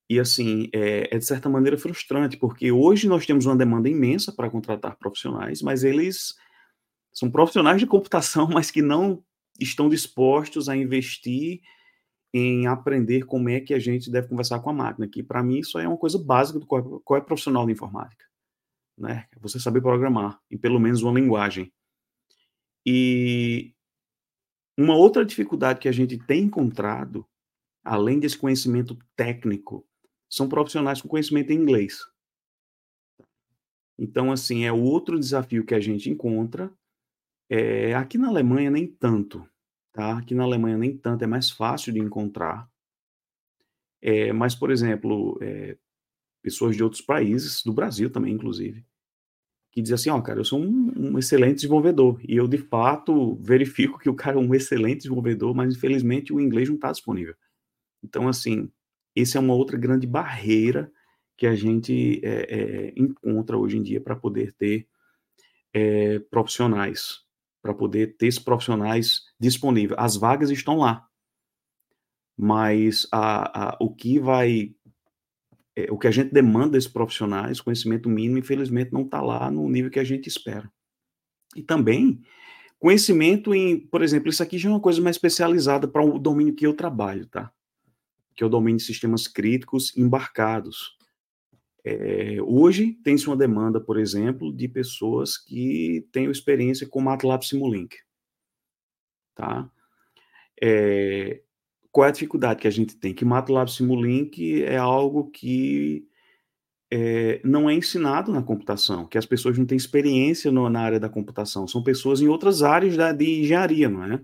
E 0.09 0.19
assim, 0.19 0.69
é, 0.73 1.07
é, 1.09 1.17
de 1.17 1.25
certa 1.25 1.47
maneira 1.47 1.77
frustrante, 1.77 2.35
porque 2.35 2.69
hoje 2.69 3.07
nós 3.07 3.25
temos 3.25 3.45
uma 3.45 3.55
demanda 3.55 3.87
imensa 3.87 4.33
para 4.33 4.49
contratar 4.49 4.97
profissionais, 4.97 5.61
mas 5.61 5.85
eles 5.85 6.35
são 7.13 7.31
profissionais 7.31 7.79
de 7.79 7.87
computação, 7.87 8.49
mas 8.51 8.69
que 8.69 8.81
não 8.81 9.23
estão 9.57 9.87
dispostos 9.87 10.67
a 10.67 10.75
investir 10.75 11.61
em 12.33 12.67
aprender 12.67 13.23
como 13.25 13.49
é 13.49 13.59
que 13.59 13.73
a 13.73 13.79
gente 13.79 14.11
deve 14.11 14.27
conversar 14.27 14.59
com 14.59 14.69
a 14.69 14.73
máquina, 14.73 15.07
que 15.07 15.23
para 15.23 15.43
mim 15.43 15.59
isso 15.59 15.79
é 15.79 15.87
uma 15.87 15.97
coisa 15.97 16.17
básica 16.17 16.59
do 16.59 16.65
qual, 16.65 17.01
é 17.17 17.21
profissional 17.21 17.65
de 17.65 17.71
informática, 17.71 18.25
né? 18.97 19.27
Você 19.39 19.59
saber 19.59 19.81
programar 19.81 20.39
em 20.49 20.57
pelo 20.57 20.79
menos 20.79 21.01
uma 21.01 21.19
linguagem. 21.19 21.71
E 22.85 23.73
uma 24.77 24.95
outra 24.95 25.25
dificuldade 25.25 25.79
que 25.79 25.89
a 25.89 25.91
gente 25.91 26.17
tem 26.17 26.43
encontrado, 26.43 27.25
além 27.83 28.19
desse 28.19 28.37
conhecimento 28.37 28.97
técnico 29.15 29.85
são 30.29 30.47
profissionais 30.47 31.01
com 31.01 31.09
conhecimento 31.09 31.51
em 31.51 31.55
inglês. 31.55 31.99
Então, 33.97 34.31
assim, 34.31 34.63
é 34.63 34.71
outro 34.71 35.19
desafio 35.19 35.65
que 35.65 35.75
a 35.75 35.79
gente 35.79 36.09
encontra. 36.09 36.71
É, 37.49 37.93
aqui 37.95 38.17
na 38.17 38.29
Alemanha, 38.29 38.71
nem 38.71 38.87
tanto. 38.87 39.45
Tá? 39.99 40.17
Aqui 40.17 40.33
na 40.33 40.45
Alemanha, 40.45 40.77
nem 40.77 40.95
tanto, 40.95 41.25
é 41.25 41.27
mais 41.27 41.51
fácil 41.51 41.91
de 41.91 41.99
encontrar. 41.99 42.71
É, 44.01 44.31
mas, 44.31 44.55
por 44.55 44.71
exemplo, 44.71 45.37
é, 45.41 45.77
pessoas 46.41 46.73
de 46.77 46.81
outros 46.81 47.01
países, 47.01 47.61
do 47.65 47.73
Brasil 47.73 48.09
também, 48.09 48.33
inclusive, 48.33 48.85
que 49.69 49.81
dizem 49.81 49.95
assim: 49.95 50.09
Ó, 50.09 50.17
oh, 50.17 50.21
cara, 50.21 50.39
eu 50.39 50.45
sou 50.45 50.57
um, 50.57 50.93
um, 50.95 51.19
excelente 51.19 51.55
desenvolvedor. 51.55 52.17
E 52.23 52.37
eu, 52.37 52.47
de 52.47 52.57
fato, 52.57 53.35
verifico 53.41 53.99
que 53.99 54.09
o 54.09 54.15
cara 54.15 54.37
é 54.37 54.39
um 54.39 54.55
excelente 54.55 54.99
desenvolvedor, 54.99 55.53
mas 55.53 55.75
infelizmente 55.75 56.31
o 56.31 56.39
inglês 56.39 56.69
não 56.69 56.75
está 56.75 56.93
disponível. 56.93 57.35
Então, 58.01 58.25
assim, 58.29 58.71
essa 59.13 59.37
é 59.37 59.41
uma 59.41 59.53
outra 59.53 59.77
grande 59.77 60.07
barreira 60.07 60.89
que 61.35 61.45
a 61.45 61.55
gente 61.55 62.21
é, 62.23 62.93
encontra 62.95 63.57
hoje 63.57 63.77
em 63.77 63.83
dia 63.83 63.99
para 63.99 64.15
poder 64.15 64.53
ter 64.53 64.87
profissionais, 66.31 67.27
para 67.61 67.73
poder 67.73 68.17
ter 68.17 68.27
esses 68.27 68.39
profissionais 68.39 69.21
disponíveis. 69.39 69.99
As 69.99 70.15
vagas 70.15 70.49
estão 70.49 70.77
lá, 70.77 71.05
mas 72.37 73.07
a, 73.11 73.71
a, 73.71 73.77
o 73.79 73.93
que 73.93 74.19
vai, 74.19 74.73
o 75.89 75.97
que 75.97 76.07
a 76.07 76.11
gente 76.11 76.31
demanda 76.31 76.71
desses 76.71 76.89
profissionais, 76.89 77.61
conhecimento 77.61 78.09
mínimo, 78.09 78.37
infelizmente 78.37 78.93
não 78.93 79.01
está 79.03 79.21
lá 79.21 79.51
no 79.51 79.67
nível 79.69 79.91
que 79.91 79.99
a 79.99 80.03
gente 80.03 80.27
espera. 80.27 80.71
E 81.55 81.63
também 81.63 82.21
conhecimento 82.79 83.53
em, 83.53 83.79
por 83.79 84.01
exemplo, 84.01 84.29
isso 84.29 84.41
aqui 84.41 84.57
já 84.57 84.69
é 84.69 84.71
uma 84.71 84.79
coisa 84.79 85.01
mais 85.01 85.17
especializada 85.17 85.87
para 85.87 86.03
o 86.03 86.17
domínio 86.17 86.55
que 86.55 86.65
eu 86.65 86.73
trabalho, 86.73 87.25
tá? 87.25 87.51
que 88.39 88.43
é 88.43 88.47
o 88.47 88.49
domínio 88.49 88.77
de 88.77 88.85
sistemas 88.85 89.27
críticos 89.27 89.91
embarcados. 89.97 90.97
É, 91.83 92.37
hoje 92.41 92.93
tem-se 93.03 93.27
uma 93.27 93.37
demanda, 93.37 93.79
por 93.79 93.97
exemplo, 93.97 94.55
de 94.55 94.67
pessoas 94.67 95.37
que 95.37 96.07
tenham 96.11 96.31
experiência 96.31 96.87
com 96.87 97.01
MATLAB 97.01 97.43
Simulink. 97.43 97.95
Tá? 99.35 99.69
É, 100.61 101.41
qual 101.91 102.05
é 102.05 102.09
a 102.09 102.13
dificuldade 102.13 102.61
que 102.61 102.67
a 102.67 102.71
gente 102.71 102.95
tem? 102.97 103.13
Que 103.13 103.25
MATLAB 103.25 103.69
Simulink 103.69 104.63
é 104.63 104.77
algo 104.77 105.29
que 105.31 106.05
é, 106.91 107.39
não 107.43 107.69
é 107.69 107.73
ensinado 107.73 108.31
na 108.31 108.41
computação, 108.41 109.05
que 109.07 109.17
as 109.17 109.25
pessoas 109.25 109.57
não 109.57 109.65
têm 109.65 109.77
experiência 109.77 110.51
no, 110.51 110.69
na 110.69 110.81
área 110.81 110.99
da 110.99 111.09
computação, 111.09 111.67
são 111.67 111.83
pessoas 111.83 112.19
em 112.21 112.27
outras 112.27 112.63
áreas 112.63 112.97
da, 112.97 113.11
de 113.11 113.41
engenharia, 113.41 113.87
não 113.87 114.03
é? 114.03 114.21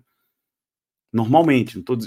Normalmente, 1.13 1.75
não 1.75 1.81
estou 1.81 1.97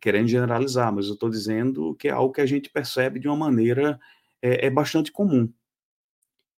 querendo 0.00 0.26
generalizar, 0.26 0.92
mas 0.92 1.06
eu 1.06 1.14
estou 1.14 1.30
dizendo 1.30 1.94
que 1.94 2.08
é 2.08 2.10
algo 2.10 2.32
que 2.32 2.40
a 2.40 2.46
gente 2.46 2.68
percebe 2.68 3.20
de 3.20 3.28
uma 3.28 3.36
maneira 3.36 4.00
é, 4.42 4.66
é 4.66 4.70
bastante 4.70 5.10
comum. 5.12 5.52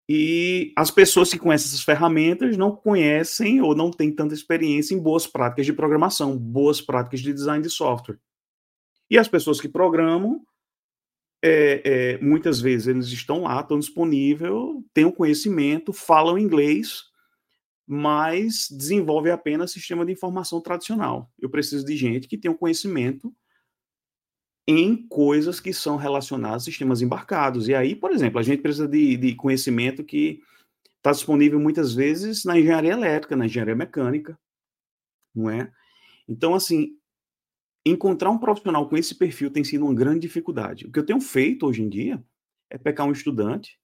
E 0.09 0.71
as 0.75 0.89
pessoas 0.89 1.29
que 1.29 1.39
conhecem 1.39 1.67
essas 1.67 1.83
ferramentas 1.83 2.55
não 2.55 2.73
conhecem 2.73 3.61
ou 3.61 3.75
não 3.75 3.91
têm 3.91 4.13
tanta 4.13 4.33
experiência 4.33 4.95
em 4.95 4.99
boas 4.99 5.27
práticas 5.27 5.65
de 5.65 5.73
programação, 5.73 6.37
boas 6.37 6.79
práticas 6.79 7.19
de 7.19 7.33
design 7.33 7.61
de 7.61 7.69
software. 7.69 8.17
E 9.09 9.17
as 9.17 9.27
pessoas 9.27 9.59
que 9.59 9.67
programam, 9.67 10.45
é, 11.43 11.81
é, 11.83 12.17
muitas 12.19 12.61
vezes 12.61 12.87
eles 12.87 13.07
estão 13.07 13.43
lá, 13.43 13.59
estão 13.59 13.77
disponíveis, 13.77 14.51
têm 14.93 15.05
o 15.05 15.11
conhecimento, 15.11 15.91
falam 15.91 16.37
inglês, 16.37 17.03
mas 17.85 18.69
desenvolve 18.69 19.29
apenas 19.29 19.71
sistema 19.71 20.05
de 20.05 20.13
informação 20.13 20.61
tradicional. 20.61 21.31
Eu 21.37 21.49
preciso 21.49 21.85
de 21.85 21.95
gente 21.97 22.27
que 22.27 22.37
tenha 22.37 22.51
um 22.53 22.57
conhecimento 22.57 23.33
em 24.67 25.07
coisas 25.07 25.59
que 25.59 25.71
são 25.71 25.95
relacionadas 25.95 26.63
a 26.63 26.65
sistemas 26.65 27.01
embarcados. 27.01 27.69
E 27.69 27.73
aí, 27.73 27.95
por 27.95 28.11
exemplo, 28.11 28.37
a 28.37 28.43
gente 28.43 28.61
precisa 28.61 28.87
de, 28.87 29.15
de 29.15 29.33
conhecimento 29.33 30.03
que 30.03 30.41
está 30.97 31.11
disponível 31.11 31.59
muitas 31.59 31.93
vezes 31.93 32.43
na 32.43 32.59
engenharia 32.59 32.91
elétrica, 32.91 33.35
na 33.35 33.45
engenharia 33.45 33.75
mecânica, 33.75 34.37
não 35.33 35.49
é? 35.49 35.71
Então, 36.27 36.53
assim, 36.53 36.97
encontrar 37.85 38.29
um 38.29 38.37
profissional 38.37 38.89
com 38.89 38.97
esse 38.97 39.15
perfil 39.15 39.49
tem 39.49 39.63
sido 39.63 39.85
uma 39.85 39.93
grande 39.93 40.19
dificuldade. 40.19 40.85
O 40.85 40.91
que 40.91 40.99
eu 40.99 41.05
tenho 41.05 41.21
feito 41.21 41.65
hoje 41.65 41.81
em 41.81 41.87
dia 41.87 42.21
é 42.69 42.77
pegar 42.77 43.05
um 43.05 43.13
estudante, 43.13 43.79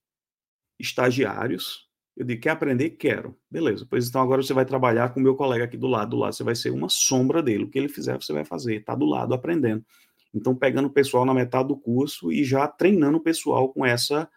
estagiários, 0.78 1.88
eu 2.16 2.24
digo, 2.24 2.42
quer 2.42 2.50
aprender? 2.50 2.90
Quero. 2.90 3.36
Beleza. 3.50 3.86
Pois 3.88 4.08
então 4.08 4.22
agora 4.22 4.42
você 4.42 4.52
vai 4.52 4.64
trabalhar 4.64 5.12
com 5.12 5.18
o 5.18 5.22
meu 5.22 5.34
colega 5.34 5.64
aqui 5.64 5.76
do 5.76 5.88
lado. 5.88 6.10
Do 6.10 6.16
lado 6.16 6.32
você 6.34 6.44
vai 6.44 6.54
ser 6.54 6.70
uma 6.70 6.88
sombra 6.88 7.42
dele. 7.42 7.64
O 7.64 7.68
que 7.68 7.78
ele 7.78 7.88
fizer, 7.88 8.14
você 8.14 8.32
vai 8.32 8.44
fazer. 8.44 8.76
Está 8.76 8.94
do 8.94 9.04
lado, 9.04 9.34
aprendendo. 9.34 9.84
Então, 10.34 10.54
pegando 10.54 10.86
o 10.86 10.92
pessoal 10.92 11.24
na 11.24 11.32
metade 11.32 11.68
do 11.68 11.76
curso 11.76 12.32
e 12.32 12.44
já 12.44 12.66
treinando 12.66 13.18
o 13.18 13.22
pessoal 13.22 13.72
com 13.72 13.86
essa. 13.86 14.28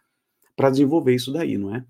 para 0.55 0.69
desenvolver 0.69 1.15
isso 1.15 1.33
daí, 1.33 1.57
não 1.57 1.75
é? 1.75 1.85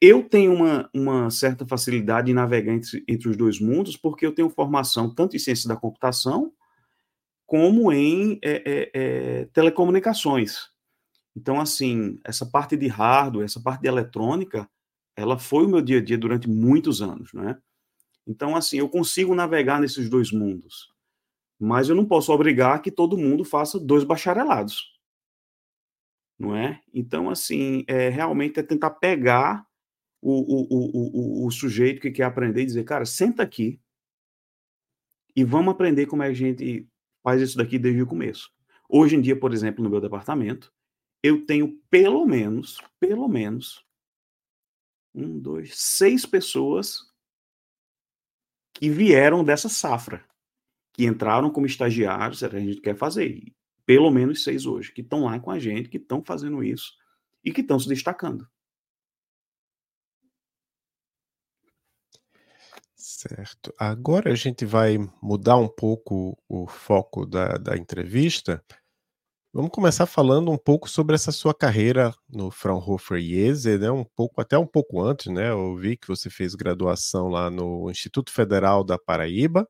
Eu 0.00 0.22
tenho 0.22 0.52
uma, 0.54 0.88
uma 0.94 1.30
certa 1.30 1.66
facilidade 1.66 2.30
em 2.30 2.34
navegar 2.34 2.72
entre, 2.74 3.04
entre 3.08 3.28
os 3.28 3.36
dois 3.36 3.60
mundos, 3.60 3.96
porque 3.96 4.24
eu 4.24 4.32
tenho 4.32 4.48
formação 4.48 5.12
tanto 5.12 5.34
em 5.34 5.38
ciência 5.38 5.68
da 5.68 5.76
computação, 5.76 6.52
como 7.44 7.92
em 7.92 8.38
é, 8.40 8.62
é, 8.64 8.90
é, 8.94 9.44
telecomunicações. 9.46 10.70
Então, 11.34 11.60
assim, 11.60 12.20
essa 12.24 12.46
parte 12.46 12.76
de 12.76 12.86
hardware, 12.86 13.44
essa 13.44 13.60
parte 13.60 13.82
de 13.82 13.88
eletrônica, 13.88 14.68
ela 15.16 15.38
foi 15.38 15.66
o 15.66 15.68
meu 15.68 15.82
dia 15.82 15.98
a 15.98 16.02
dia 16.02 16.16
durante 16.16 16.48
muitos 16.48 17.02
anos, 17.02 17.32
né? 17.32 17.58
Então, 18.26 18.54
assim, 18.54 18.78
eu 18.78 18.88
consigo 18.88 19.34
navegar 19.34 19.80
nesses 19.80 20.08
dois 20.08 20.30
mundos, 20.30 20.91
mas 21.64 21.88
eu 21.88 21.94
não 21.94 22.04
posso 22.04 22.32
obrigar 22.32 22.82
que 22.82 22.90
todo 22.90 23.16
mundo 23.16 23.44
faça 23.44 23.78
dois 23.78 24.02
bacharelados, 24.02 24.98
não 26.36 26.56
é? 26.56 26.82
Então, 26.92 27.30
assim, 27.30 27.84
é, 27.86 28.08
realmente 28.08 28.58
é 28.58 28.64
tentar 28.64 28.90
pegar 28.90 29.64
o, 30.20 30.32
o, 30.32 31.44
o, 31.44 31.46
o, 31.46 31.50
sujeito 31.52 32.00
que 32.00 32.10
quer 32.10 32.24
aprender 32.24 32.62
e 32.62 32.66
dizer, 32.66 32.82
cara, 32.82 33.06
senta 33.06 33.44
aqui 33.44 33.80
e 35.36 35.44
vamos 35.44 35.72
aprender 35.72 36.06
como 36.06 36.24
é 36.24 36.26
que 36.26 36.32
a 36.32 36.34
gente 36.34 36.88
faz 37.22 37.40
isso 37.40 37.56
daqui 37.56 37.78
desde 37.78 38.02
o 38.02 38.08
começo. 38.08 38.50
Hoje 38.88 39.14
em 39.14 39.20
dia, 39.20 39.38
por 39.38 39.52
exemplo, 39.52 39.84
no 39.84 39.90
meu 39.90 40.00
departamento, 40.00 40.74
eu 41.22 41.46
tenho 41.46 41.80
pelo 41.88 42.26
menos, 42.26 42.82
pelo 42.98 43.28
menos, 43.28 43.86
um, 45.14 45.38
dois, 45.38 45.78
seis 45.78 46.26
pessoas 46.26 47.02
que 48.74 48.90
vieram 48.90 49.44
dessa 49.44 49.68
safra, 49.68 50.26
que 50.92 51.06
entraram 51.06 51.50
como 51.50 51.66
estagiários, 51.66 52.42
a 52.42 52.48
gente 52.48 52.80
quer 52.80 52.96
fazer, 52.96 53.52
pelo 53.86 54.10
menos 54.10 54.44
seis 54.44 54.66
hoje, 54.66 54.92
que 54.92 55.00
estão 55.00 55.24
lá 55.24 55.38
com 55.38 55.50
a 55.50 55.58
gente, 55.58 55.88
que 55.88 55.96
estão 55.96 56.22
fazendo 56.24 56.62
isso 56.62 56.92
e 57.44 57.52
que 57.52 57.60
estão 57.60 57.78
se 57.78 57.88
destacando. 57.88 58.46
Certo. 62.94 63.72
Agora 63.78 64.32
a 64.32 64.34
gente 64.34 64.64
vai 64.64 64.98
mudar 65.22 65.56
um 65.56 65.68
pouco 65.68 66.38
o 66.48 66.66
foco 66.66 67.26
da, 67.26 67.56
da 67.56 67.76
entrevista 67.76 68.62
Vamos 69.54 69.70
começar 69.70 70.06
falando 70.06 70.50
um 70.50 70.56
pouco 70.56 70.88
sobre 70.88 71.14
essa 71.14 71.30
sua 71.30 71.52
carreira 71.52 72.14
no 72.26 72.50
Fraunhofer 72.50 73.18
IESE, 73.18 73.76
né? 73.76 73.90
Um 73.90 74.02
pouco, 74.02 74.40
até 74.40 74.56
um 74.56 74.66
pouco 74.66 74.98
antes, 75.02 75.26
né? 75.26 75.50
Eu 75.50 75.76
vi 75.76 75.94
que 75.94 76.08
você 76.08 76.30
fez 76.30 76.54
graduação 76.54 77.28
lá 77.28 77.50
no 77.50 77.90
Instituto 77.90 78.32
Federal 78.32 78.82
da 78.82 78.98
Paraíba 78.98 79.68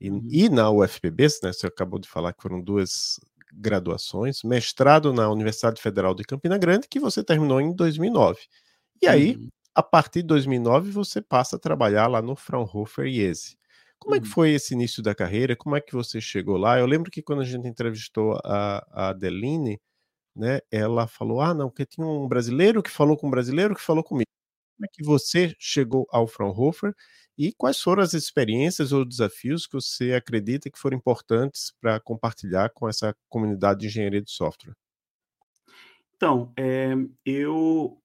e, 0.00 0.10
uhum. 0.10 0.26
e 0.30 0.48
na 0.48 0.70
UFPB, 0.70 1.24
né? 1.42 1.52
Você 1.52 1.66
acabou 1.66 1.98
de 1.98 2.08
falar 2.08 2.32
que 2.32 2.42
foram 2.42 2.60
duas 2.60 3.18
graduações, 3.52 4.42
mestrado 4.42 5.12
na 5.12 5.30
Universidade 5.30 5.80
Federal 5.80 6.14
de 6.14 6.24
Campina 6.24 6.58
Grande, 6.58 6.88
que 6.88 7.00
você 7.00 7.24
terminou 7.24 7.60
em 7.60 7.74
2009. 7.74 8.38
E 9.02 9.06
aí, 9.06 9.36
uhum. 9.36 9.48
a 9.74 9.82
partir 9.82 10.22
de 10.22 10.28
2009 10.28 10.90
você 10.90 11.20
passa 11.20 11.56
a 11.56 11.58
trabalhar 11.58 12.06
lá 12.06 12.20
no 12.22 12.36
Fraunhofer 12.36 13.06
IESE. 13.06 13.56
Como 13.98 14.14
é 14.14 14.20
que 14.20 14.26
uhum. 14.26 14.32
foi 14.32 14.50
esse 14.50 14.74
início 14.74 15.02
da 15.02 15.14
carreira? 15.14 15.56
Como 15.56 15.76
é 15.76 15.80
que 15.80 15.92
você 15.92 16.20
chegou 16.20 16.56
lá? 16.56 16.78
Eu 16.78 16.86
lembro 16.86 17.10
que 17.10 17.22
quando 17.22 17.42
a 17.42 17.44
gente 17.44 17.66
entrevistou 17.66 18.38
a, 18.44 18.86
a 18.90 19.08
Adeline, 19.08 19.80
né, 20.36 20.60
ela 20.70 21.06
falou: 21.08 21.40
ah, 21.40 21.52
não, 21.54 21.68
porque 21.68 21.84
tinha 21.86 22.06
um 22.06 22.28
brasileiro 22.28 22.82
que 22.82 22.90
falou 22.90 23.16
com 23.16 23.26
um 23.26 23.30
brasileiro 23.30 23.74
que 23.74 23.82
falou 23.82 24.04
comigo. 24.04 24.28
Como 24.76 24.86
é 24.86 24.88
que 24.92 25.04
você 25.04 25.54
chegou 25.58 26.06
ao 26.10 26.28
Fraunhofer 26.28 26.94
e 27.38 27.52
quais 27.52 27.80
foram 27.80 28.02
as 28.02 28.14
experiências 28.14 28.92
ou 28.92 29.04
desafios 29.04 29.66
que 29.66 29.74
você 29.74 30.12
acredita 30.12 30.68
que 30.68 30.78
foram 30.78 30.96
importantes 30.96 31.72
para 31.80 32.00
compartilhar 32.00 32.70
com 32.70 32.88
essa 32.88 33.14
comunidade 33.28 33.80
de 33.80 33.86
engenharia 33.86 34.20
de 34.20 34.30
software? 34.30 34.74
Então, 36.16 36.52
é, 36.58 36.94
eu, 37.24 38.02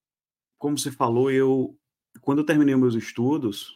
como 0.59 0.77
você 0.77 0.91
falou, 0.91 1.31
eu 1.31 1.75
quando 2.21 2.39
eu 2.39 2.45
terminei 2.45 2.75
meus 2.75 2.95
estudos, 2.95 3.75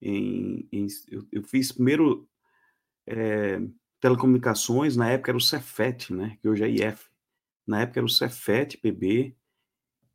em, 0.00 0.68
em 0.70 0.86
eu, 1.08 1.26
eu, 1.32 1.42
fiz 1.42 1.72
primeiro 1.72 2.28
é, 3.06 3.60
telecomunicações, 4.00 4.96
na 4.96 5.10
época 5.10 5.30
era 5.30 5.38
o 5.38 5.40
Cefet, 5.40 6.12
né, 6.12 6.36
que 6.40 6.48
hoje 6.48 6.64
é 6.64 6.68
IF. 6.68 7.08
Na 7.66 7.82
época 7.82 8.00
era 8.00 8.06
o 8.06 8.10
Cefet 8.10 8.76
PB, 8.78 9.36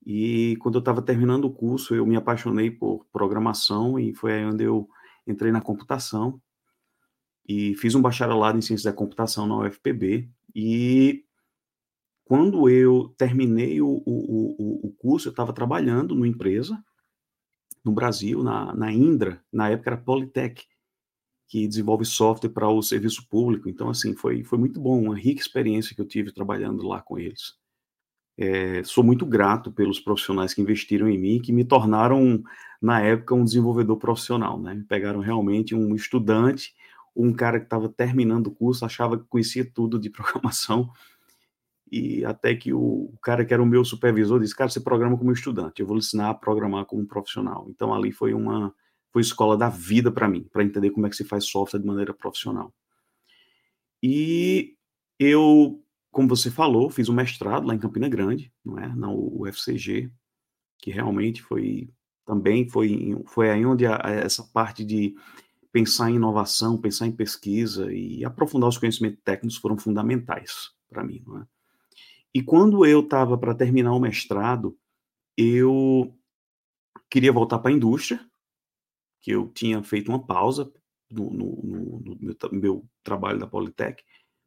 e 0.06 0.58
quando 0.58 0.76
eu 0.76 0.80
estava 0.80 1.02
terminando 1.02 1.46
o 1.46 1.54
curso, 1.54 1.96
eu 1.96 2.06
me 2.06 2.16
apaixonei 2.16 2.70
por 2.70 3.06
programação 3.12 3.98
e 3.98 4.14
foi 4.14 4.34
aí 4.34 4.46
onde 4.46 4.64
eu 4.64 4.90
entrei 5.26 5.52
na 5.52 5.62
computação 5.62 6.42
e 7.48 7.76
fiz 7.76 7.96
um 7.96 8.02
bacharelado 8.02 8.58
em 8.58 8.62
ciências 8.62 8.84
da 8.84 8.98
computação 8.98 9.48
na 9.48 9.58
UFPB. 9.60 10.30
E 10.54 11.26
quando 12.26 12.70
eu 12.70 13.14
terminei 13.18 13.82
o, 13.82 14.02
o, 14.06 14.88
o, 14.88 14.94
curso, 14.94 15.28
eu 15.28 15.32
estava 15.32 15.54
trabalhando 15.54 16.16
numa 16.16 16.28
empresa 16.28 16.84
no 17.84 17.92
Brasil, 17.92 18.42
na, 18.44 18.74
na 18.74 18.92
Indra, 18.92 19.44
na 19.52 19.70
época 19.70 19.90
era 19.90 20.02
Politec, 20.02 20.66
que 21.48 21.68
desenvolve 21.68 22.06
software 22.06 22.50
para 22.50 22.70
o 22.70 22.82
serviço 22.82 23.28
público. 23.28 23.70
Então, 23.70 23.90
assim, 23.90 24.16
foi, 24.16 24.44
foi 24.44 24.58
muito 24.58 24.80
bom, 24.80 25.02
uma 25.02 25.18
rica 25.18 25.42
experiência 25.42 25.94
que 25.94 26.02
eu 26.02 26.08
tive 26.08 26.32
trabalhando 26.32 26.88
lá 26.88 27.02
com 27.02 27.20
eles. 27.20 27.58
É, 28.38 28.84
sou 28.84 29.04
muito 29.04 29.26
grato 29.26 29.72
pelos 29.72 30.00
profissionais 30.00 30.54
que 30.54 30.62
investiram 30.62 31.08
em 31.08 31.18
mim, 31.18 31.42
que 31.42 31.54
me 31.54 31.64
tornaram, 31.64 32.44
na 32.82 33.02
época, 33.02 33.36
um 33.36 33.44
desenvolvedor 33.44 33.98
profissional. 33.98 34.60
Né? 34.60 34.84
Pegaram 34.88 35.20
realmente 35.20 35.76
um 35.76 35.96
estudante, 35.96 36.74
um 37.16 37.32
cara 37.32 37.60
que 37.60 37.66
estava 37.66 37.88
terminando 37.90 38.48
o 38.48 38.52
curso, 38.52 38.86
achava 38.86 39.18
que 39.18 39.26
conhecia 39.26 39.70
tudo 39.72 40.00
de 40.00 40.10
programação, 40.12 40.90
e 41.96 42.26
até 42.26 42.56
que 42.56 42.74
o, 42.74 43.14
cara 43.22 43.46
que 43.46 43.54
era 43.54 43.62
o 43.62 43.68
meu 43.68 43.86
supervisor 43.86 44.40
disse, 44.40 44.56
cara, 44.56 44.68
você 44.68 44.80
programa 44.80 45.16
como 45.16 45.32
estudante, 45.32 45.80
eu 45.80 45.86
vou 45.86 45.96
lhe 45.96 46.00
ensinar 46.00 46.32
a 46.32 46.34
programar 46.34 46.86
como 46.86 47.06
profissional. 47.06 47.68
Então 47.70 47.94
ali 47.94 48.12
foi 48.12 48.34
uma 48.34 48.74
foi 49.12 49.22
escola 49.22 49.56
da 49.56 49.70
vida 49.70 50.12
para 50.12 50.28
mim, 50.28 50.42
para 50.52 50.64
entender 50.64 50.90
como 50.90 51.06
é 51.06 51.10
que 51.12 51.16
se 51.16 51.24
faz 51.24 51.46
software 51.46 51.80
de 51.80 51.86
maneira 51.86 52.12
profissional. 52.12 52.74
E 54.02 54.76
eu, 55.20 55.83
como 56.14 56.30
você 56.30 56.52
falou, 56.52 56.92
fiz 56.92 57.10
um 57.10 57.14
mestrado 57.14 57.66
lá 57.66 57.74
em 57.74 57.80
Campina 57.80 58.08
Grande, 58.08 58.54
não 58.64 58.78
é, 58.78 58.88
na 58.96 59.12
UFCG, 59.12 60.12
que 60.78 60.92
realmente 60.92 61.42
foi 61.42 61.90
também 62.26 62.70
foi 62.70 63.18
foi 63.26 63.50
aí 63.50 63.66
onde 63.66 63.86
a, 63.86 64.00
essa 64.06 64.44
parte 64.44 64.86
de 64.86 65.16
pensar 65.72 66.12
em 66.12 66.16
inovação, 66.16 66.80
pensar 66.80 67.08
em 67.08 67.12
pesquisa 67.12 67.92
e 67.92 68.24
aprofundar 68.24 68.70
os 68.70 68.78
conhecimentos 68.78 69.20
técnicos 69.24 69.58
foram 69.58 69.76
fundamentais 69.76 70.72
para 70.88 71.04
mim, 71.04 71.24
não 71.26 71.42
é? 71.42 71.48
E 72.34 72.42
quando 72.42 72.86
eu 72.86 73.02
estava 73.02 73.38
para 73.38 73.56
terminar 73.56 73.94
o 73.94 74.00
mestrado, 74.00 74.78
eu 75.36 76.16
queria 77.10 77.32
voltar 77.32 77.60
para 77.60 77.72
a 77.72 77.74
indústria, 77.74 78.24
que 79.20 79.32
eu 79.32 79.48
tinha 79.50 79.84
feito 79.84 80.10
uma 80.10 80.24
pausa 80.24 80.72
no, 81.10 81.30
no, 81.32 81.62
no, 81.64 82.00
no 82.00 82.18
meu, 82.20 82.36
meu, 82.52 82.86
trabalho 83.04 83.40
da 83.40 83.48
Politec 83.48 84.04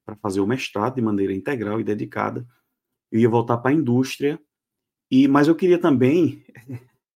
para 0.07 0.17
fazer 0.17 0.41
o 0.41 0.47
mestrado 0.47 0.95
de 0.95 1.03
maneira 1.03 1.35
integral 1.35 1.81
e 1.81 1.85
dedicada. 1.85 2.47
Eu 3.11 3.21
ia 3.21 3.29
voltar 3.29 3.59
para 3.59 3.73
a 3.73 3.75
indústria, 3.75 4.41
e 5.11 5.27
mas 5.27 5.49
eu 5.49 5.57
queria 5.57 5.79
também 5.79 6.45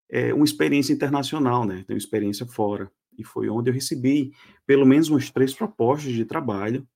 é, 0.09 0.33
uma 0.33 0.43
experiência 0.43 0.91
internacional, 0.91 1.65
né? 1.65 1.83
Ter 1.85 1.93
uma 1.93 1.99
experiência 1.99 2.47
fora. 2.47 2.91
E 3.17 3.23
foi 3.23 3.49
onde 3.49 3.69
eu 3.69 3.73
recebi 3.73 4.33
pelo 4.65 4.85
menos 4.85 5.09
umas 5.09 5.29
três 5.29 5.53
propostas 5.53 6.13
de 6.13 6.25
trabalho. 6.25 6.87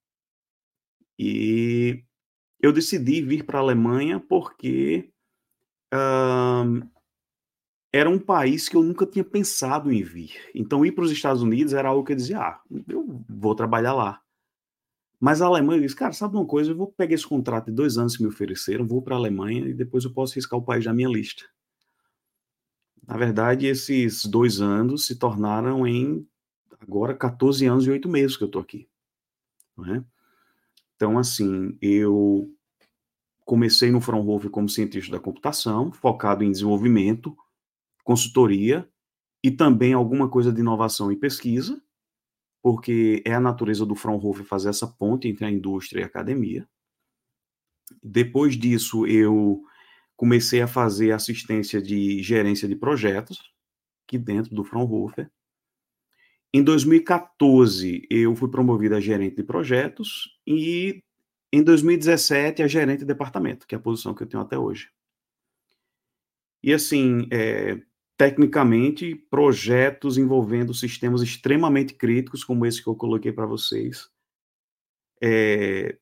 E 1.19 2.03
eu 2.59 2.73
decidi 2.73 3.21
vir 3.21 3.45
para 3.45 3.59
a 3.59 3.61
Alemanha 3.61 4.19
porque 4.19 5.11
uh, 5.93 6.89
era 7.91 8.09
um 8.09 8.17
país 8.17 8.67
que 8.67 8.75
eu 8.75 8.81
nunca 8.81 9.05
tinha 9.05 9.23
pensado 9.23 9.91
em 9.91 10.01
vir. 10.01 10.33
Então, 10.55 10.83
ir 10.83 10.93
para 10.93 11.03
os 11.03 11.11
Estados 11.11 11.43
Unidos 11.43 11.73
era 11.73 11.89
algo 11.89 12.03
que 12.03 12.13
eu 12.13 12.17
dizia, 12.17 12.39
ah, 12.39 12.61
eu 12.87 13.23
vou 13.29 13.53
trabalhar 13.53 13.93
lá. 13.93 14.19
Mas 15.23 15.41
a 15.41 15.45
Alemanha, 15.45 15.79
disse, 15.79 15.95
cara, 15.95 16.11
sabe 16.11 16.35
uma 16.35 16.45
coisa? 16.45 16.71
Eu 16.71 16.75
vou 16.75 16.91
pegar 16.91 17.15
esse 17.15 17.25
contrato 17.25 17.67
de 17.67 17.71
dois 17.71 17.97
anos 17.97 18.17
que 18.17 18.23
me 18.23 18.27
ofereceram, 18.27 18.85
vou 18.85 19.01
para 19.01 19.15
a 19.15 19.17
Alemanha 19.17 19.69
e 19.69 19.73
depois 19.73 20.03
eu 20.03 20.11
posso 20.11 20.35
riscar 20.35 20.59
o 20.59 20.65
país 20.65 20.83
da 20.83 20.93
minha 20.93 21.07
lista. 21.07 21.45
Na 23.07 23.15
verdade, 23.15 23.65
esses 23.65 24.25
dois 24.25 24.59
anos 24.59 25.05
se 25.05 25.15
tornaram 25.15 25.87
em 25.87 26.27
agora 26.77 27.15
14 27.15 27.65
anos 27.65 27.87
e 27.87 27.89
8 27.89 28.09
meses 28.09 28.35
que 28.35 28.43
eu 28.43 28.47
estou 28.47 28.61
aqui. 28.61 28.89
É? 29.87 30.03
Então, 30.97 31.17
assim, 31.17 31.77
eu 31.81 32.53
comecei 33.45 33.91
no 33.91 34.01
Fraunhofer 34.01 34.49
como 34.49 34.67
cientista 34.67 35.13
da 35.13 35.21
computação, 35.21 35.89
focado 35.93 36.43
em 36.43 36.51
desenvolvimento, 36.51 37.33
consultoria 38.03 38.85
e 39.41 39.49
também 39.49 39.93
alguma 39.93 40.29
coisa 40.29 40.51
de 40.51 40.59
inovação 40.59 41.13
e 41.13 41.15
pesquisa, 41.15 41.81
porque 42.63 43.21
é 43.25 43.33
a 43.33 43.39
natureza 43.39 43.85
do 43.85 43.93
Fraunhofer 43.93 44.45
fazer 44.45 44.69
essa 44.69 44.87
ponte 44.87 45.27
entre 45.27 45.45
a 45.45 45.51
indústria 45.51 45.99
e 45.99 46.03
a 46.03 46.07
academia. 46.07 46.67
Depois 48.01 48.57
disso, 48.57 49.05
eu 49.05 49.61
comecei 50.15 50.61
a 50.61 50.67
fazer 50.67 51.11
assistência 51.11 51.81
de 51.81 52.23
gerência 52.23 52.67
de 52.67 52.75
projetos, 52.75 53.53
aqui 54.07 54.17
dentro 54.17 54.55
do 54.55 54.63
Fraunhofer, 54.63 55.29
em 56.55 56.63
2014, 56.63 58.05
eu 58.11 58.35
fui 58.35 58.47
promovido 58.47 58.95
a 58.95 58.99
gerente 58.99 59.37
de 59.37 59.43
projetos 59.43 60.37
e 60.45 61.01
em 61.51 61.63
2017 61.63 62.61
a 62.61 62.67
gerente 62.67 62.99
de 62.99 63.05
departamento, 63.05 63.65
que 63.65 63.73
é 63.73 63.77
a 63.77 63.81
posição 63.81 64.13
que 64.13 64.21
eu 64.21 64.27
tenho 64.27 64.43
até 64.43 64.55
hoje. 64.55 64.91
E 66.61 66.71
assim, 66.71 67.27
é, 67.31 67.81
tecnicamente, 68.17 69.15
projetos 69.29 70.17
envolvendo 70.17 70.73
sistemas 70.73 71.21
extremamente 71.21 71.93
críticos, 71.93 72.43
como 72.43 72.65
esse 72.65 72.81
que 72.81 72.87
eu 72.87 72.95
coloquei 72.95 73.31
para 73.31 73.45
vocês, 73.45 74.09
é, 75.21 75.97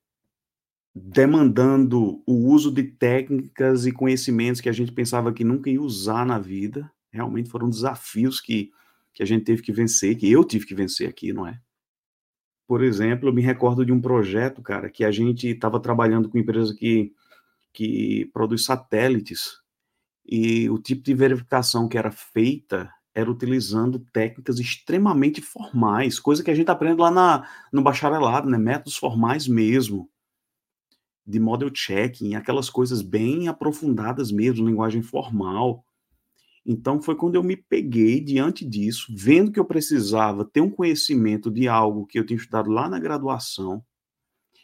demandando 0.94 2.22
o 2.26 2.50
uso 2.52 2.70
de 2.70 2.82
técnicas 2.82 3.86
e 3.86 3.92
conhecimentos 3.92 4.60
que 4.60 4.68
a 4.68 4.72
gente 4.72 4.92
pensava 4.92 5.32
que 5.32 5.44
nunca 5.44 5.70
ia 5.70 5.80
usar 5.80 6.26
na 6.26 6.38
vida. 6.38 6.90
Realmente 7.10 7.50
foram 7.50 7.68
desafios 7.68 8.40
que 8.40 8.72
que 9.12 9.22
a 9.22 9.26
gente 9.26 9.44
teve 9.44 9.62
que 9.62 9.72
vencer, 9.72 10.16
que 10.16 10.30
eu 10.30 10.44
tive 10.44 10.66
que 10.66 10.74
vencer 10.74 11.08
aqui, 11.08 11.32
não 11.32 11.46
é? 11.46 11.60
Por 12.66 12.82
exemplo, 12.82 13.28
eu 13.28 13.32
me 13.32 13.42
recordo 13.42 13.84
de 13.84 13.92
um 13.92 14.00
projeto, 14.00 14.62
cara, 14.62 14.88
que 14.88 15.04
a 15.04 15.10
gente 15.10 15.48
estava 15.48 15.78
trabalhando 15.78 16.28
com 16.28 16.38
empresa 16.38 16.74
que, 16.74 17.12
que 17.72 18.30
produz 18.32 18.64
satélites, 18.64 19.61
e 20.24 20.70
o 20.70 20.78
tipo 20.78 21.02
de 21.02 21.14
verificação 21.14 21.88
que 21.88 21.98
era 21.98 22.10
feita 22.10 22.92
era 23.14 23.30
utilizando 23.30 23.98
técnicas 24.12 24.58
extremamente 24.58 25.42
formais, 25.42 26.18
coisa 26.18 26.42
que 26.42 26.50
a 26.50 26.54
gente 26.54 26.70
aprende 26.70 27.00
lá 27.00 27.10
na, 27.10 27.46
no 27.72 27.82
bacharelado, 27.82 28.48
né? 28.48 28.56
Métodos 28.56 28.96
formais 28.96 29.46
mesmo, 29.46 30.08
de 31.26 31.38
model 31.38 31.70
checking, 31.72 32.34
aquelas 32.34 32.70
coisas 32.70 33.02
bem 33.02 33.48
aprofundadas 33.48 34.32
mesmo, 34.32 34.66
linguagem 34.66 35.02
formal. 35.02 35.84
Então 36.64 37.02
foi 37.02 37.14
quando 37.14 37.34
eu 37.34 37.42
me 37.42 37.56
peguei 37.56 38.20
diante 38.20 38.64
disso, 38.64 39.12
vendo 39.14 39.52
que 39.52 39.60
eu 39.60 39.64
precisava 39.64 40.44
ter 40.44 40.60
um 40.60 40.70
conhecimento 40.70 41.50
de 41.50 41.68
algo 41.68 42.06
que 42.06 42.18
eu 42.18 42.24
tinha 42.24 42.36
estudado 42.36 42.70
lá 42.70 42.88
na 42.88 42.98
graduação 42.98 43.84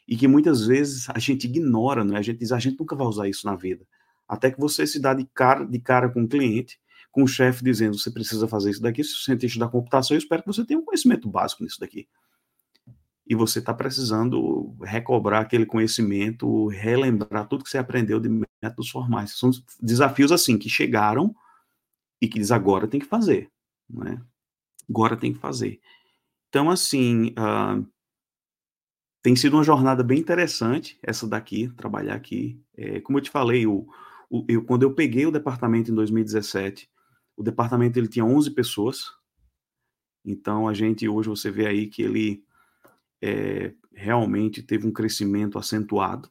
e 0.06 0.16
que 0.16 0.26
muitas 0.26 0.66
vezes 0.66 1.08
a 1.10 1.18
gente 1.18 1.44
ignora, 1.44 2.02
né? 2.02 2.16
A 2.16 2.22
gente 2.22 2.38
diz, 2.38 2.50
a 2.50 2.58
gente 2.58 2.78
nunca 2.78 2.96
vai 2.96 3.06
usar 3.06 3.28
isso 3.28 3.44
na 3.44 3.54
vida. 3.54 3.84
Até 4.28 4.50
que 4.50 4.60
você 4.60 4.86
se 4.86 5.00
dá 5.00 5.14
de 5.14 5.24
cara, 5.32 5.64
de 5.64 5.78
cara 5.78 6.08
com 6.08 6.22
o 6.22 6.28
cliente, 6.28 6.78
com 7.10 7.22
o 7.22 7.28
chefe 7.28 7.64
dizendo, 7.64 7.98
você 7.98 8.10
precisa 8.10 8.46
fazer 8.46 8.70
isso 8.70 8.82
daqui, 8.82 9.02
se 9.02 9.14
você 9.14 9.36
tem 9.36 9.46
estudar 9.46 9.68
computação, 9.68 10.14
eu 10.14 10.18
espero 10.18 10.42
que 10.42 10.48
você 10.48 10.64
tenha 10.64 10.78
um 10.78 10.84
conhecimento 10.84 11.28
básico 11.28 11.64
nisso 11.64 11.80
daqui. 11.80 12.06
E 13.26 13.34
você 13.34 13.58
está 13.58 13.74
precisando 13.74 14.76
recobrar 14.82 15.42
aquele 15.42 15.66
conhecimento, 15.66 16.66
relembrar 16.68 17.46
tudo 17.46 17.64
que 17.64 17.70
você 17.70 17.78
aprendeu 17.78 18.20
de 18.20 18.28
métodos 18.62 18.90
formais. 18.90 19.32
São 19.38 19.50
desafios 19.80 20.32
assim 20.32 20.58
que 20.58 20.68
chegaram 20.68 21.34
e 22.20 22.28
que 22.28 22.38
diz 22.38 22.50
agora 22.50 22.88
tem 22.88 23.00
que 23.00 23.06
fazer, 23.06 23.50
né? 23.88 24.20
Agora 24.88 25.16
tem 25.16 25.32
que 25.32 25.38
fazer. 25.38 25.80
Então, 26.48 26.70
assim, 26.70 27.34
uh, 27.38 27.86
tem 29.22 29.36
sido 29.36 29.54
uma 29.54 29.64
jornada 29.64 30.02
bem 30.02 30.18
interessante 30.18 30.98
essa 31.02 31.26
daqui, 31.26 31.68
trabalhar 31.76 32.14
aqui. 32.14 32.58
É, 32.74 33.00
como 33.00 33.18
eu 33.18 33.22
te 33.22 33.30
falei, 33.30 33.66
o, 33.66 33.86
eu, 34.48 34.64
quando 34.64 34.82
eu 34.82 34.94
peguei 34.94 35.26
o 35.26 35.30
departamento 35.30 35.90
em 35.90 35.94
2017, 35.94 36.90
O 37.36 37.42
departamento 37.42 37.98
ele 37.98 38.08
tinha 38.08 38.24
11 38.24 38.50
pessoas, 38.50 39.12
então 40.24 40.68
a 40.68 40.74
gente 40.74 41.08
hoje 41.08 41.28
você 41.28 41.50
vê 41.50 41.66
aí 41.66 41.86
que 41.86 42.02
ele 42.02 42.44
é, 43.22 43.74
realmente 43.92 44.62
teve 44.62 44.86
um 44.86 44.92
crescimento 44.92 45.58
acentuado. 45.58 46.30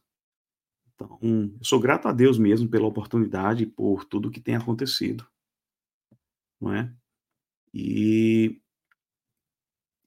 Então, 0.94 1.20
eu 1.22 1.52
sou 1.62 1.80
grato 1.80 2.08
a 2.08 2.12
Deus 2.12 2.38
mesmo 2.40 2.70
pela 2.70 2.88
oportunidade, 2.88 3.66
por 3.66 4.04
tudo 4.04 4.32
que 4.32 4.42
tem 4.42 4.56
acontecido, 4.56 5.26
não 6.60 6.74
é? 6.74 6.92
E 7.74 8.60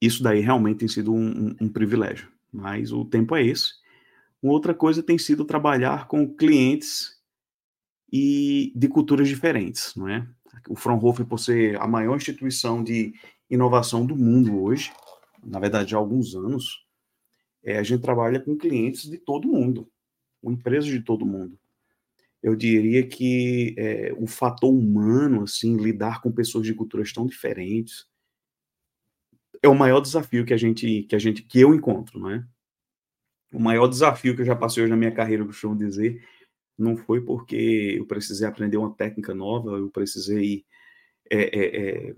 isso 0.00 0.22
daí 0.22 0.40
realmente 0.40 0.78
tem 0.78 0.88
sido 0.88 1.12
um, 1.12 1.54
um, 1.60 1.68
privilégio, 1.68 2.28
mas 2.52 2.90
o 2.90 3.04
tempo 3.04 3.36
é 3.36 3.44
esse. 3.44 3.74
Outra 4.42 4.74
coisa 4.74 5.02
tem 5.02 5.18
sido 5.18 5.44
trabalhar 5.44 6.08
com 6.08 6.34
clientes 6.34 7.19
e 8.12 8.72
de 8.74 8.88
culturas 8.88 9.28
diferentes, 9.28 9.94
não 9.94 10.08
é? 10.08 10.26
O 10.68 10.76
Fraunhofer, 10.76 11.24
por 11.26 11.38
ser 11.38 11.80
a 11.80 11.86
maior 11.86 12.16
instituição 12.16 12.82
de 12.82 13.14
inovação 13.48 14.04
do 14.04 14.16
mundo 14.16 14.62
hoje, 14.62 14.92
na 15.44 15.58
verdade, 15.58 15.94
há 15.94 15.98
alguns 15.98 16.34
anos, 16.34 16.84
é, 17.62 17.78
a 17.78 17.82
gente 17.82 18.02
trabalha 18.02 18.40
com 18.40 18.56
clientes 18.56 19.08
de 19.08 19.18
todo 19.18 19.48
mundo, 19.48 19.90
com 20.42 20.52
empresas 20.52 20.90
de 20.90 21.00
todo 21.00 21.26
mundo. 21.26 21.58
Eu 22.42 22.56
diria 22.56 23.06
que 23.06 23.74
é, 23.76 24.14
o 24.16 24.26
fator 24.26 24.70
humano, 24.70 25.42
assim, 25.42 25.76
lidar 25.76 26.22
com 26.22 26.32
pessoas 26.32 26.66
de 26.66 26.74
culturas 26.74 27.12
tão 27.12 27.26
diferentes, 27.26 28.06
é 29.62 29.68
o 29.68 29.74
maior 29.74 30.00
desafio 30.00 30.44
que 30.44 30.54
a 30.54 30.56
gente, 30.56 31.02
que 31.02 31.14
a 31.14 31.18
gente, 31.18 31.42
que 31.42 31.60
eu 31.60 31.74
encontro, 31.74 32.18
não 32.18 32.30
é? 32.30 32.44
O 33.52 33.60
maior 33.60 33.88
desafio 33.88 34.34
que 34.34 34.42
eu 34.42 34.46
já 34.46 34.56
passei 34.56 34.82
hoje 34.82 34.90
na 34.90 34.96
minha 34.96 35.12
carreira, 35.12 35.42
eu 35.42 35.46
costumo 35.46 35.76
dizer, 35.76 36.24
não 36.82 36.96
foi 36.96 37.20
porque 37.20 37.96
eu 37.98 38.06
precisei 38.06 38.46
aprender 38.46 38.76
uma 38.76 38.94
técnica 38.94 39.34
nova, 39.34 39.72
eu 39.72 39.90
precisei 39.90 40.64
é, 41.30 41.42
é, 41.42 42.08
é, 42.10 42.16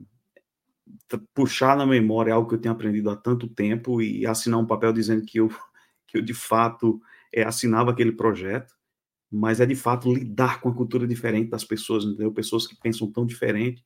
puxar 1.34 1.76
na 1.76 1.86
memória 1.86 2.34
algo 2.34 2.48
que 2.48 2.54
eu 2.54 2.60
tenho 2.60 2.74
aprendido 2.74 3.10
há 3.10 3.16
tanto 3.16 3.48
tempo 3.48 4.00
e 4.00 4.26
assinar 4.26 4.58
um 4.60 4.66
papel 4.66 4.92
dizendo 4.92 5.24
que 5.24 5.38
eu, 5.38 5.48
que 6.06 6.18
eu 6.18 6.22
de 6.22 6.34
fato 6.34 7.00
é, 7.32 7.42
assinava 7.42 7.90
aquele 7.90 8.12
projeto, 8.12 8.74
mas 9.30 9.60
é 9.60 9.66
de 9.66 9.74
fato 9.74 10.12
lidar 10.12 10.60
com 10.60 10.68
a 10.68 10.74
cultura 10.74 11.06
diferente 11.06 11.50
das 11.50 11.64
pessoas, 11.64 12.04
entendeu? 12.04 12.32
Pessoas 12.32 12.66
que 12.66 12.76
pensam 12.76 13.10
tão 13.10 13.24
diferente 13.24 13.84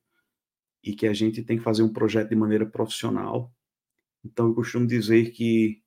e 0.83 0.95
que 0.95 1.07
a 1.07 1.12
gente 1.12 1.43
tem 1.43 1.59
que 1.59 1.64
fazer 1.64 1.83
um 1.83 1.93
projeto 1.93 2.31
de 2.31 2.37
maneira 2.37 2.66
profissional. 2.66 3.53
Então, 4.24 4.49
eu 4.49 4.55
costumo 4.55 4.87
dizer 4.87 5.31
que 5.31 5.83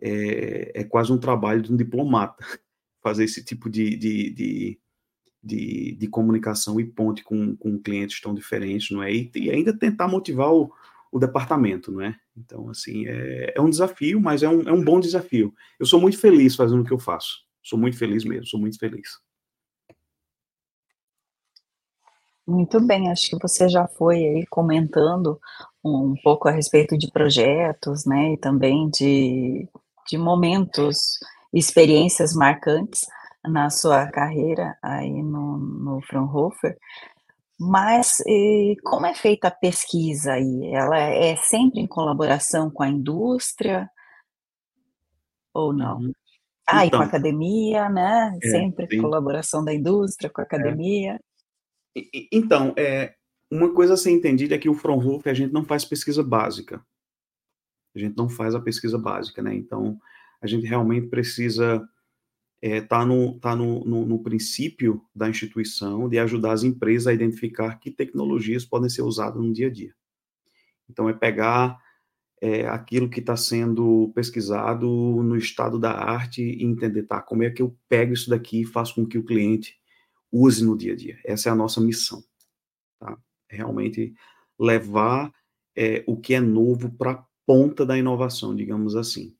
é, 0.00 0.80
é 0.80 0.84
quase 0.84 1.12
um 1.12 1.18
trabalho 1.18 1.62
de 1.62 1.72
um 1.72 1.76
diplomata 1.76 2.44
fazer 3.06 3.22
esse 3.22 3.44
tipo 3.44 3.70
de, 3.70 3.96
de, 3.96 4.30
de, 4.30 4.80
de, 5.40 5.96
de 5.96 6.08
comunicação 6.08 6.80
e 6.80 6.84
ponte 6.84 7.22
com, 7.22 7.56
com 7.56 7.78
clientes 7.78 8.20
tão 8.20 8.34
diferentes, 8.34 8.90
não 8.90 9.00
é? 9.00 9.12
E, 9.12 9.30
e 9.36 9.48
ainda 9.48 9.72
tentar 9.72 10.08
motivar 10.08 10.52
o, 10.52 10.72
o 11.12 11.20
departamento, 11.20 11.92
não 11.92 12.00
é? 12.00 12.16
Então, 12.36 12.68
assim, 12.68 13.06
é, 13.06 13.52
é 13.54 13.60
um 13.60 13.70
desafio, 13.70 14.20
mas 14.20 14.42
é 14.42 14.48
um, 14.48 14.62
é 14.62 14.72
um 14.72 14.82
bom 14.82 14.98
desafio. 14.98 15.54
Eu 15.78 15.86
sou 15.86 16.00
muito 16.00 16.18
feliz 16.18 16.56
fazendo 16.56 16.82
o 16.82 16.84
que 16.84 16.92
eu 16.92 16.98
faço. 16.98 17.44
Sou 17.62 17.78
muito 17.78 17.96
feliz 17.96 18.24
mesmo, 18.24 18.44
sou 18.44 18.58
muito 18.58 18.76
feliz. 18.76 19.08
Muito 22.44 22.84
bem, 22.84 23.08
acho 23.08 23.30
que 23.30 23.38
você 23.40 23.68
já 23.68 23.86
foi 23.86 24.16
aí 24.16 24.46
comentando 24.46 25.38
um 25.84 26.14
pouco 26.24 26.48
a 26.48 26.52
respeito 26.52 26.98
de 26.98 27.08
projetos, 27.12 28.04
né, 28.04 28.32
e 28.32 28.36
também 28.36 28.90
de, 28.90 29.68
de 30.08 30.18
momentos, 30.18 31.18
experiências 31.58 32.34
marcantes 32.34 33.06
na 33.44 33.70
sua 33.70 34.06
carreira 34.10 34.76
aí 34.82 35.22
no, 35.22 35.58
no 35.58 36.00
Fraunhofer, 36.02 36.76
mas 37.58 38.20
e, 38.26 38.76
como 38.84 39.06
é 39.06 39.14
feita 39.14 39.48
a 39.48 39.50
pesquisa 39.50 40.32
aí? 40.32 40.74
Ela 40.74 40.98
é 40.98 41.36
sempre 41.36 41.80
em 41.80 41.86
colaboração 41.86 42.70
com 42.70 42.82
a 42.82 42.88
indústria 42.88 43.88
ou 45.54 45.72
não? 45.72 45.98
Uhum. 45.98 46.12
Ah, 46.68 46.84
então, 46.84 46.86
e 46.86 46.90
com 46.90 46.96
a 46.96 46.98
então 46.98 47.02
academia, 47.02 47.88
né? 47.88 48.38
É, 48.42 48.50
sempre 48.50 48.86
sim. 48.88 49.00
colaboração 49.00 49.64
da 49.64 49.72
indústria 49.72 50.28
com 50.28 50.40
a 50.40 50.44
é. 50.44 50.46
academia. 50.46 51.20
É. 51.96 52.00
Então, 52.30 52.74
é, 52.76 53.14
uma 53.50 53.72
coisa 53.72 53.94
a 53.94 53.96
ser 53.96 54.10
entendida 54.10 54.54
é 54.54 54.58
que 54.58 54.68
o 54.68 54.74
Fraunhofer 54.74 55.32
a 55.32 55.34
gente 55.34 55.52
não 55.52 55.64
faz 55.64 55.84
pesquisa 55.84 56.22
básica. 56.22 56.84
A 57.94 57.98
gente 57.98 58.16
não 58.16 58.28
faz 58.28 58.54
a 58.54 58.60
pesquisa 58.60 58.98
básica, 58.98 59.40
né? 59.40 59.54
Então, 59.54 59.98
a 60.46 60.48
gente 60.48 60.66
realmente 60.66 61.08
precisa 61.08 61.86
estar 62.62 62.76
é, 62.76 62.80
tá 62.80 63.04
no, 63.04 63.38
tá 63.38 63.54
no, 63.54 63.84
no, 63.84 64.06
no, 64.06 64.22
princípio 64.22 65.02
da 65.14 65.28
instituição 65.28 66.08
de 66.08 66.18
ajudar 66.18 66.52
as 66.52 66.62
empresas 66.62 67.06
a 67.06 67.12
identificar 67.12 67.78
que 67.78 67.90
tecnologias 67.90 68.64
podem 68.64 68.88
ser 68.88 69.02
usadas 69.02 69.42
no 69.42 69.52
dia 69.52 69.66
a 69.66 69.70
dia. 69.70 69.94
Então, 70.88 71.08
é 71.08 71.12
pegar 71.12 71.78
é, 72.40 72.66
aquilo 72.66 73.08
que 73.08 73.20
está 73.20 73.36
sendo 73.36 74.10
pesquisado 74.14 74.86
no 74.86 75.36
estado 75.36 75.78
da 75.78 75.92
arte 75.92 76.42
e 76.42 76.64
entender, 76.64 77.02
tá, 77.02 77.20
como 77.20 77.42
é 77.42 77.50
que 77.50 77.62
eu 77.62 77.76
pego 77.88 78.12
isso 78.12 78.30
daqui 78.30 78.62
e 78.62 78.66
faço 78.66 78.94
com 78.94 79.06
que 79.06 79.18
o 79.18 79.24
cliente 79.24 79.76
use 80.32 80.64
no 80.64 80.76
dia 80.76 80.92
a 80.92 80.96
dia. 80.96 81.18
Essa 81.24 81.48
é 81.48 81.52
a 81.52 81.56
nossa 81.56 81.80
missão. 81.80 82.22
Tá? 82.98 83.16
Realmente 83.48 84.14
levar 84.58 85.32
é, 85.76 86.02
o 86.06 86.16
que 86.16 86.34
é 86.34 86.40
novo 86.40 86.90
para 86.90 87.12
a 87.12 87.24
ponta 87.46 87.84
da 87.84 87.98
inovação, 87.98 88.56
digamos 88.56 88.96
assim. 88.96 89.35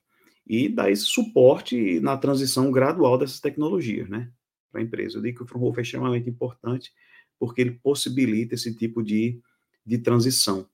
E 0.47 0.69
dar 0.69 0.91
esse 0.91 1.05
suporte 1.05 1.99
na 2.01 2.17
transição 2.17 2.71
gradual 2.71 3.19
dessas 3.19 3.41
tecnologias, 3.41 4.09
né? 4.09 4.31
Para 4.71 4.81
a 4.81 4.85
empresa. 4.85 5.19
Eu 5.19 5.23
digo 5.23 5.39
que 5.39 5.43
o 5.45 5.47
Fraunhofer 5.47 5.81
é 5.81 5.83
extremamente 5.83 6.31
importante 6.31 6.93
porque 7.39 7.61
ele 7.61 7.73
possibilita 7.73 8.55
esse 8.55 8.75
tipo 8.75 9.03
de, 9.03 9.41
de 9.85 9.99
transição. 9.99 10.69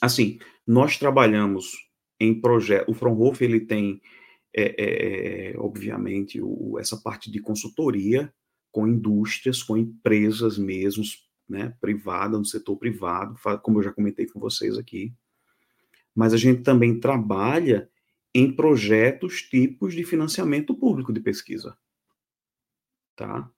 Assim, 0.00 0.38
nós 0.66 0.98
trabalhamos 0.98 1.72
em 2.18 2.40
projeto. 2.40 2.90
O 2.90 2.94
Fraunhofer 2.94 3.48
ele 3.48 3.60
tem, 3.60 4.00
é, 4.54 5.52
é, 5.52 5.58
obviamente, 5.58 6.40
o, 6.40 6.78
essa 6.78 6.96
parte 6.96 7.30
de 7.30 7.40
consultoria 7.40 8.32
com 8.70 8.88
indústrias, 8.88 9.62
com 9.62 9.76
empresas 9.76 10.58
mesmo, 10.58 11.04
né, 11.48 11.74
privada, 11.80 12.36
no 12.36 12.44
setor 12.44 12.76
privado, 12.76 13.38
como 13.62 13.78
eu 13.78 13.84
já 13.84 13.92
comentei 13.92 14.26
com 14.26 14.40
vocês 14.40 14.76
aqui. 14.76 15.14
Mas 16.14 16.32
a 16.32 16.36
gente 16.36 16.62
também 16.62 16.98
trabalha 16.98 17.88
em 18.34 18.50
projetos 18.50 19.42
tipos 19.42 19.94
de 19.94 20.04
financiamento 20.04 20.74
público 20.74 21.12
de 21.12 21.20
pesquisa. 21.20 21.76
Tá? 23.14 23.48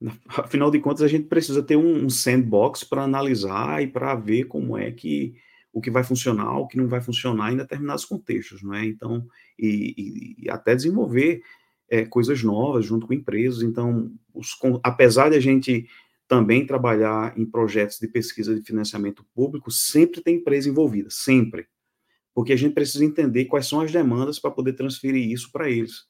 Afinal 0.28 0.70
de 0.70 0.78
contas, 0.78 1.02
a 1.02 1.08
gente 1.08 1.26
precisa 1.26 1.62
ter 1.62 1.76
um, 1.76 2.08
sandbox 2.08 2.84
para 2.84 3.02
analisar 3.02 3.82
e 3.82 3.86
para 3.88 4.14
ver 4.14 4.44
como 4.44 4.78
é 4.78 4.92
que 4.92 5.34
o 5.72 5.80
que 5.80 5.90
vai 5.90 6.04
funcionar, 6.04 6.58
o 6.58 6.68
que 6.68 6.76
não 6.76 6.86
vai 6.86 7.00
funcionar 7.00 7.50
em 7.50 7.56
determinados 7.56 8.04
contextos, 8.04 8.62
não 8.62 8.74
é? 8.74 8.84
Então, 8.84 9.26
e, 9.58 9.94
e, 9.96 10.44
e 10.44 10.50
até 10.50 10.74
desenvolver 10.74 11.42
é, 11.88 12.04
coisas 12.04 12.42
novas 12.42 12.84
junto 12.84 13.06
com 13.06 13.14
empresas. 13.14 13.62
Então, 13.62 14.12
os, 14.34 14.52
com, 14.52 14.78
apesar 14.82 15.30
de 15.30 15.36
a 15.36 15.40
gente 15.40 15.88
também 16.28 16.66
trabalhar 16.66 17.38
em 17.38 17.46
projetos 17.46 17.98
de 17.98 18.06
pesquisa 18.06 18.54
de 18.54 18.62
financiamento 18.62 19.24
público, 19.34 19.70
sempre 19.70 20.20
tem 20.20 20.36
empresa 20.36 20.68
envolvida, 20.68 21.08
sempre. 21.10 21.66
Porque 22.34 22.52
a 22.52 22.56
gente 22.56 22.74
precisa 22.74 23.04
entender 23.04 23.44
quais 23.46 23.66
são 23.66 23.80
as 23.80 23.92
demandas 23.92 24.38
para 24.38 24.50
poder 24.50 24.72
transferir 24.72 25.30
isso 25.30 25.50
para 25.52 25.70
eles 25.70 26.06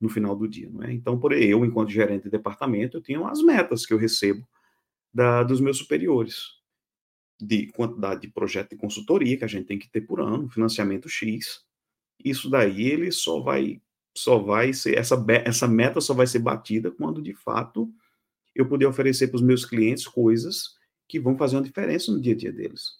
no 0.00 0.08
final 0.08 0.36
do 0.36 0.48
dia, 0.48 0.70
não 0.70 0.84
é? 0.84 0.92
Então, 0.92 1.18
por 1.18 1.32
eu, 1.32 1.64
enquanto 1.64 1.90
gerente 1.90 2.24
de 2.24 2.30
departamento, 2.30 2.96
eu 2.96 3.02
tenho 3.02 3.26
as 3.26 3.42
metas 3.42 3.84
que 3.84 3.92
eu 3.92 3.98
recebo 3.98 4.46
da, 5.12 5.42
dos 5.42 5.60
meus 5.60 5.78
superiores, 5.78 6.58
de 7.40 7.66
quantidade 7.72 8.22
de 8.22 8.28
projeto 8.28 8.70
de 8.70 8.76
consultoria 8.76 9.36
que 9.36 9.44
a 9.44 9.48
gente 9.48 9.66
tem 9.66 9.78
que 9.78 9.90
ter 9.90 10.02
por 10.02 10.20
ano, 10.20 10.48
financiamento 10.48 11.08
X. 11.08 11.64
Isso 12.24 12.50
daí 12.50 12.82
ele 12.82 13.10
só 13.10 13.40
vai 13.40 13.80
só 14.16 14.36
vai 14.38 14.72
ser 14.72 14.98
essa 14.98 15.24
essa 15.44 15.68
meta 15.68 16.00
só 16.00 16.12
vai 16.12 16.26
ser 16.26 16.40
batida 16.40 16.90
quando 16.90 17.22
de 17.22 17.34
fato 17.34 17.88
eu 18.52 18.68
puder 18.68 18.88
oferecer 18.88 19.28
para 19.28 19.36
os 19.36 19.42
meus 19.42 19.64
clientes 19.64 20.08
coisas 20.08 20.76
que 21.08 21.20
vão 21.20 21.36
fazer 21.38 21.54
uma 21.54 21.62
diferença 21.62 22.10
no 22.10 22.20
dia 22.20 22.34
a 22.34 22.36
dia 22.36 22.52
deles. 22.52 22.97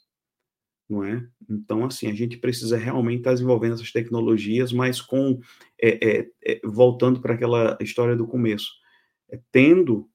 Não 0.89 1.05
é? 1.05 1.27
Então, 1.49 1.85
assim, 1.85 2.11
a 2.11 2.15
gente 2.15 2.39
precisa 2.39 2.77
realmente 2.77 3.19
estar 3.19 3.33
desenvolvendo 3.33 3.75
essas 3.75 3.93
tecnologias, 3.93 4.73
mas 4.73 5.01
com 5.01 5.39
é, 5.81 6.21
é, 6.21 6.31
é, 6.45 6.61
voltando 6.65 7.21
para 7.21 7.35
aquela 7.35 7.77
história 7.81 8.17
do 8.17 8.27
começo, 8.27 8.71
é, 9.31 9.39
tendo 9.53 10.09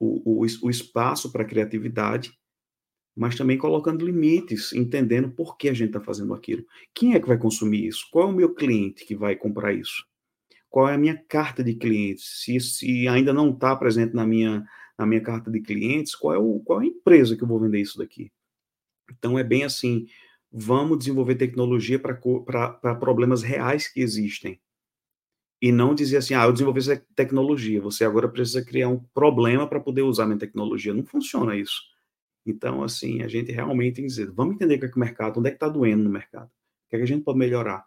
o, 0.00 0.42
o, 0.42 0.46
o 0.62 0.70
espaço 0.70 1.30
para 1.30 1.44
criatividade, 1.44 2.32
mas 3.14 3.36
também 3.36 3.58
colocando 3.58 4.04
limites, 4.04 4.72
entendendo 4.72 5.30
por 5.30 5.56
que 5.56 5.68
a 5.68 5.74
gente 5.74 5.88
está 5.88 6.00
fazendo 6.00 6.32
aquilo. 6.32 6.64
Quem 6.94 7.14
é 7.14 7.20
que 7.20 7.28
vai 7.28 7.38
consumir 7.38 7.86
isso? 7.86 8.08
Qual 8.10 8.28
é 8.28 8.30
o 8.32 8.34
meu 8.34 8.54
cliente 8.54 9.04
que 9.04 9.14
vai 9.14 9.36
comprar 9.36 9.72
isso? 9.72 10.04
qual 10.74 10.88
é 10.88 10.94
a 10.94 10.98
minha 10.98 11.16
carta 11.28 11.62
de 11.62 11.72
clientes, 11.72 12.42
se, 12.42 12.58
se 12.58 13.06
ainda 13.06 13.32
não 13.32 13.50
está 13.50 13.76
presente 13.76 14.12
na 14.12 14.26
minha, 14.26 14.66
na 14.98 15.06
minha 15.06 15.20
carta 15.20 15.48
de 15.48 15.60
clientes, 15.60 16.16
qual 16.16 16.34
é, 16.34 16.38
o, 16.38 16.58
qual 16.64 16.80
é 16.80 16.82
a 16.82 16.88
empresa 16.88 17.36
que 17.36 17.44
eu 17.44 17.46
vou 17.46 17.60
vender 17.60 17.80
isso 17.80 17.96
daqui. 17.96 18.32
Então 19.10 19.38
é 19.38 19.44
bem 19.44 19.64
assim, 19.64 20.06
vamos 20.50 20.98
desenvolver 20.98 21.34
tecnologia 21.34 21.98
para 21.98 22.94
problemas 22.94 23.42
reais 23.42 23.88
que 23.88 24.00
existem. 24.00 24.60
E 25.60 25.72
não 25.72 25.94
dizer 25.94 26.18
assim, 26.18 26.34
ah, 26.34 26.44
eu 26.44 26.52
desenvolvi 26.52 26.80
essa 26.80 27.02
tecnologia, 27.16 27.80
você 27.80 28.04
agora 28.04 28.28
precisa 28.28 28.64
criar 28.64 28.88
um 28.88 29.02
problema 29.14 29.66
para 29.66 29.80
poder 29.80 30.02
usar 30.02 30.26
minha 30.26 30.38
tecnologia. 30.38 30.92
Não 30.92 31.04
funciona 31.04 31.56
isso. 31.56 31.80
Então, 32.46 32.82
assim, 32.82 33.22
a 33.22 33.28
gente 33.28 33.50
realmente 33.50 33.94
tem 33.96 34.04
que 34.04 34.10
dizer, 34.10 34.30
vamos 34.30 34.54
entender 34.56 34.74
o 34.74 34.78
que 34.78 34.84
é, 34.84 34.88
que 34.88 34.96
o 34.96 35.00
mercado, 35.00 35.40
onde 35.40 35.48
é 35.48 35.50
que 35.50 35.56
está 35.56 35.68
doendo 35.68 36.04
no 36.04 36.10
mercado, 36.10 36.46
o 36.46 36.90
que 36.90 36.96
é 36.96 36.98
que 36.98 37.04
a 37.04 37.06
gente 37.06 37.24
pode 37.24 37.38
melhorar. 37.38 37.84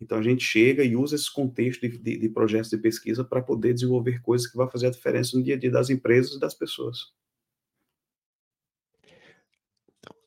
Então, 0.00 0.18
a 0.18 0.22
gente 0.22 0.42
chega 0.42 0.82
e 0.82 0.96
usa 0.96 1.14
esse 1.14 1.32
contexto 1.32 1.82
de, 1.82 1.96
de, 1.98 2.18
de 2.18 2.28
projetos 2.28 2.70
de 2.70 2.78
pesquisa 2.78 3.22
para 3.22 3.40
poder 3.40 3.74
desenvolver 3.74 4.20
coisas 4.22 4.48
que 4.48 4.56
vão 4.56 4.68
fazer 4.68 4.88
a 4.88 4.90
diferença 4.90 5.36
no 5.36 5.44
dia 5.44 5.54
a 5.54 5.58
dia 5.58 5.70
das 5.70 5.90
empresas 5.90 6.32
e 6.32 6.40
das 6.40 6.54
pessoas. 6.54 7.12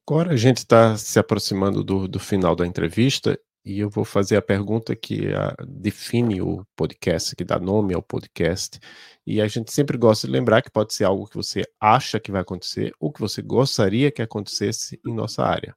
Agora 0.06 0.34
a 0.34 0.36
gente 0.36 0.58
está 0.58 0.98
se 0.98 1.18
aproximando 1.18 1.82
do, 1.82 2.10
do 2.10 2.20
final 2.20 2.56
da 2.58 2.68
entrevista 2.68 3.40
e 3.66 3.80
eu 3.80 3.90
vou 3.90 4.04
fazer 4.04 4.36
a 4.36 4.42
pergunta 4.42 4.94
que 4.94 5.34
a, 5.34 5.48
ah, 5.48 5.56
define 5.66 6.42
o 6.42 6.66
podcast, 6.76 7.34
que 7.34 7.46
dá 7.46 7.58
nome 7.58 7.94
ao 7.94 8.04
podcast. 8.04 8.78
E 9.26 9.40
a 9.40 9.48
gente 9.48 9.72
sempre 9.72 9.98
gosta 9.98 10.28
de 10.28 10.34
lembrar 10.34 10.62
que 10.62 10.70
pode 10.70 10.94
ser 10.94 11.06
algo 11.06 11.26
que 11.26 11.38
você 11.38 11.64
acha 11.80 12.20
que 12.20 12.32
vai 12.32 12.42
acontecer 12.42 12.94
ou 13.00 13.14
que 13.14 13.22
você 13.22 13.42
gostaria 13.42 14.12
que 14.12 14.22
acontecesse 14.22 15.00
em 15.06 15.14
nossa 15.14 15.42
área. 15.44 15.74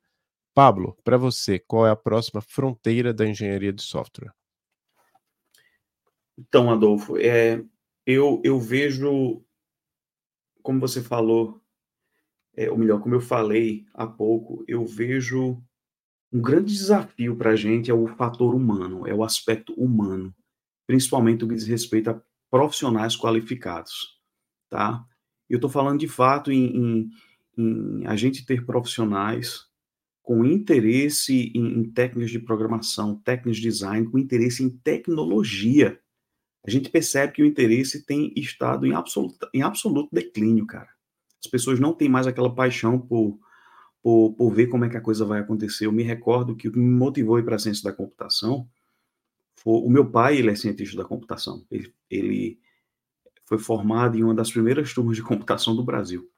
Pablo, 0.52 0.98
para 1.04 1.16
você, 1.16 1.60
qual 1.60 1.86
é 1.86 1.90
a 1.90 1.96
próxima 1.96 2.40
fronteira 2.40 3.14
da 3.14 3.24
engenharia 3.24 3.72
de 3.72 3.82
software? 3.82 4.32
Então, 6.36 6.68
Adolfo, 6.68 7.16
é, 7.16 7.62
eu, 8.04 8.40
eu 8.42 8.58
vejo, 8.58 9.44
como 10.62 10.80
você 10.80 11.00
falou, 11.00 11.62
é, 12.56 12.70
ou 12.70 12.78
melhor, 12.78 13.00
como 13.00 13.14
eu 13.14 13.20
falei 13.20 13.84
há 13.92 14.06
pouco, 14.06 14.64
eu 14.66 14.84
vejo 14.86 15.62
um 16.32 16.40
grande 16.40 16.72
desafio 16.72 17.36
para 17.36 17.50
a 17.50 17.56
gente 17.56 17.90
é 17.90 17.94
o 17.94 18.06
fator 18.06 18.54
humano, 18.54 19.06
é 19.06 19.14
o 19.14 19.22
aspecto 19.22 19.72
humano, 19.74 20.34
principalmente 20.86 21.44
o 21.44 21.48
que 21.48 21.54
diz 21.54 21.66
respeito 21.66 22.10
a 22.10 22.22
profissionais 22.50 23.16
qualificados, 23.16 24.18
tá? 24.70 25.04
Eu 25.48 25.56
estou 25.56 25.70
falando 25.70 26.00
de 26.00 26.08
fato 26.08 26.50
em, 26.50 26.76
em, 26.76 27.10
em, 27.56 28.06
a 28.06 28.16
gente 28.16 28.44
ter 28.44 28.64
profissionais 28.64 29.66
com 30.22 30.44
interesse 30.44 31.52
em, 31.54 31.80
em 31.80 31.90
técnicas 31.92 32.30
de 32.30 32.40
programação, 32.40 33.20
técnicas 33.20 33.58
de 33.58 33.62
design, 33.62 34.10
com 34.10 34.18
interesse 34.18 34.62
em 34.62 34.70
tecnologia. 34.70 36.00
A 36.66 36.70
gente 36.70 36.90
percebe 36.90 37.32
que 37.32 37.42
o 37.42 37.46
interesse 37.46 38.04
tem 38.04 38.32
estado 38.34 38.86
em 38.86 38.92
absoluto, 38.92 39.48
em 39.54 39.62
absoluto 39.62 40.08
declínio, 40.12 40.66
cara. 40.66 40.95
As 41.46 41.50
pessoas 41.50 41.80
não 41.80 41.92
têm 41.92 42.08
mais 42.08 42.26
aquela 42.26 42.54
paixão 42.54 42.98
por 42.98 43.38
por, 44.06 44.34
por 44.34 44.54
ver 44.54 44.68
como 44.68 44.84
é 44.84 44.88
que 44.88 44.96
a 44.96 45.00
coisa 45.00 45.24
vai 45.24 45.40
acontecer. 45.40 45.86
Eu 45.86 45.90
me 45.90 46.04
recordo 46.04 46.54
que 46.54 46.68
o 46.68 46.72
que 46.72 46.78
me 46.78 46.88
motivou 46.88 47.42
para 47.42 47.56
a 47.56 47.58
ciência 47.58 47.82
da 47.82 47.92
computação 47.92 48.68
foi 49.56 49.80
o 49.80 49.90
meu 49.90 50.08
pai, 50.08 50.36
ele 50.36 50.48
é 50.48 50.54
cientista 50.54 50.96
da 50.96 51.04
computação. 51.04 51.66
Ele, 51.68 51.92
ele 52.08 52.60
foi 53.46 53.58
formado 53.58 54.16
em 54.16 54.22
uma 54.22 54.32
das 54.32 54.48
primeiras 54.48 54.94
turmas 54.94 55.16
de 55.16 55.24
computação 55.24 55.74
do 55.74 55.82
Brasil. 55.82 56.30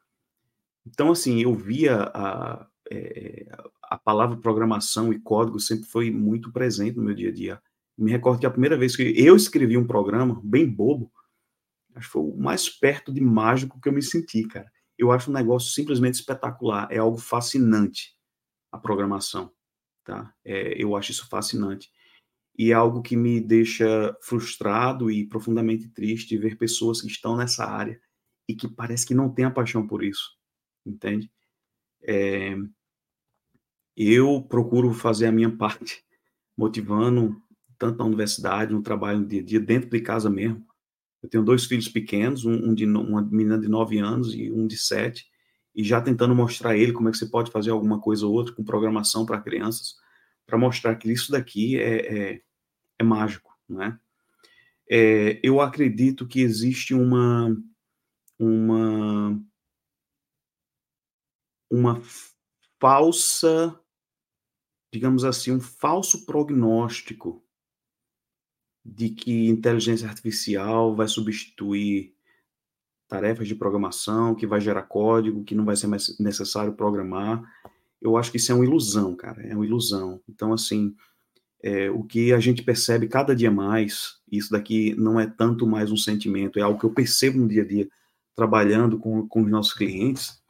Então, 0.87 1.11
assim, 1.11 1.43
eu 1.43 1.55
via 1.55 2.11
a, 2.15 2.67
é, 2.91 3.47
a 3.83 3.99
palavra 3.99 4.39
programação 4.39 5.13
e 5.13 5.19
código 5.19 5.61
sempre 5.61 5.85
foi 5.85 6.11
muito 6.11 6.51
presente 6.51 6.97
no 6.97 7.05
meu 7.05 7.15
dia 7.15 7.29
a 7.29 7.33
dia. 7.35 7.63
Me 7.99 8.11
recordo 8.11 8.41
que 8.41 8.47
a 8.47 8.51
primeira 8.51 8.79
vez 8.79 8.97
que 8.97 9.03
eu 9.15 9.37
escrevi 9.37 9.77
um 9.77 9.87
programa, 9.87 10.41
bem 10.43 10.67
bobo, 10.67 11.13
acho 11.95 12.07
que 12.07 12.13
foi 12.13 12.23
o 12.23 12.35
mais 12.35 12.71
perto 12.71 13.13
de 13.13 13.21
mágico 13.21 13.79
que 13.79 13.91
eu 13.91 13.93
me 13.93 14.01
senti, 14.01 14.45
cara 14.45 14.73
eu 14.99 15.13
acho 15.13 15.31
um 15.31 15.35
negócio 15.35 15.71
simplesmente 15.73 16.15
espetacular, 16.15 16.89
é 16.91 16.99
algo 16.99 17.19
fascinante 17.19 18.17
a 18.73 18.79
programação, 18.79 19.53
tá? 20.05 20.35
É, 20.45 20.83
eu 20.83 20.97
acho 20.97 21.13
isso 21.13 21.29
fascinante. 21.29 21.91
E 22.59 22.73
é 22.73 22.75
algo 22.75 23.03
que 23.03 23.17
me 23.17 23.41
deixa 23.41 24.17
frustrado 24.21 25.11
e 25.11 25.25
profundamente 25.27 25.89
triste 25.89 26.37
ver 26.37 26.59
pessoas 26.59 27.01
que 27.01 27.07
estão 27.07 27.37
nessa 27.37 27.65
área 27.65 28.01
e 28.49 28.55
que 28.55 28.67
parece 28.67 29.07
que 29.07 29.15
não 29.15 29.33
têm 29.33 29.45
a 29.45 29.51
paixão 29.51 29.87
por 29.87 30.03
isso, 30.03 30.37
entende? 30.85 31.31
É, 32.03 32.57
eu 33.97 34.43
procuro 34.43 34.93
fazer 34.93 35.27
a 35.27 35.33
minha 35.33 35.51
parte, 35.57 36.05
motivando 36.57 37.41
tanto 37.79 37.99
na 37.99 38.05
universidade, 38.05 38.73
no 38.73 38.83
trabalho 38.83 39.21
no 39.21 39.27
dia 39.27 39.41
a 39.41 39.45
dia, 39.45 39.61
dentro 39.61 39.89
de 39.89 40.01
casa 40.01 40.29
mesmo, 40.29 40.67
eu 41.23 41.29
tenho 41.29 41.45
dois 41.45 41.65
filhos 41.65 41.89
pequenos, 41.89 42.45
um, 42.45 42.71
um 42.71 42.75
de 42.75 42.87
uma 42.87 43.23
menina 43.23 43.59
de 43.59 43.69
9 43.69 43.99
anos 43.99 44.35
e 44.35 44.51
um 44.51 44.67
de 44.67 44.77
7, 44.77 45.27
e 45.75 45.85
já 45.85 46.01
tentando 46.01 46.35
mostrar 46.35 46.71
a 46.71 46.77
ele 46.77 46.93
como 46.93 47.09
é 47.09 47.13
que 47.13 47.19
você 47.19 47.27
pode 47.27 47.51
fazer 47.51 47.71
alguma 47.71 48.01
coisa 48.01 48.27
ou 48.27 48.33
outra 48.33 48.55
com 48.55 48.65
programação 48.65 49.27
para 49.27 49.41
crianças, 49.41 49.97
para 50.47 50.59
mostrar 50.59 50.95
que 50.97 51.11
isso 51.11 51.33
daqui 51.33 51.79
é, 51.79 52.33
é, 52.33 52.43
é 52.99 53.05
mágico, 53.05 53.57
né? 53.69 53.99
É, 54.91 55.39
eu 55.43 55.61
acredito 55.61 56.27
que 56.27 56.41
existe 56.41 56.95
uma 56.95 57.55
uma 58.39 59.39
uma 61.71 62.01
falsa, 62.81 63.79
digamos 64.93 65.25
assim, 65.25 65.53
um 65.53 65.61
falso 65.61 66.25
prognóstico 66.25 67.45
de 68.95 69.11
que 69.11 69.49
inteligência 69.49 70.09
artificial 70.09 70.97
vai 70.97 71.07
substituir 71.07 72.15
tarefas 73.07 73.47
de 73.47 73.55
programação, 73.55 74.35
que 74.35 74.47
vai 74.47 74.61
gerar 74.61 74.83
código, 74.83 75.45
que 75.45 75.55
não 75.55 75.65
vai 75.65 75.77
ser 75.77 75.87
mais 75.87 76.19
necessário 76.19 76.73
programar. 76.73 77.43
Eu 78.01 78.17
acho 78.17 78.31
que 78.31 78.39
isso 78.39 78.53
é 78.53 78.55
uma 78.55 78.65
ilusão, 78.65 79.15
cara, 79.15 79.43
é 79.43 79.55
uma 79.55 79.65
ilusão. 79.65 80.21
Então, 80.29 80.53
assim, 80.53 80.95
é, 81.63 81.91
o 81.91 82.03
que 82.03 82.33
a 82.33 82.41
gente 82.41 82.63
percebe 82.63 83.09
cada 83.09 83.35
dia 83.35 83.51
mais, 83.51 84.17
isso 84.31 84.51
daqui 84.51 84.95
não 84.97 85.19
é 85.19 85.27
tanto 85.27 85.67
mais 85.67 85.91
um 85.91 85.97
sentimento, 85.97 86.59
é 86.59 86.63
algo 86.63 86.79
que 86.79 86.87
eu 86.87 86.95
percebo 86.95 87.39
no 87.39 87.49
dia 87.49 87.63
a 87.63 87.67
dia, 87.67 87.89
trabalhando 88.35 88.99
com, 88.99 89.27
com 89.27 89.43
os 89.43 89.51
nossos 89.51 89.75
clientes, 89.75 90.41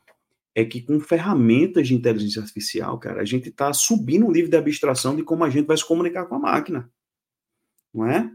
é 0.54 0.64
que 0.64 0.80
com 0.80 1.00
ferramentas 1.00 1.88
de 1.88 1.94
inteligência 1.94 2.42
artificial, 2.42 2.98
cara, 2.98 3.22
a 3.22 3.24
gente 3.24 3.48
está 3.48 3.72
subindo 3.72 4.26
o 4.26 4.32
nível 4.32 4.50
de 4.50 4.56
abstração 4.56 5.16
de 5.16 5.22
como 5.22 5.44
a 5.44 5.50
gente 5.50 5.66
vai 5.66 5.76
se 5.76 5.86
comunicar 5.86 6.26
com 6.26 6.34
a 6.34 6.38
máquina 6.38 6.90
não 7.92 8.06
é? 8.06 8.30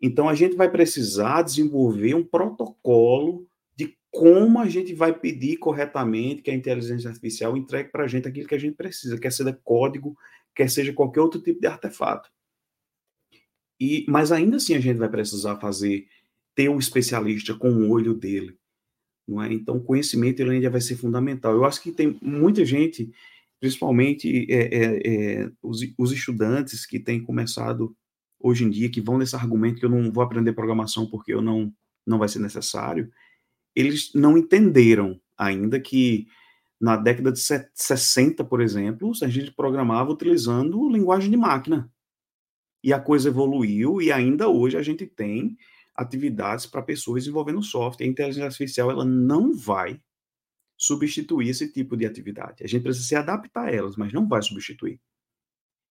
Então 0.00 0.28
a 0.28 0.34
gente 0.34 0.56
vai 0.56 0.70
precisar 0.70 1.42
desenvolver 1.42 2.14
um 2.14 2.24
protocolo 2.24 3.46
de 3.74 3.96
como 4.10 4.58
a 4.58 4.68
gente 4.68 4.94
vai 4.94 5.18
pedir 5.18 5.56
corretamente 5.56 6.42
que 6.42 6.50
a 6.50 6.54
inteligência 6.54 7.08
artificial 7.08 7.56
entregue 7.56 7.90
para 7.90 8.04
a 8.04 8.08
gente 8.08 8.28
aquilo 8.28 8.48
que 8.48 8.54
a 8.54 8.58
gente 8.58 8.76
precisa, 8.76 9.18
quer 9.18 9.32
seja 9.32 9.58
código, 9.64 10.16
quer 10.54 10.70
seja 10.70 10.92
qualquer 10.92 11.20
outro 11.20 11.40
tipo 11.40 11.60
de 11.60 11.66
artefato. 11.66 12.30
E, 13.80 14.06
mas 14.08 14.32
ainda 14.32 14.56
assim 14.56 14.74
a 14.74 14.80
gente 14.80 14.96
vai 14.96 15.08
precisar 15.08 15.56
fazer, 15.56 16.06
ter 16.54 16.68
um 16.68 16.78
especialista 16.78 17.54
com 17.54 17.70
o 17.70 17.90
olho 17.90 18.14
dele. 18.14 18.58
Não 19.26 19.42
é? 19.42 19.52
Então, 19.52 19.76
o 19.76 19.82
conhecimento 19.82 20.40
ele 20.40 20.52
ainda 20.52 20.70
vai 20.70 20.80
ser 20.80 20.96
fundamental. 20.96 21.52
Eu 21.52 21.64
acho 21.64 21.82
que 21.82 21.90
tem 21.90 22.16
muita 22.22 22.64
gente, 22.64 23.10
principalmente 23.58 24.46
é, 24.48 24.62
é, 24.62 25.00
é, 25.04 25.50
os, 25.62 25.80
os 25.98 26.12
estudantes 26.12 26.86
que 26.86 27.00
têm 27.00 27.22
começado 27.22 27.94
hoje 28.38 28.64
em 28.64 28.70
dia 28.70 28.90
que 28.90 29.00
vão 29.00 29.18
nesse 29.18 29.34
argumento 29.34 29.80
que 29.80 29.84
eu 29.84 29.90
não 29.90 30.12
vou 30.12 30.22
aprender 30.22 30.52
programação 30.52 31.06
porque 31.08 31.32
eu 31.32 31.42
não 31.42 31.72
não 32.06 32.18
vai 32.18 32.28
ser 32.28 32.38
necessário, 32.38 33.10
eles 33.74 34.12
não 34.14 34.38
entenderam 34.38 35.20
ainda 35.36 35.80
que 35.80 36.28
na 36.80 36.96
década 36.96 37.32
de 37.32 37.40
60, 37.40 38.44
por 38.44 38.60
exemplo, 38.60 39.10
a 39.22 39.28
gente 39.28 39.50
programava 39.50 40.12
utilizando 40.12 40.88
linguagem 40.88 41.30
de 41.30 41.36
máquina. 41.36 41.90
E 42.82 42.92
a 42.92 43.00
coisa 43.00 43.28
evoluiu 43.28 44.00
e 44.00 44.12
ainda 44.12 44.48
hoje 44.48 44.76
a 44.76 44.82
gente 44.82 45.06
tem 45.06 45.56
atividades 45.94 46.66
para 46.66 46.82
pessoas 46.82 47.24
desenvolvendo 47.24 47.62
software. 47.62 48.06
A 48.06 48.08
inteligência 48.08 48.44
artificial 48.44 48.90
ela 48.90 49.04
não 49.04 49.52
vai 49.52 50.00
substituir 50.76 51.48
esse 51.48 51.72
tipo 51.72 51.96
de 51.96 52.06
atividade. 52.06 52.62
A 52.62 52.68
gente 52.68 52.82
precisa 52.82 53.06
se 53.06 53.16
adaptar 53.16 53.68
a 53.68 53.72
elas, 53.72 53.96
mas 53.96 54.12
não 54.12 54.28
vai 54.28 54.42
substituir. 54.42 55.00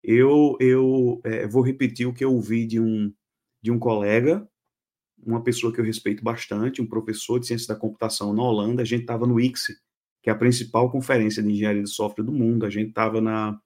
Eu, 0.03 0.57
eu 0.59 1.21
é, 1.23 1.47
vou 1.47 1.61
repetir 1.61 2.07
o 2.07 2.13
que 2.13 2.23
eu 2.23 2.33
ouvi 2.33 2.65
de 2.65 2.79
um, 2.79 3.13
de 3.61 3.71
um 3.71 3.77
colega, 3.77 4.47
uma 5.23 5.43
pessoa 5.43 5.71
que 5.71 5.79
eu 5.79 5.85
respeito 5.85 6.23
bastante, 6.23 6.81
um 6.81 6.87
professor 6.87 7.39
de 7.39 7.47
ciência 7.47 7.73
da 7.73 7.79
computação 7.79 8.33
na 8.33 8.41
Holanda. 8.41 8.81
A 8.81 8.85
gente 8.85 9.01
estava 9.01 9.27
no 9.27 9.39
ICSE, 9.39 9.75
que 10.23 10.29
é 10.29 10.33
a 10.33 10.37
principal 10.37 10.91
conferência 10.91 11.43
de 11.43 11.49
engenharia 11.49 11.83
de 11.83 11.89
software 11.89 12.23
do 12.23 12.31
mundo. 12.31 12.65
A 12.65 12.69
gente 12.69 12.89
estava 12.89 13.21
na 13.21 13.59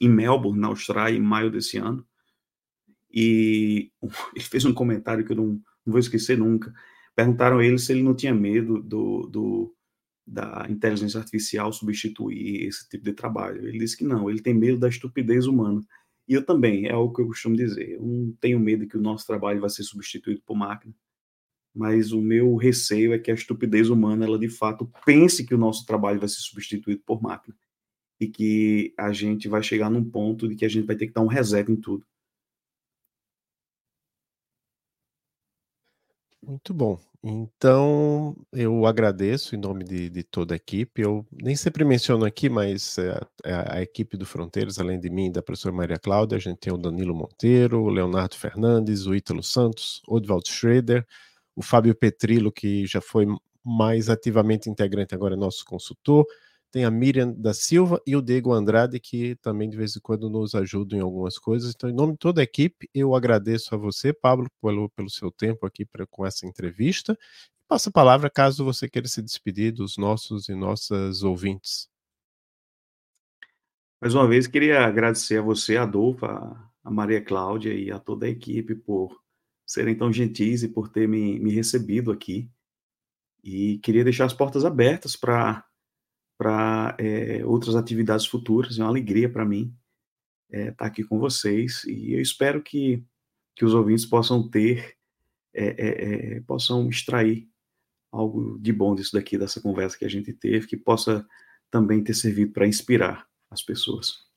em 0.00 0.08
Melbourne, 0.08 0.60
na 0.60 0.68
Austrália, 0.68 1.16
em 1.16 1.22
maio 1.22 1.50
desse 1.50 1.78
ano. 1.78 2.06
E 3.10 3.90
ele 4.34 4.44
fez 4.44 4.64
um 4.64 4.74
comentário 4.74 5.24
que 5.24 5.32
eu 5.32 5.36
não, 5.36 5.46
não 5.46 5.92
vou 5.92 5.98
esquecer 5.98 6.36
nunca. 6.36 6.72
Perguntaram 7.14 7.58
a 7.58 7.64
ele 7.64 7.78
se 7.78 7.92
ele 7.92 8.02
não 8.02 8.14
tinha 8.14 8.34
medo 8.34 8.82
do, 8.82 9.26
do, 9.26 9.74
da 10.28 10.66
inteligência 10.68 11.18
artificial 11.18 11.72
substituir 11.72 12.66
esse 12.66 12.88
tipo 12.88 13.04
de 13.04 13.12
trabalho. 13.12 13.66
Ele 13.66 13.78
disse 13.78 13.96
que 13.96 14.04
não, 14.04 14.28
ele 14.28 14.42
tem 14.42 14.54
medo 14.54 14.78
da 14.78 14.88
estupidez 14.88 15.46
humana. 15.46 15.80
E 16.28 16.34
eu 16.34 16.44
também, 16.44 16.86
é 16.86 16.92
algo 16.92 17.14
que 17.14 17.22
eu 17.22 17.26
costumo 17.26 17.56
dizer. 17.56 17.92
Eu 17.92 18.02
não 18.02 18.32
tenho 18.40 18.60
medo 18.60 18.86
que 18.86 18.96
o 18.96 19.00
nosso 19.00 19.26
trabalho 19.26 19.60
vai 19.60 19.70
ser 19.70 19.82
substituído 19.84 20.42
por 20.44 20.56
máquina, 20.56 20.94
mas 21.74 22.12
o 22.12 22.20
meu 22.20 22.56
receio 22.56 23.14
é 23.14 23.18
que 23.18 23.30
a 23.30 23.34
estupidez 23.34 23.88
humana, 23.88 24.26
ela 24.26 24.38
de 24.38 24.48
fato 24.48 24.90
pense 25.06 25.44
que 25.46 25.54
o 25.54 25.58
nosso 25.58 25.86
trabalho 25.86 26.20
vai 26.20 26.28
ser 26.28 26.40
substituído 26.40 27.02
por 27.06 27.22
máquina 27.22 27.56
e 28.20 28.28
que 28.28 28.94
a 28.98 29.12
gente 29.12 29.48
vai 29.48 29.62
chegar 29.62 29.90
num 29.90 30.04
ponto 30.04 30.48
de 30.48 30.56
que 30.56 30.64
a 30.64 30.68
gente 30.68 30.86
vai 30.86 30.96
ter 30.96 31.06
que 31.06 31.12
dar 31.12 31.22
um 31.22 31.26
reset 31.28 31.70
em 31.70 31.76
tudo. 31.76 32.04
Muito 36.42 36.74
bom. 36.74 36.98
Então, 37.22 38.36
eu 38.52 38.86
agradeço 38.86 39.56
em 39.56 39.58
nome 39.58 39.82
de, 39.82 40.08
de 40.08 40.22
toda 40.22 40.54
a 40.54 40.56
equipe. 40.56 41.02
Eu 41.02 41.26
nem 41.32 41.56
sempre 41.56 41.84
menciono 41.84 42.24
aqui, 42.24 42.48
mas 42.48 42.96
é, 42.96 43.20
é 43.44 43.78
a 43.78 43.82
equipe 43.82 44.16
do 44.16 44.24
Fronteiras, 44.24 44.78
além 44.78 45.00
de 45.00 45.10
mim, 45.10 45.30
da 45.32 45.42
professora 45.42 45.74
Maria 45.74 45.98
Cláudia, 45.98 46.36
a 46.36 46.40
gente 46.40 46.58
tem 46.58 46.72
o 46.72 46.76
Danilo 46.78 47.14
Monteiro, 47.14 47.80
o 47.82 47.88
Leonardo 47.88 48.36
Fernandes, 48.36 49.06
o 49.06 49.14
Ítalo 49.16 49.42
Santos, 49.42 50.00
Odwald 50.06 50.48
Schroeder, 50.48 51.04
o 51.56 51.62
Fábio 51.62 51.94
Petrillo, 51.94 52.52
que 52.52 52.86
já 52.86 53.00
foi 53.00 53.26
mais 53.64 54.08
ativamente 54.08 54.70
integrante, 54.70 55.14
agora 55.14 55.34
é 55.34 55.36
nosso 55.36 55.64
consultor, 55.64 56.24
tem 56.70 56.84
a 56.84 56.90
Miriam 56.90 57.32
da 57.32 57.54
Silva 57.54 58.00
e 58.06 58.14
o 58.14 58.22
Diego 58.22 58.52
Andrade, 58.52 59.00
que 59.00 59.36
também 59.36 59.68
de 59.68 59.76
vez 59.76 59.96
em 59.96 60.00
quando 60.00 60.28
nos 60.28 60.54
ajudam 60.54 60.98
em 60.98 61.02
algumas 61.02 61.38
coisas. 61.38 61.72
Então, 61.74 61.88
em 61.88 61.94
nome 61.94 62.12
de 62.12 62.18
toda 62.18 62.40
a 62.40 62.44
equipe, 62.44 62.88
eu 62.94 63.14
agradeço 63.14 63.74
a 63.74 63.78
você, 63.78 64.12
Pablo, 64.12 64.48
pelo, 64.60 64.90
pelo 64.90 65.10
seu 65.10 65.30
tempo 65.30 65.66
aqui 65.66 65.84
pra, 65.84 66.06
com 66.06 66.26
essa 66.26 66.46
entrevista. 66.46 67.18
Passa 67.66 67.90
a 67.90 67.92
palavra 67.92 68.30
caso 68.30 68.64
você 68.64 68.88
queira 68.88 69.08
se 69.08 69.22
despedir 69.22 69.72
dos 69.72 69.96
nossos 69.96 70.48
e 70.48 70.54
nossas 70.54 71.22
ouvintes. 71.22 71.88
Mais 74.00 74.14
uma 74.14 74.28
vez, 74.28 74.46
queria 74.46 74.86
agradecer 74.86 75.38
a 75.38 75.42
você, 75.42 75.76
Adolfo, 75.76 76.24
a, 76.24 76.70
a 76.84 76.90
Maria 76.90 77.22
Cláudia 77.22 77.74
e 77.74 77.90
a 77.90 77.98
toda 77.98 78.26
a 78.26 78.28
equipe 78.28 78.74
por 78.74 79.20
serem 79.66 79.96
tão 79.96 80.12
gentis 80.12 80.62
e 80.62 80.68
por 80.68 80.88
ter 80.88 81.08
me, 81.08 81.38
me 81.38 81.50
recebido 81.52 82.10
aqui. 82.10 82.50
E 83.42 83.78
queria 83.78 84.04
deixar 84.04 84.24
as 84.24 84.32
portas 84.32 84.64
abertas 84.64 85.16
para 85.16 85.64
para 86.38 86.96
é, 86.98 87.44
outras 87.44 87.74
atividades 87.74 88.24
futuras. 88.24 88.78
É 88.78 88.82
uma 88.82 88.88
alegria 88.88 89.28
para 89.28 89.44
mim 89.44 89.74
estar 90.50 90.62
é, 90.62 90.70
tá 90.70 90.86
aqui 90.86 91.02
com 91.02 91.18
vocês 91.18 91.84
e 91.84 92.14
eu 92.14 92.22
espero 92.22 92.62
que, 92.62 93.04
que 93.56 93.64
os 93.64 93.74
ouvintes 93.74 94.06
possam 94.06 94.48
ter, 94.48 94.96
é, 95.52 96.40
possam 96.46 96.88
extrair 96.88 97.48
algo 98.12 98.58
de 98.58 98.72
bom 98.72 98.94
disso 98.94 99.12
daqui, 99.12 99.36
dessa 99.36 99.60
conversa 99.60 99.98
que 99.98 100.04
a 100.04 100.08
gente 100.08 100.32
teve, 100.32 100.66
que 100.66 100.76
possa 100.76 101.26
também 101.70 102.02
ter 102.02 102.14
servido 102.14 102.52
para 102.52 102.66
inspirar 102.66 103.26
as 103.50 103.62
pessoas. 103.62 104.28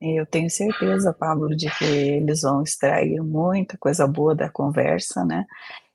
Eu 0.00 0.26
tenho 0.26 0.50
certeza, 0.50 1.12
Pablo, 1.12 1.54
de 1.54 1.70
que 1.78 1.84
eles 1.84 2.42
vão 2.42 2.62
extrair 2.62 3.22
muita 3.22 3.78
coisa 3.78 4.06
boa 4.06 4.34
da 4.34 4.48
conversa, 4.48 5.24
né? 5.24 5.46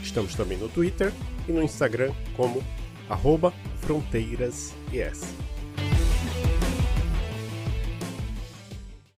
Estamos 0.02 0.34
também 0.34 0.56
no 0.56 0.70
Twitter 0.70 1.12
e 1.46 1.52
no 1.52 1.62
Instagram 1.62 2.14
como 2.34 2.64
arroba 3.10 3.52
fronteiras 3.80 4.74
yes. 4.92 5.47